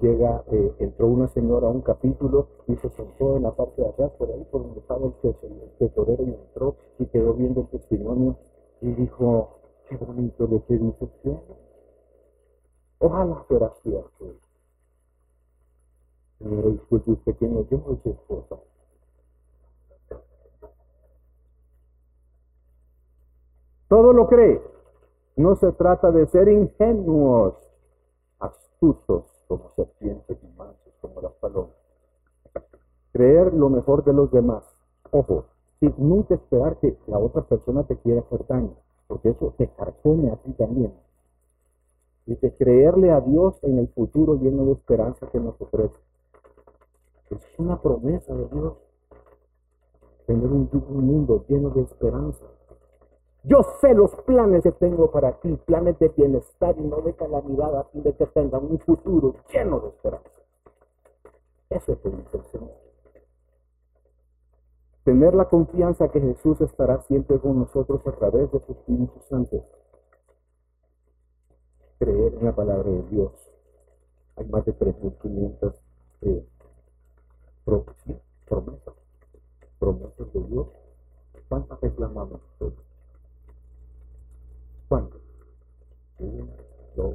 llega, 0.00 0.44
eh, 0.50 0.74
entró 0.78 1.06
una 1.06 1.28
señora 1.28 1.68
a 1.68 1.70
un 1.70 1.82
capítulo 1.82 2.48
y 2.66 2.76
se 2.76 2.88
sentó 2.90 3.36
en 3.36 3.42
la 3.44 3.54
parte 3.54 3.82
de 3.82 3.88
atrás, 3.88 4.12
por 4.18 4.30
ahí 4.30 4.44
por 4.50 4.62
donde 4.62 4.80
estaba 4.80 5.06
el, 5.06 5.12
tesorero 5.78 6.24
y 6.24 6.34
entró 6.34 6.76
y 6.98 7.06
quedó 7.06 7.34
viendo 7.34 7.62
el 7.62 7.68
testimonio 7.68 8.36
y 8.80 8.92
dijo, 8.92 9.60
qué 9.88 9.96
bonito 9.96 10.46
lo 10.46 10.64
que 10.66 10.78
dice 10.78 11.08
Ojalá 12.98 13.44
fuera 13.46 13.72
cierto. 13.82 14.36
Señora, 16.38 16.68
disculpe 16.68 17.12
usted 17.12 17.36
quién 17.38 17.56
es, 17.58 17.68
yo 17.68 17.80
soy 17.84 17.98
su 18.02 18.10
esposa. 18.10 18.56
Todo 23.88 24.12
lo 24.12 24.26
cree. 24.26 24.60
No 25.36 25.54
se 25.56 25.70
trata 25.72 26.10
de 26.10 26.26
ser 26.26 26.48
ingenuos, 26.48 27.54
astutos 28.40 29.24
como 29.46 29.70
serpientes 29.70 30.38
y 30.42 30.58
mansos 30.58 30.92
como 31.00 31.20
las 31.20 31.32
palomas. 31.34 31.74
Creer 33.12 33.54
lo 33.54 33.68
mejor 33.70 34.02
de 34.04 34.12
los 34.12 34.30
demás. 34.30 34.64
Ojo, 35.10 35.44
sin 35.78 35.94
nunca 35.98 36.34
esperar 36.34 36.78
que 36.78 36.98
la 37.06 37.18
otra 37.18 37.42
persona 37.42 37.84
te 37.84 37.96
quiera 37.98 38.20
hacer 38.20 38.46
daño, 38.46 38.74
porque 39.06 39.30
eso 39.30 39.54
te 39.56 39.68
carcome 39.68 40.30
a 40.30 40.36
ti 40.36 40.52
también. 40.54 40.92
Y 42.26 42.36
que 42.36 42.52
creerle 42.54 43.12
a 43.12 43.20
Dios 43.20 43.62
en 43.62 43.78
el 43.78 43.88
futuro 43.88 44.34
lleno 44.34 44.64
de 44.64 44.72
esperanza 44.72 45.28
que 45.28 45.38
nos 45.38 45.60
ofrece. 45.60 46.00
Es 47.30 47.40
una 47.58 47.80
promesa 47.80 48.34
de 48.34 48.48
Dios. 48.48 48.74
Tener 50.26 50.50
un 50.50 50.68
mundo 51.06 51.44
lleno 51.46 51.70
de 51.70 51.82
esperanza. 51.82 52.44
Yo 53.48 53.62
sé 53.80 53.94
los 53.94 54.12
planes 54.26 54.64
que 54.64 54.72
tengo 54.72 55.08
para 55.12 55.38
ti, 55.38 55.56
planes 55.66 55.96
de 56.00 56.08
bienestar 56.08 56.74
y 56.76 56.82
no 56.82 57.00
de 57.00 57.14
calamidad, 57.14 57.78
a 57.78 57.84
fin 57.84 58.02
de 58.02 58.12
que 58.12 58.26
tenga 58.26 58.58
un 58.58 58.76
futuro 58.80 59.36
lleno 59.52 59.78
de 59.78 59.88
esperanza. 59.88 60.42
Eso 61.70 61.92
es 61.92 62.04
el 62.04 62.44
Señor. 62.50 62.74
Tener 65.04 65.34
la 65.36 65.44
confianza 65.44 66.08
que 66.08 66.20
Jesús 66.20 66.60
estará 66.60 67.00
siempre 67.02 67.38
con 67.38 67.60
nosotros 67.60 68.04
a 68.08 68.12
través 68.16 68.50
de 68.50 68.58
su 68.58 68.72
Espíritu 68.72 69.20
Santo. 69.28 69.64
Creer 72.00 72.34
en 72.34 72.46
la 72.46 72.54
palabra 72.56 72.90
de 72.90 73.02
Dios. 73.04 73.32
Hay 74.34 74.46
más 74.46 74.64
de 74.64 74.76
3.500 74.76 75.74
eh, 76.22 76.44
promesas. 77.64 78.94
Promesas 79.78 80.32
de 80.32 80.42
Dios. 80.48 80.66
¿Cuántas 81.48 81.80
reclamamos 81.80 82.40
nosotros? 82.58 82.95
¿Cuántos? 84.88 85.20
Uno, 86.18 86.46
dos, 86.94 87.14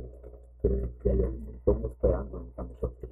tres, 0.61 0.89
y 1.03 1.09
hay 1.09 1.19
un 1.21 1.45
montón 1.45 1.91
esperando 1.91 2.51
a 2.57 2.63
nosotros. 2.63 3.11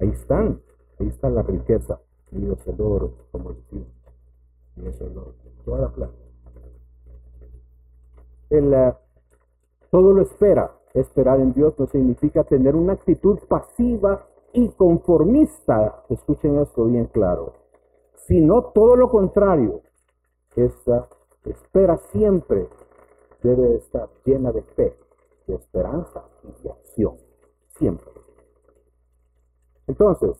Ahí 0.00 0.08
están, 0.08 0.60
ahí 0.98 1.08
está 1.08 1.30
la 1.30 1.42
riqueza. 1.42 2.00
Dios 2.30 2.58
el 2.66 2.80
oro, 2.80 3.12
como 3.30 3.52
decimos. 3.52 3.88
Dios 4.76 5.00
el 5.00 5.16
oro, 5.16 5.34
toda 5.64 5.80
la 5.80 5.88
plata. 5.88 6.14
El, 8.50 8.94
todo 9.90 10.12
lo 10.12 10.22
espera. 10.22 10.76
Esperar 10.92 11.38
en 11.38 11.52
Dios 11.52 11.78
no 11.78 11.86
significa 11.86 12.42
tener 12.42 12.74
una 12.74 12.94
actitud 12.94 13.38
pasiva 13.48 14.26
y 14.52 14.70
conformista. 14.70 16.02
Escuchen 16.08 16.58
esto 16.58 16.86
bien 16.86 17.06
claro. 17.06 17.54
Sino 18.26 18.64
todo 18.72 18.96
lo 18.96 19.08
contrario. 19.08 19.82
Esta 20.56 21.08
espera 21.44 21.96
siempre 22.10 22.68
debe 23.42 23.76
estar 23.76 24.08
llena 24.24 24.52
de 24.52 24.62
fe, 24.62 24.96
de 25.46 25.54
esperanza 25.54 26.24
y 26.44 26.62
de 26.62 26.70
acción, 26.70 27.16
siempre. 27.78 28.10
Entonces, 29.86 30.36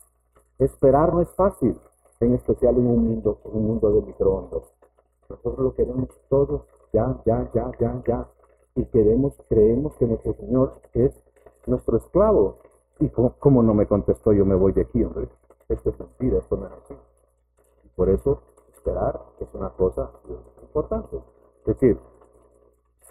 esperar 0.59 1.12
no 1.12 1.20
es 1.20 1.30
fácil, 1.34 1.78
en 2.20 2.34
especial 2.34 2.76
en 2.76 2.86
un 2.86 3.09
mundo, 3.09 3.40
un 3.44 3.66
mundo 3.66 3.90
de 3.92 4.03
microondas. 4.03 4.62
Nosotros 5.28 5.59
lo 5.59 5.74
queremos 5.74 6.09
todo 6.28 6.66
ya, 6.92 7.20
ya, 7.24 7.51
ya, 7.55 7.70
ya, 7.78 8.03
ya. 8.07 8.28
Y 8.74 8.84
queremos, 8.86 9.34
creemos 9.48 9.96
que 9.96 10.07
nuestro 10.07 10.34
Señor 10.34 10.80
es 10.92 11.12
nuestro 11.66 11.96
esclavo. 11.96 12.59
Y 12.98 13.09
como, 13.09 13.62
no 13.62 13.74
me 13.74 13.86
contestó, 13.86 14.32
yo 14.32 14.44
me 14.44 14.55
voy 14.55 14.72
de 14.72 14.82
aquí, 14.82 15.03
hombre. 15.03 15.28
Esto 15.68 15.90
es 15.90 15.98
mentira, 15.98 16.38
esto 16.38 16.57
no 16.57 16.66
es 16.66 16.72
así. 16.72 16.94
Por 17.96 18.11
eso 18.11 18.42
esperar 18.72 19.20
es 19.38 19.48
una 19.55 19.70
cosa 19.70 20.11
importante. 20.62 21.16
Es 21.61 21.66
decir, 21.66 21.98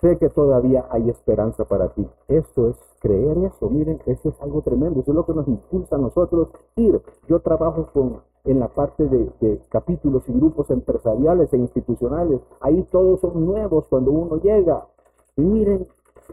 sé 0.01 0.17
que 0.17 0.29
todavía 0.29 0.85
hay 0.89 1.09
esperanza 1.09 1.65
para 1.65 1.89
ti. 1.89 2.07
Esto 2.27 2.69
es 2.69 2.77
creer 2.99 3.37
eso. 3.39 3.69
Miren, 3.69 3.99
eso 4.05 4.29
es 4.29 4.41
algo 4.41 4.61
tremendo. 4.61 5.01
Eso 5.01 5.11
es 5.11 5.15
lo 5.15 5.25
que 5.25 5.33
nos 5.33 5.47
impulsa 5.47 5.95
a 5.95 5.99
nosotros 5.99 6.49
ir. 6.75 7.01
Yo 7.27 7.39
trabajo 7.39 7.87
con, 7.93 8.21
en 8.45 8.59
la 8.59 8.69
parte 8.69 9.07
de, 9.07 9.61
capítulos 9.69 10.23
y 10.27 10.33
grupos 10.33 10.69
empresariales 10.69 11.53
e 11.53 11.57
institucionales. 11.57 12.41
Ahí 12.61 12.83
todos 12.91 13.19
son 13.19 13.45
nuevos 13.45 13.85
cuando 13.89 14.11
uno 14.11 14.37
llega. 14.37 14.87
Y 15.35 15.41
miren, 15.41 15.87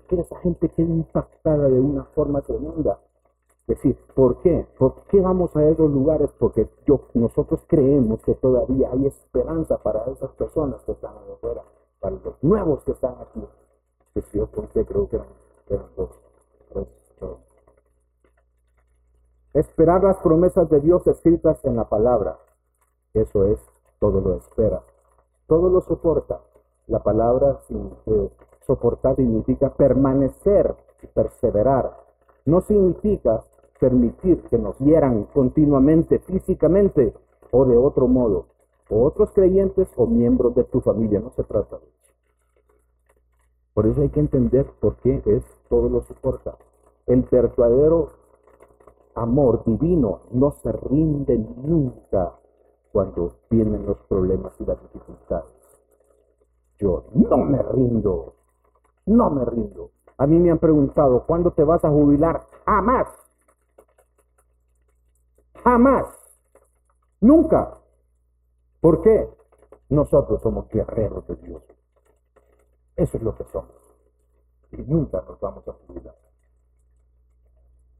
que 0.08 0.20
esa 0.20 0.36
gente 0.38 0.68
queda 0.68 0.88
impactada 0.88 1.68
de 1.68 1.80
una 1.80 2.04
forma 2.04 2.42
tremenda. 2.42 2.98
Es 3.66 3.76
decir, 3.78 3.96
¿por 4.14 4.40
qué? 4.42 4.64
¿Por 4.78 4.94
qué 5.08 5.20
vamos 5.20 5.56
a 5.56 5.68
esos 5.68 5.90
lugares? 5.90 6.30
Porque 6.38 6.68
yo, 6.86 7.00
nosotros 7.14 7.60
creemos 7.66 8.22
que 8.22 8.34
todavía 8.34 8.90
hay 8.92 9.06
esperanza 9.06 9.78
para 9.78 10.04
esas 10.04 10.30
personas 10.32 10.80
que 10.84 10.92
están 10.92 11.14
afuera, 11.32 11.62
para 12.00 12.16
los 12.16 12.42
nuevos 12.42 12.82
que 12.84 12.92
están 12.92 13.14
aquí. 13.20 13.44
Que 14.14 14.22
si 14.22 14.38
yo 14.38 14.50
conté, 14.50 14.84
creo 14.84 15.08
que 15.08 15.16
eran, 15.16 15.28
eran 15.68 15.86
dos, 15.96 16.10
tres, 16.72 16.86
dos. 17.20 17.38
Esperar 19.54 20.02
las 20.04 20.18
promesas 20.18 20.68
de 20.68 20.80
Dios 20.80 21.06
escritas 21.06 21.64
en 21.64 21.76
la 21.76 21.88
palabra. 21.88 22.38
Eso 23.14 23.46
es, 23.46 23.60
todo 23.98 24.20
lo 24.20 24.36
espera. 24.36 24.82
Todo 25.46 25.70
lo 25.70 25.80
soporta. 25.80 26.40
La 26.86 27.02
palabra 27.02 27.58
sin, 27.66 27.92
eh, 28.06 28.30
soportar 28.66 29.16
significa 29.16 29.70
permanecer 29.74 30.76
perseverar. 31.06 31.96
No 32.44 32.60
significa 32.60 33.42
permitir 33.78 34.42
que 34.44 34.58
nos 34.58 34.78
hieran 34.78 35.24
continuamente 35.24 36.18
físicamente 36.20 37.12
o 37.50 37.64
de 37.64 37.76
otro 37.76 38.08
modo. 38.08 38.46
O 38.88 39.04
otros 39.04 39.30
creyentes 39.32 39.88
o 39.96 40.06
miembros 40.06 40.54
de 40.54 40.64
tu 40.64 40.80
familia. 40.80 41.20
No 41.20 41.30
se 41.30 41.44
trata 41.44 41.78
de 41.78 41.86
eso. 41.86 42.12
Por 43.74 43.86
eso 43.86 44.00
hay 44.00 44.08
que 44.08 44.20
entender 44.20 44.66
por 44.80 44.96
qué 44.96 45.22
es 45.26 45.44
todo 45.68 45.88
lo 45.88 46.02
soporta. 46.02 46.56
El 47.06 47.22
verdadero 47.22 48.10
amor 49.14 49.64
divino 49.64 50.20
no 50.30 50.52
se 50.62 50.72
rinde 50.72 51.38
nunca 51.38 52.34
cuando 52.92 53.36
vienen 53.50 53.84
los 53.86 53.98
problemas 54.08 54.54
y 54.60 54.64
las 54.64 54.80
dificultades. 54.80 55.52
Yo 56.78 57.04
no 57.12 57.36
me 57.38 57.62
rindo, 57.62 58.34
no 59.06 59.30
me 59.30 59.44
rindo. 59.44 59.90
A 60.18 60.26
mí 60.26 60.38
me 60.38 60.50
han 60.50 60.58
preguntado, 60.58 61.24
¿cuándo 61.26 61.50
te 61.50 61.62
vas 61.62 61.84
a 61.84 61.90
jubilar? 61.90 62.46
Jamás. 62.64 63.08
Jamás. 65.62 66.06
Nunca. 67.20 67.78
¿Por 68.86 69.02
qué? 69.02 69.28
Nosotros 69.88 70.40
somos 70.42 70.68
guerreros 70.68 71.26
de 71.26 71.34
Dios. 71.34 71.60
Eso 72.94 73.16
es 73.16 73.22
lo 73.24 73.34
que 73.34 73.42
somos. 73.46 73.74
Y 74.70 74.76
nunca 74.76 75.24
nos 75.26 75.40
vamos 75.40 75.66
a 75.66 75.72
jubilar. 75.72 76.14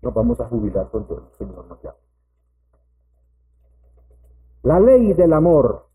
Nos 0.00 0.14
vamos 0.14 0.38
a 0.38 0.46
jubilar 0.46 0.88
cuando 0.92 1.18
el 1.18 1.36
Señor 1.38 1.66
nos 1.66 1.82
llama. 1.82 1.98
La 4.62 4.78
ley 4.78 5.12
del 5.14 5.32
amor. 5.32 5.86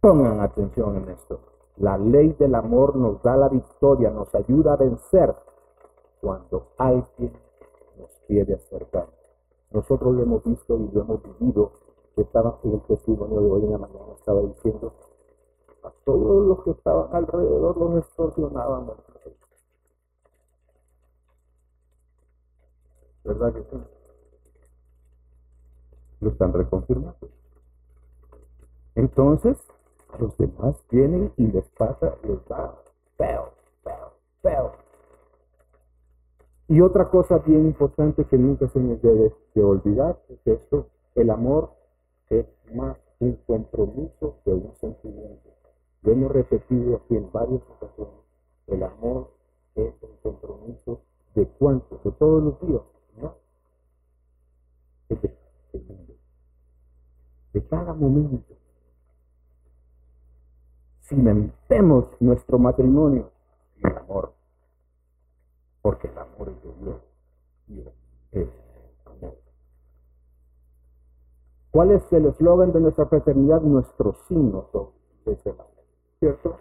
Pongan 0.00 0.38
atención 0.38 0.98
en 0.98 1.08
esto. 1.08 1.40
La 1.78 1.98
ley 1.98 2.36
del 2.38 2.54
amor 2.54 2.94
nos 2.94 3.20
da 3.20 3.36
la 3.36 3.48
victoria, 3.48 4.10
nos 4.10 4.32
ayuda 4.32 4.74
a 4.74 4.76
vencer 4.76 5.34
cuando 6.20 6.68
alguien 6.78 7.32
nos 7.98 8.12
quiere 8.28 8.54
hacer 8.54 8.88
daño. 8.92 9.10
Nosotros 9.72 10.14
lo 10.14 10.22
hemos 10.22 10.44
visto 10.44 10.78
y 10.78 10.88
lo 10.92 11.00
hemos 11.00 11.20
vivido. 11.20 11.72
Estaba 12.16 12.58
en 12.62 12.74
el 12.74 12.80
testimonio 12.82 13.40
de 13.40 13.50
hoy 13.50 13.64
en 13.64 13.72
la 13.72 13.78
mañana, 13.78 14.12
estaba 14.14 14.40
diciendo, 14.42 14.92
a 15.82 15.90
todos 16.04 16.46
los 16.46 16.62
que 16.64 16.70
estaban 16.70 17.14
alrededor 17.14 17.76
los 17.76 18.04
extorsionaban. 18.04 18.90
¿Verdad 23.24 23.54
que 23.54 23.62
sí? 23.62 23.82
Lo 26.20 26.30
están 26.30 26.52
reconfirmando. 26.52 27.28
Entonces, 28.94 29.58
a 30.12 30.18
los 30.18 30.36
demás 30.36 30.76
vienen 30.90 31.32
y 31.36 31.46
les 31.46 31.68
pasa, 31.70 32.16
les 32.24 32.46
da 32.46 32.78
feo, 33.16 33.52
feo, 33.82 34.12
feo. 34.42 34.72
Y 36.68 36.80
otra 36.80 37.08
cosa 37.10 37.38
bien 37.38 37.66
importante 37.66 38.24
que 38.26 38.36
nunca 38.36 38.68
se 38.68 38.80
nos 38.80 39.00
debe 39.00 39.34
de 39.54 39.64
olvidar 39.64 40.20
es 40.28 40.46
esto, 40.46 40.88
el 41.14 41.30
amor 41.30 41.70
es 42.40 42.46
más 42.74 42.96
un 43.20 43.36
compromiso 43.46 44.38
que 44.44 44.50
un 44.50 44.74
sentimiento. 44.76 45.50
Lo 46.02 46.12
hemos 46.12 46.32
repetido 46.32 46.96
aquí 46.96 47.16
en 47.16 47.30
varias 47.30 47.62
ocasiones. 47.68 48.14
El 48.66 48.82
amor 48.82 49.32
es 49.74 49.94
un 50.02 50.16
compromiso 50.22 51.02
de 51.34 51.46
cuánto, 51.46 52.00
de 52.04 52.12
todos 52.12 52.42
los 52.42 52.60
días, 52.60 52.82
¿no? 53.16 53.34
De, 55.08 55.16
de, 55.16 56.16
de 57.52 57.66
cada 57.68 57.92
momento 57.94 58.56
cimentemos 61.02 62.06
nuestro 62.20 62.58
matrimonio 62.58 63.30
en 63.76 63.90
el 63.90 63.98
amor, 63.98 64.34
porque 65.82 66.08
el 66.08 66.16
amor 66.16 66.48
es 66.48 66.62
de 66.62 66.84
Dios. 66.84 67.02
Dios 67.66 67.94
es 68.32 68.48
amor. 69.04 69.36
¿Cuál 71.72 71.90
es 71.92 72.12
el 72.12 72.26
eslogan 72.26 72.72
de 72.72 72.80
nuestra 72.80 73.06
fraternidad? 73.06 73.62
Nuestro 73.62 74.12
signo 74.28 74.68
de 75.24 75.32
ese 75.32 75.54
¿cierto? 76.20 76.56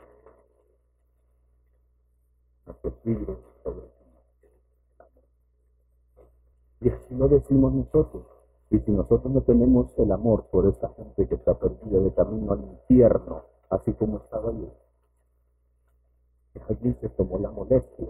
Y 6.79 6.89
así 6.89 7.15
lo 7.15 7.27
decimos 7.27 7.73
nosotros. 7.73 8.25
Y 8.69 8.79
si 8.79 8.91
nosotros 8.91 9.31
no 9.33 9.41
tenemos 9.41 9.87
el 9.99 10.13
amor 10.13 10.45
por 10.49 10.65
esa 10.65 10.89
gente 10.93 11.27
que 11.27 11.35
está 11.35 11.59
perdida 11.59 11.99
de 11.99 12.13
camino 12.13 12.53
al 12.53 12.63
infierno, 12.63 13.43
así 13.69 13.91
como 13.93 14.19
estaba 14.19 14.53
yo. 14.53 14.71
Allí 16.69 16.93
se 17.01 17.09
tomó 17.09 17.37
la 17.37 17.51
molestia. 17.51 18.07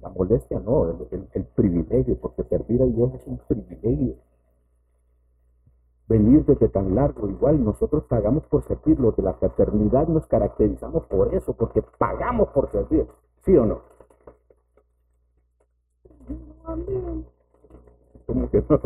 La 0.00 0.08
molestia 0.08 0.58
no, 0.58 0.90
el, 0.90 1.44
privilegio, 1.54 2.18
porque 2.20 2.42
servir 2.44 2.82
a 2.82 2.86
Dios 2.86 3.14
es 3.14 3.26
un 3.28 3.38
privilegio. 3.38 4.16
Venir 6.08 6.44
desde 6.44 6.68
tan 6.68 6.94
largo, 6.94 7.28
igual 7.28 7.64
nosotros 7.64 8.04
pagamos 8.04 8.44
por 8.46 8.62
servir, 8.64 8.98
los 8.98 9.16
de 9.16 9.22
la 9.22 9.34
fraternidad 9.34 10.08
nos 10.08 10.26
caracterizamos 10.26 11.06
por 11.06 11.34
eso, 11.34 11.54
porque 11.54 11.82
pagamos 11.98 12.48
por 12.50 12.70
servir, 12.70 13.06
¿sí 13.44 13.56
o 13.56 13.64
no? 13.64 13.80
Como 18.26 18.50
que 18.50 18.64
no, 18.68 18.80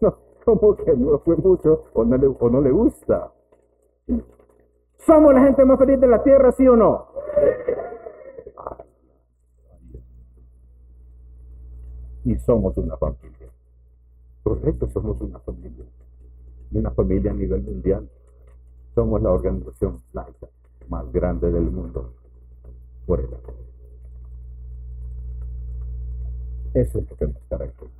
no, 0.00 0.18
como 0.44 0.76
que 0.76 0.96
no 0.96 1.18
fue 1.20 1.36
mucho 1.36 1.84
o 1.92 2.04
no 2.04 2.16
le, 2.16 2.26
o 2.26 2.50
no 2.50 2.60
le 2.60 2.70
gusta. 2.70 3.32
¿Somos 4.98 5.34
la 5.34 5.42
gente 5.42 5.64
más 5.64 5.78
feliz 5.78 6.00
de 6.00 6.06
la 6.06 6.22
tierra, 6.22 6.52
sí 6.52 6.66
o 6.66 6.76
no? 6.76 7.06
Y 12.24 12.36
somos 12.36 12.76
una 12.76 12.96
familia. 12.96 13.39
Correcto, 14.50 14.90
somos 14.92 15.20
una 15.20 15.38
familia. 15.38 15.84
Una 16.72 16.90
familia 16.90 17.30
a 17.30 17.34
nivel 17.34 17.62
mundial. 17.62 18.10
Somos 18.96 19.22
la 19.22 19.30
organización 19.30 20.02
laica 20.12 20.48
más 20.88 21.12
grande 21.12 21.52
del 21.52 21.70
mundo. 21.70 22.12
Por 23.06 23.20
el 23.20 23.28
Eso 26.74 26.98
es 26.98 27.08
lo 27.08 27.16
que 27.16 27.26
nos 27.28 27.36
caracteriza. 27.48 27.94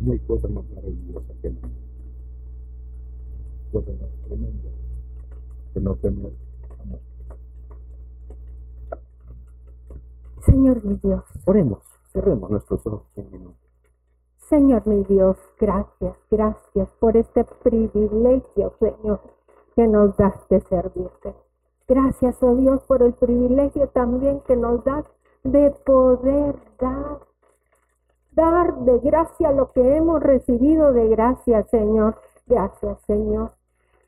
No 0.00 0.12
hay 0.12 0.18
cosa 0.20 0.48
más 0.48 0.64
maravillosa 0.70 1.34
que 1.42 1.48
el 1.48 1.58
cosa 3.70 3.90
más 3.92 4.10
tremenda 4.26 4.70
que 5.74 5.80
no 5.80 5.94
tener 5.96 6.32
amor. 6.80 7.13
Señor 10.44 10.84
mi 10.84 10.96
Dios. 10.96 11.24
Oremos, 11.46 11.78
cerremos 12.12 12.50
nuestros 12.50 12.86
ojos 12.86 13.06
un 13.16 13.30
minuto. 13.30 13.58
Señor 14.36 14.86
mi 14.86 15.02
Dios, 15.04 15.38
gracias, 15.58 16.16
gracias 16.30 16.88
por 17.00 17.16
este 17.16 17.44
privilegio, 17.62 18.74
Señor, 18.78 19.20
que 19.74 19.86
nos 19.88 20.16
das 20.16 20.34
de 20.50 20.60
servirte. 20.60 21.34
Gracias, 21.88 22.42
oh 22.42 22.54
Dios, 22.54 22.82
por 22.84 23.02
el 23.02 23.14
privilegio 23.14 23.88
también 23.88 24.40
que 24.40 24.56
nos 24.56 24.84
das 24.84 25.06
de 25.44 25.70
poder 25.84 26.56
dar 26.78 27.20
dar 28.32 28.74
de 28.80 28.98
gracia 28.98 29.52
lo 29.52 29.70
que 29.72 29.96
hemos 29.96 30.22
recibido 30.22 30.92
de 30.92 31.08
gracia, 31.08 31.62
Señor. 31.64 32.16
Gracias, 32.46 33.00
Señor. 33.06 33.52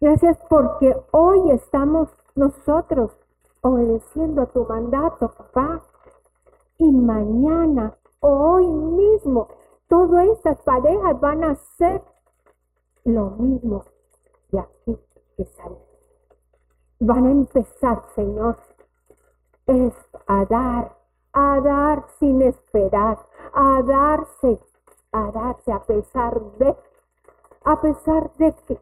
Gracias 0.00 0.36
porque 0.50 0.94
hoy 1.12 1.50
estamos 1.52 2.08
nosotros 2.34 3.12
obedeciendo 3.62 4.42
a 4.42 4.46
tu 4.46 4.64
mandato, 4.64 5.28
papá. 5.28 5.82
Y 6.78 6.92
mañana 6.92 7.96
hoy 8.20 8.66
mismo, 8.66 9.48
todas 9.88 10.28
estas 10.28 10.60
parejas 10.62 11.20
van 11.20 11.44
a 11.44 11.50
hacer 11.52 12.02
lo 13.04 13.30
mismo 13.30 13.84
de 14.50 14.58
aquí 14.58 14.98
que 15.36 15.44
salen. 15.44 15.78
Van 17.00 17.26
a 17.26 17.30
empezar, 17.30 18.02
Señor, 18.14 18.58
es 19.66 19.94
a 20.26 20.44
dar, 20.44 20.96
a 21.32 21.60
dar 21.60 22.06
sin 22.18 22.42
esperar, 22.42 23.18
a 23.52 23.82
darse, 23.82 24.58
a 25.12 25.30
darse 25.30 25.72
a 25.72 25.84
pesar 25.84 26.40
de, 26.58 26.76
a 27.64 27.80
pesar 27.80 28.30
de 28.38 28.54
que, 28.66 28.78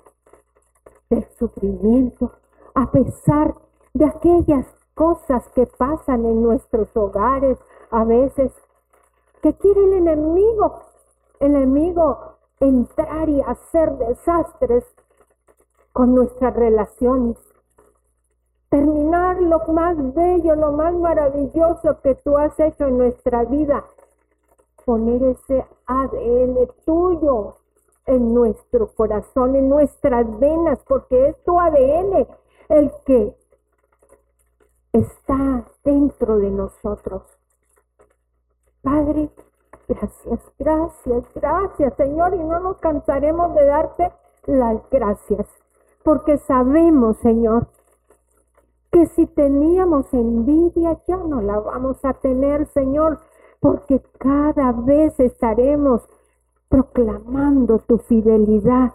del 1.10 1.26
sufrimiento, 1.38 2.32
a 2.74 2.90
pesar 2.90 3.54
de 3.92 4.04
aquellas 4.04 4.66
cosas 4.94 5.48
que 5.50 5.66
pasan 5.66 6.24
en 6.24 6.42
nuestros 6.42 6.88
hogares 6.96 7.58
a 7.90 8.04
veces, 8.04 8.52
que 9.42 9.54
quiere 9.54 9.84
el 9.84 9.92
enemigo, 9.94 10.80
el 11.40 11.54
enemigo 11.54 12.34
entrar 12.60 13.28
y 13.28 13.40
hacer 13.42 13.92
desastres 13.98 14.84
con 15.92 16.14
nuestras 16.14 16.54
relaciones. 16.54 17.36
Terminar 18.68 19.40
lo 19.40 19.60
más 19.72 19.96
bello, 20.14 20.56
lo 20.56 20.72
más 20.72 20.94
maravilloso 20.94 22.00
que 22.02 22.16
tú 22.16 22.36
has 22.36 22.58
hecho 22.58 22.86
en 22.86 22.98
nuestra 22.98 23.44
vida. 23.44 23.84
Poner 24.84 25.22
ese 25.22 25.64
ADN 25.86 26.68
tuyo 26.84 27.56
en 28.06 28.34
nuestro 28.34 28.88
corazón, 28.88 29.56
en 29.56 29.68
nuestras 29.68 30.26
venas, 30.38 30.80
porque 30.86 31.28
es 31.28 31.44
tu 31.44 31.58
ADN 31.58 32.26
el 32.68 32.92
que 33.06 33.36
está 34.92 35.64
dentro 35.84 36.38
de 36.38 36.50
nosotros. 36.50 37.22
Padre, 38.84 39.30
gracias, 39.88 40.40
gracias, 40.58 41.24
gracias, 41.34 41.94
Señor, 41.96 42.34
y 42.34 42.38
no 42.38 42.60
nos 42.60 42.76
cansaremos 42.76 43.54
de 43.54 43.64
darte 43.64 44.12
las 44.46 44.78
gracias, 44.90 45.48
porque 46.02 46.36
sabemos, 46.36 47.16
Señor, 47.16 47.66
que 48.92 49.06
si 49.06 49.26
teníamos 49.26 50.12
envidia 50.12 51.00
ya 51.08 51.16
no 51.16 51.40
la 51.40 51.58
vamos 51.60 52.04
a 52.04 52.12
tener, 52.12 52.66
Señor, 52.66 53.20
porque 53.58 54.02
cada 54.18 54.72
vez 54.72 55.18
estaremos 55.18 56.06
proclamando 56.68 57.78
tu 57.78 57.96
fidelidad. 57.96 58.92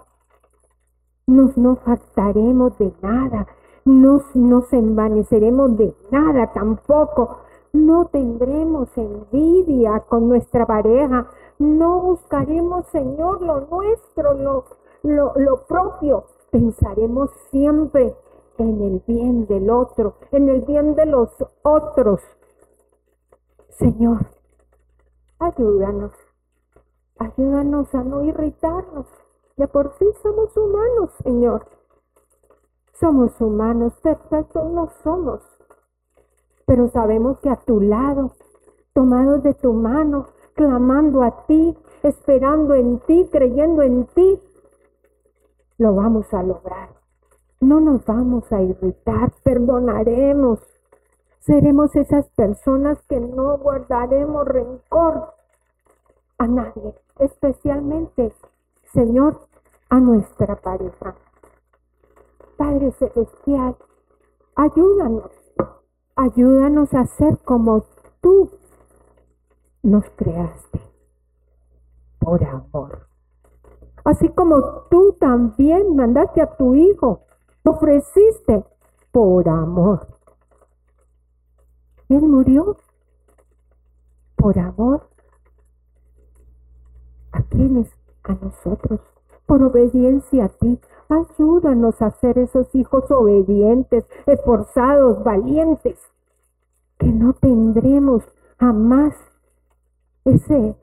Nos 1.26 1.58
no 1.58 1.78
faltaremos 1.78 2.78
de 2.78 2.94
nada, 3.02 3.48
no 3.86 4.22
nos 4.36 4.72
envaneceremos 4.72 5.76
de 5.78 5.96
nada 6.12 6.54
tampoco. 6.54 7.40
No 7.74 8.06
tendremos 8.08 8.90
envidia 8.98 10.00
con 10.08 10.28
nuestra 10.28 10.66
pareja. 10.66 11.28
No 11.60 12.02
buscaremos, 12.02 12.88
Señor, 12.88 13.42
lo 13.42 13.62
nuestro, 13.62 14.34
lo, 14.34 14.66
lo, 15.04 15.34
lo 15.36 15.66
propio. 15.68 16.26
Pensaremos 16.52 17.30
siempre 17.52 18.16
en 18.58 18.82
el 18.82 19.04
bien 19.08 19.46
del 19.46 19.70
otro, 19.70 20.16
en 20.32 20.50
el 20.50 20.62
bien 20.62 20.96
de 20.96 21.06
los 21.06 21.30
otros. 21.62 22.22
Señor, 23.70 24.26
ayúdanos. 25.40 26.12
Ayúdanos 27.20 27.94
a 27.94 28.04
no 28.04 28.24
irritarnos. 28.24 29.06
De 29.58 29.68
por 29.68 29.94
sí 30.00 30.06
somos 30.24 30.56
humanos, 30.56 31.12
Señor. 31.24 31.68
Somos 32.94 33.40
humanos, 33.40 33.94
perfectos 34.02 34.72
no 34.72 34.90
somos. 35.04 35.42
Pero 36.70 36.88
sabemos 36.90 37.40
que 37.40 37.50
a 37.50 37.56
tu 37.56 37.82
lado, 37.82 38.34
tomados 38.94 39.42
de 39.42 39.56
tu 39.56 39.74
mano, 39.74 40.28
clamando 40.54 41.24
a 41.24 41.48
ti, 41.48 41.76
esperando 42.04 42.76
en 42.76 43.00
ti, 43.00 43.28
creyendo 43.32 43.82
en 43.82 44.06
ti, 44.06 44.40
lo 45.80 45.96
vamos 45.96 46.32
a 46.32 46.44
lograr. 46.44 46.90
No 47.60 47.80
nos 47.80 48.06
vamos 48.06 48.52
a 48.52 48.62
irritar, 48.62 49.32
perdonaremos. 49.42 50.60
Seremos 51.40 51.96
esas 51.96 52.30
personas 52.36 53.02
que 53.08 53.20
no 53.20 53.58
guardaremos 53.58 54.48
rencor 54.48 55.34
a 56.38 56.46
nadie, 56.46 56.94
especialmente, 57.18 58.32
Señor, 58.94 59.40
a 59.90 60.00
nuestra 60.00 60.56
pareja. 60.56 61.16
Padre 62.58 62.92
Celestial, 62.92 63.76
ayúdanos, 64.56 65.39
ayúdanos 66.20 66.94
a 66.94 67.06
ser 67.06 67.38
como 67.40 67.86
tú 68.20 68.52
nos 69.82 70.04
creaste, 70.18 70.82
por 72.20 72.44
amor. 72.44 73.08
Así 74.04 74.28
como 74.30 74.62
tú 74.90 75.16
también 75.18 75.96
mandaste 75.96 76.42
a 76.42 76.58
tu 76.58 76.76
Hijo, 76.76 77.22
ofreciste 77.64 78.66
por 79.12 79.48
amor. 79.48 80.08
Él 82.10 82.22
murió 82.24 82.78
por 84.36 84.60
amor. 84.60 85.10
¿A 87.32 87.44
quiénes? 87.44 87.90
A 88.24 88.34
nosotros 88.34 89.00
por 89.50 89.64
obediencia 89.64 90.46
a 90.46 90.50
ti. 90.50 90.80
Ayúdanos 91.10 92.00
a 92.04 92.12
ser 92.12 92.38
esos 92.38 92.74
hijos 92.76 93.10
obedientes, 93.10 94.06
esforzados, 94.28 95.24
valientes, 95.24 95.98
que 97.00 97.08
no 97.08 97.34
tendremos 97.34 98.24
jamás 98.60 99.16
ese 100.24 100.76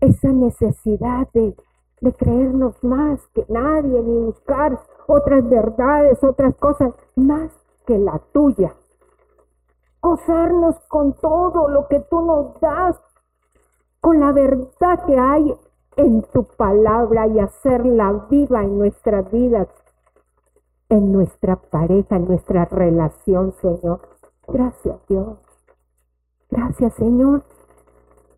esa 0.00 0.28
necesidad 0.28 1.26
de, 1.32 1.56
de 2.02 2.12
creernos 2.12 2.84
más 2.84 3.26
que 3.28 3.46
nadie, 3.48 4.02
ni 4.02 4.18
buscar 4.26 4.78
otras 5.06 5.48
verdades, 5.48 6.22
otras 6.22 6.54
cosas, 6.56 6.92
más 7.14 7.50
que 7.86 7.98
la 7.98 8.20
tuya. 8.34 8.74
Gozarnos 10.02 10.78
con 10.88 11.14
todo 11.14 11.68
lo 11.68 11.88
que 11.88 12.00
tú 12.00 12.20
nos 12.20 12.60
das, 12.60 13.00
con 14.06 14.20
la 14.20 14.30
verdad 14.30 15.04
que 15.04 15.18
hay 15.18 15.52
en 15.96 16.22
tu 16.32 16.44
palabra 16.44 17.26
y 17.26 17.40
hacerla 17.40 18.28
viva 18.30 18.62
en 18.62 18.78
nuestras 18.78 19.28
vidas, 19.32 19.66
en 20.88 21.10
nuestra 21.10 21.56
pareja, 21.56 22.14
en 22.14 22.28
nuestra 22.28 22.66
relación, 22.66 23.52
Señor. 23.60 24.02
Gracias, 24.46 24.96
Dios. 25.08 25.38
Gracias, 26.48 26.94
Señor, 26.94 27.42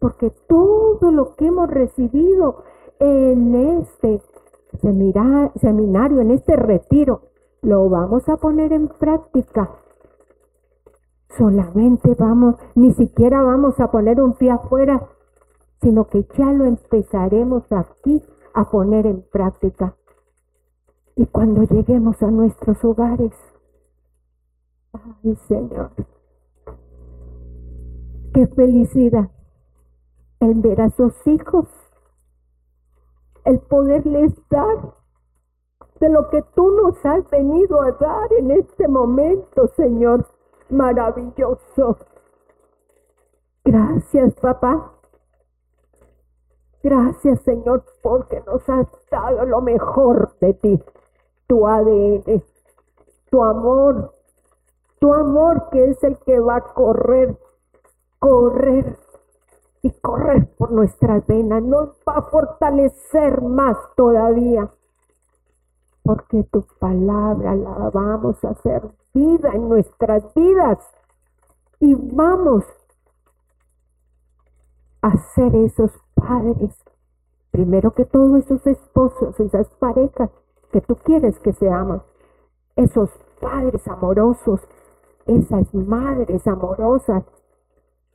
porque 0.00 0.30
todo 0.48 1.10
lo 1.10 1.34
que 1.34 1.48
hemos 1.48 1.68
recibido 1.68 2.64
en 2.98 3.54
este 3.82 4.22
seminario, 4.80 6.20
en 6.22 6.30
este 6.30 6.56
retiro, 6.56 7.24
lo 7.60 7.90
vamos 7.90 8.26
a 8.30 8.38
poner 8.38 8.72
en 8.72 8.88
práctica. 8.88 9.68
Solamente 11.36 12.16
vamos, 12.18 12.54
ni 12.74 12.94
siquiera 12.94 13.42
vamos 13.42 13.78
a 13.80 13.90
poner 13.90 14.18
un 14.22 14.32
pie 14.32 14.50
afuera 14.50 15.08
sino 15.81 16.07
que 16.07 16.26
ya 16.37 16.53
lo 16.53 16.64
empezaremos 16.64 17.70
aquí 17.70 18.22
a 18.55 18.68
poner 18.70 19.07
en 19.07 19.22
práctica. 19.22 19.95
Y 21.16 21.26
cuando 21.26 21.62
lleguemos 21.62 22.22
a 22.22 22.31
nuestros 22.31 22.85
hogares, 22.85 23.33
ay 24.93 25.37
Señor, 25.49 25.91
qué 28.33 28.47
felicidad 28.47 29.31
el 30.41 30.61
ver 30.61 30.81
a 30.81 30.91
sus 30.91 31.14
hijos, 31.26 31.68
el 33.45 33.59
poderles 33.61 34.33
dar 34.49 34.95
de 36.01 36.09
lo 36.09 36.29
que 36.31 36.43
tú 36.55 36.70
nos 36.70 37.05
has 37.05 37.29
venido 37.31 37.83
a 37.83 37.93
dar 37.93 38.33
en 38.39 38.53
este 38.53 38.87
momento, 38.87 39.66
Señor, 39.76 40.29
maravilloso. 40.68 41.97
Gracias, 43.64 44.35
papá. 44.41 44.97
Gracias, 46.89 47.43
Señor, 47.43 47.84
porque 48.03 48.43
nos 48.47 48.66
has 48.66 48.86
dado 49.11 49.45
lo 49.45 49.61
mejor 49.61 50.39
de 50.41 50.55
ti, 50.55 50.82
tu 51.47 51.66
ADN, 51.66 52.43
tu 53.30 53.45
amor, 53.45 54.14
tu 54.99 55.12
amor 55.12 55.68
que 55.70 55.84
es 55.91 56.03
el 56.03 56.16
que 56.20 56.41
va 56.41 56.57
a 56.57 56.61
correr, 56.62 57.36
correr 58.18 58.99
y 59.82 59.91
correr 60.01 60.49
por 60.57 60.70
nuestras 60.70 61.26
venas, 61.26 61.62
nos 61.62 61.91
va 62.09 62.14
a 62.14 62.22
fortalecer 62.22 63.43
más 63.43 63.76
todavía, 63.95 64.70
porque 66.03 66.43
tu 66.45 66.64
palabra 66.78 67.55
la 67.55 67.91
vamos 67.91 68.43
a 68.47 68.53
hacer 68.53 68.80
vida 69.12 69.51
en 69.53 69.68
nuestras 69.68 70.32
vidas. 70.32 70.78
Y 71.80 71.95
vamos 71.95 72.64
a 75.03 75.16
ser 75.34 75.55
esos 75.55 75.93
padres, 76.20 76.74
primero 77.50 77.92
que 77.92 78.04
todo 78.04 78.36
esos 78.36 78.66
esposos, 78.66 79.38
esas 79.40 79.68
parejas 79.78 80.30
que 80.72 80.80
tú 80.80 80.96
quieres 80.96 81.38
que 81.40 81.52
se 81.52 81.68
aman, 81.68 82.02
esos 82.76 83.10
padres 83.40 83.86
amorosos, 83.88 84.60
esas 85.26 85.72
madres 85.74 86.46
amorosas 86.46 87.24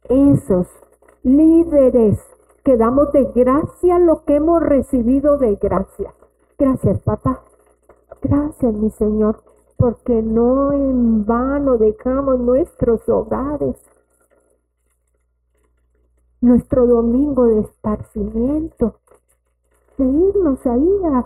esos 0.10 0.68
líderes 1.24 2.20
que 2.64 2.78
damos 2.78 3.12
de 3.12 3.26
gracia 3.34 4.00
lo 4.00 4.24
que 4.26 4.36
hemos 4.36 4.62
recibido 4.62 5.38
de 5.38 5.56
gracia. 5.56 6.14
Gracias, 6.58 7.00
papá. 7.02 7.42
Gracias, 8.22 8.74
mi 8.74 8.90
Señor, 8.92 9.44
porque 9.78 10.22
no 10.22 10.72
en 10.72 11.26
vano 11.26 11.78
dejamos 11.78 12.40
nuestros 12.40 13.08
hogares, 13.10 13.76
nuestro 16.44 16.86
domingo 16.86 17.46
de 17.46 17.62
esparcimiento, 17.62 19.00
de 19.98 20.04
irnos 20.04 20.66
ahí 20.66 21.02
a, 21.06 21.26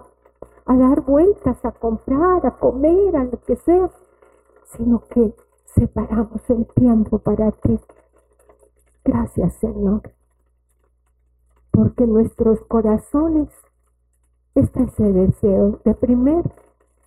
a 0.67 0.77
dar 0.77 1.01
vueltas, 1.01 1.57
a 1.65 1.71
comprar, 1.71 2.45
a 2.45 2.51
comer, 2.51 3.17
a 3.17 3.23
lo 3.23 3.41
que 3.41 3.55
sea, 3.55 3.89
sino 4.65 4.99
que 5.09 5.33
separamos 5.65 6.47
el 6.51 6.67
tiempo 6.67 7.17
para 7.17 7.51
ti. 7.51 7.79
Gracias, 9.03 9.55
Señor, 9.55 10.03
porque 11.71 12.05
nuestros 12.05 12.59
corazones 12.67 13.49
está 14.53 14.83
ese 14.83 15.11
deseo 15.13 15.79
de 15.83 15.95
primer, 15.95 16.43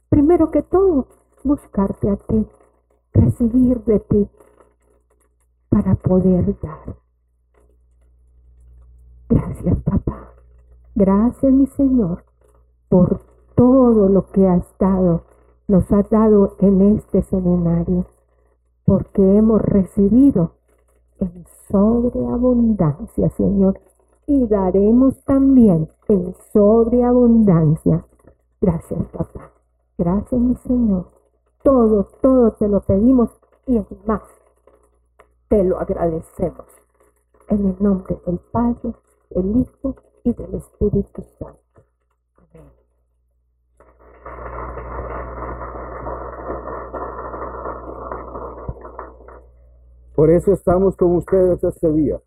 primero 0.09 0.51
que 0.51 0.63
todo, 0.63 1.07
buscarte 1.45 2.11
a 2.11 2.17
ti, 2.17 2.45
recibir 3.13 3.85
de 3.85 4.01
ti 4.01 4.29
para 5.69 5.95
poder 5.95 6.59
dar. 6.61 6.97
Gracias, 9.31 9.79
papá. 9.85 10.33
Gracias, 10.97 11.53
mi 11.53 11.67
Señor, 11.69 12.25
por 12.89 13.21
todo 13.55 14.09
lo 14.09 14.27
que 14.33 14.49
has 14.49 14.67
dado, 14.77 15.23
nos 15.69 15.91
has 15.93 16.11
dado 16.11 16.57
en 16.59 16.97
este 16.97 17.23
seminario, 17.23 18.07
porque 18.85 19.23
hemos 19.37 19.63
recibido 19.63 20.55
en 21.21 21.47
sobreabundancia, 21.69 23.31
Señor, 23.31 23.79
y 24.27 24.49
daremos 24.49 25.23
también 25.25 25.89
en 26.09 26.35
sobreabundancia. 26.53 28.05
Gracias, 28.61 29.01
papá. 29.13 29.53
Gracias, 29.97 30.41
mi 30.41 30.57
Señor. 30.57 31.07
Todo, 31.63 32.09
todo 32.21 32.51
te 32.51 32.67
lo 32.67 32.81
pedimos 32.81 33.31
y 33.69 33.77
es 33.77 33.87
más, 34.07 34.23
te 35.47 35.63
lo 35.63 35.79
agradecemos. 35.79 36.67
En 37.49 37.67
el 37.67 37.77
nombre 37.79 38.21
del 38.27 38.41
Padre, 38.51 38.93
del 39.31 39.57
Hijo 39.59 39.97
y 40.25 40.33
del 40.33 40.55
Espíritu 40.55 41.23
Santo. 41.39 41.61
Amén. 42.37 42.71
Por 50.15 50.31
eso 50.31 50.53
estamos 50.53 50.97
con 50.97 51.17
ustedes 51.17 51.63
este 51.63 51.93
día. 51.93 52.21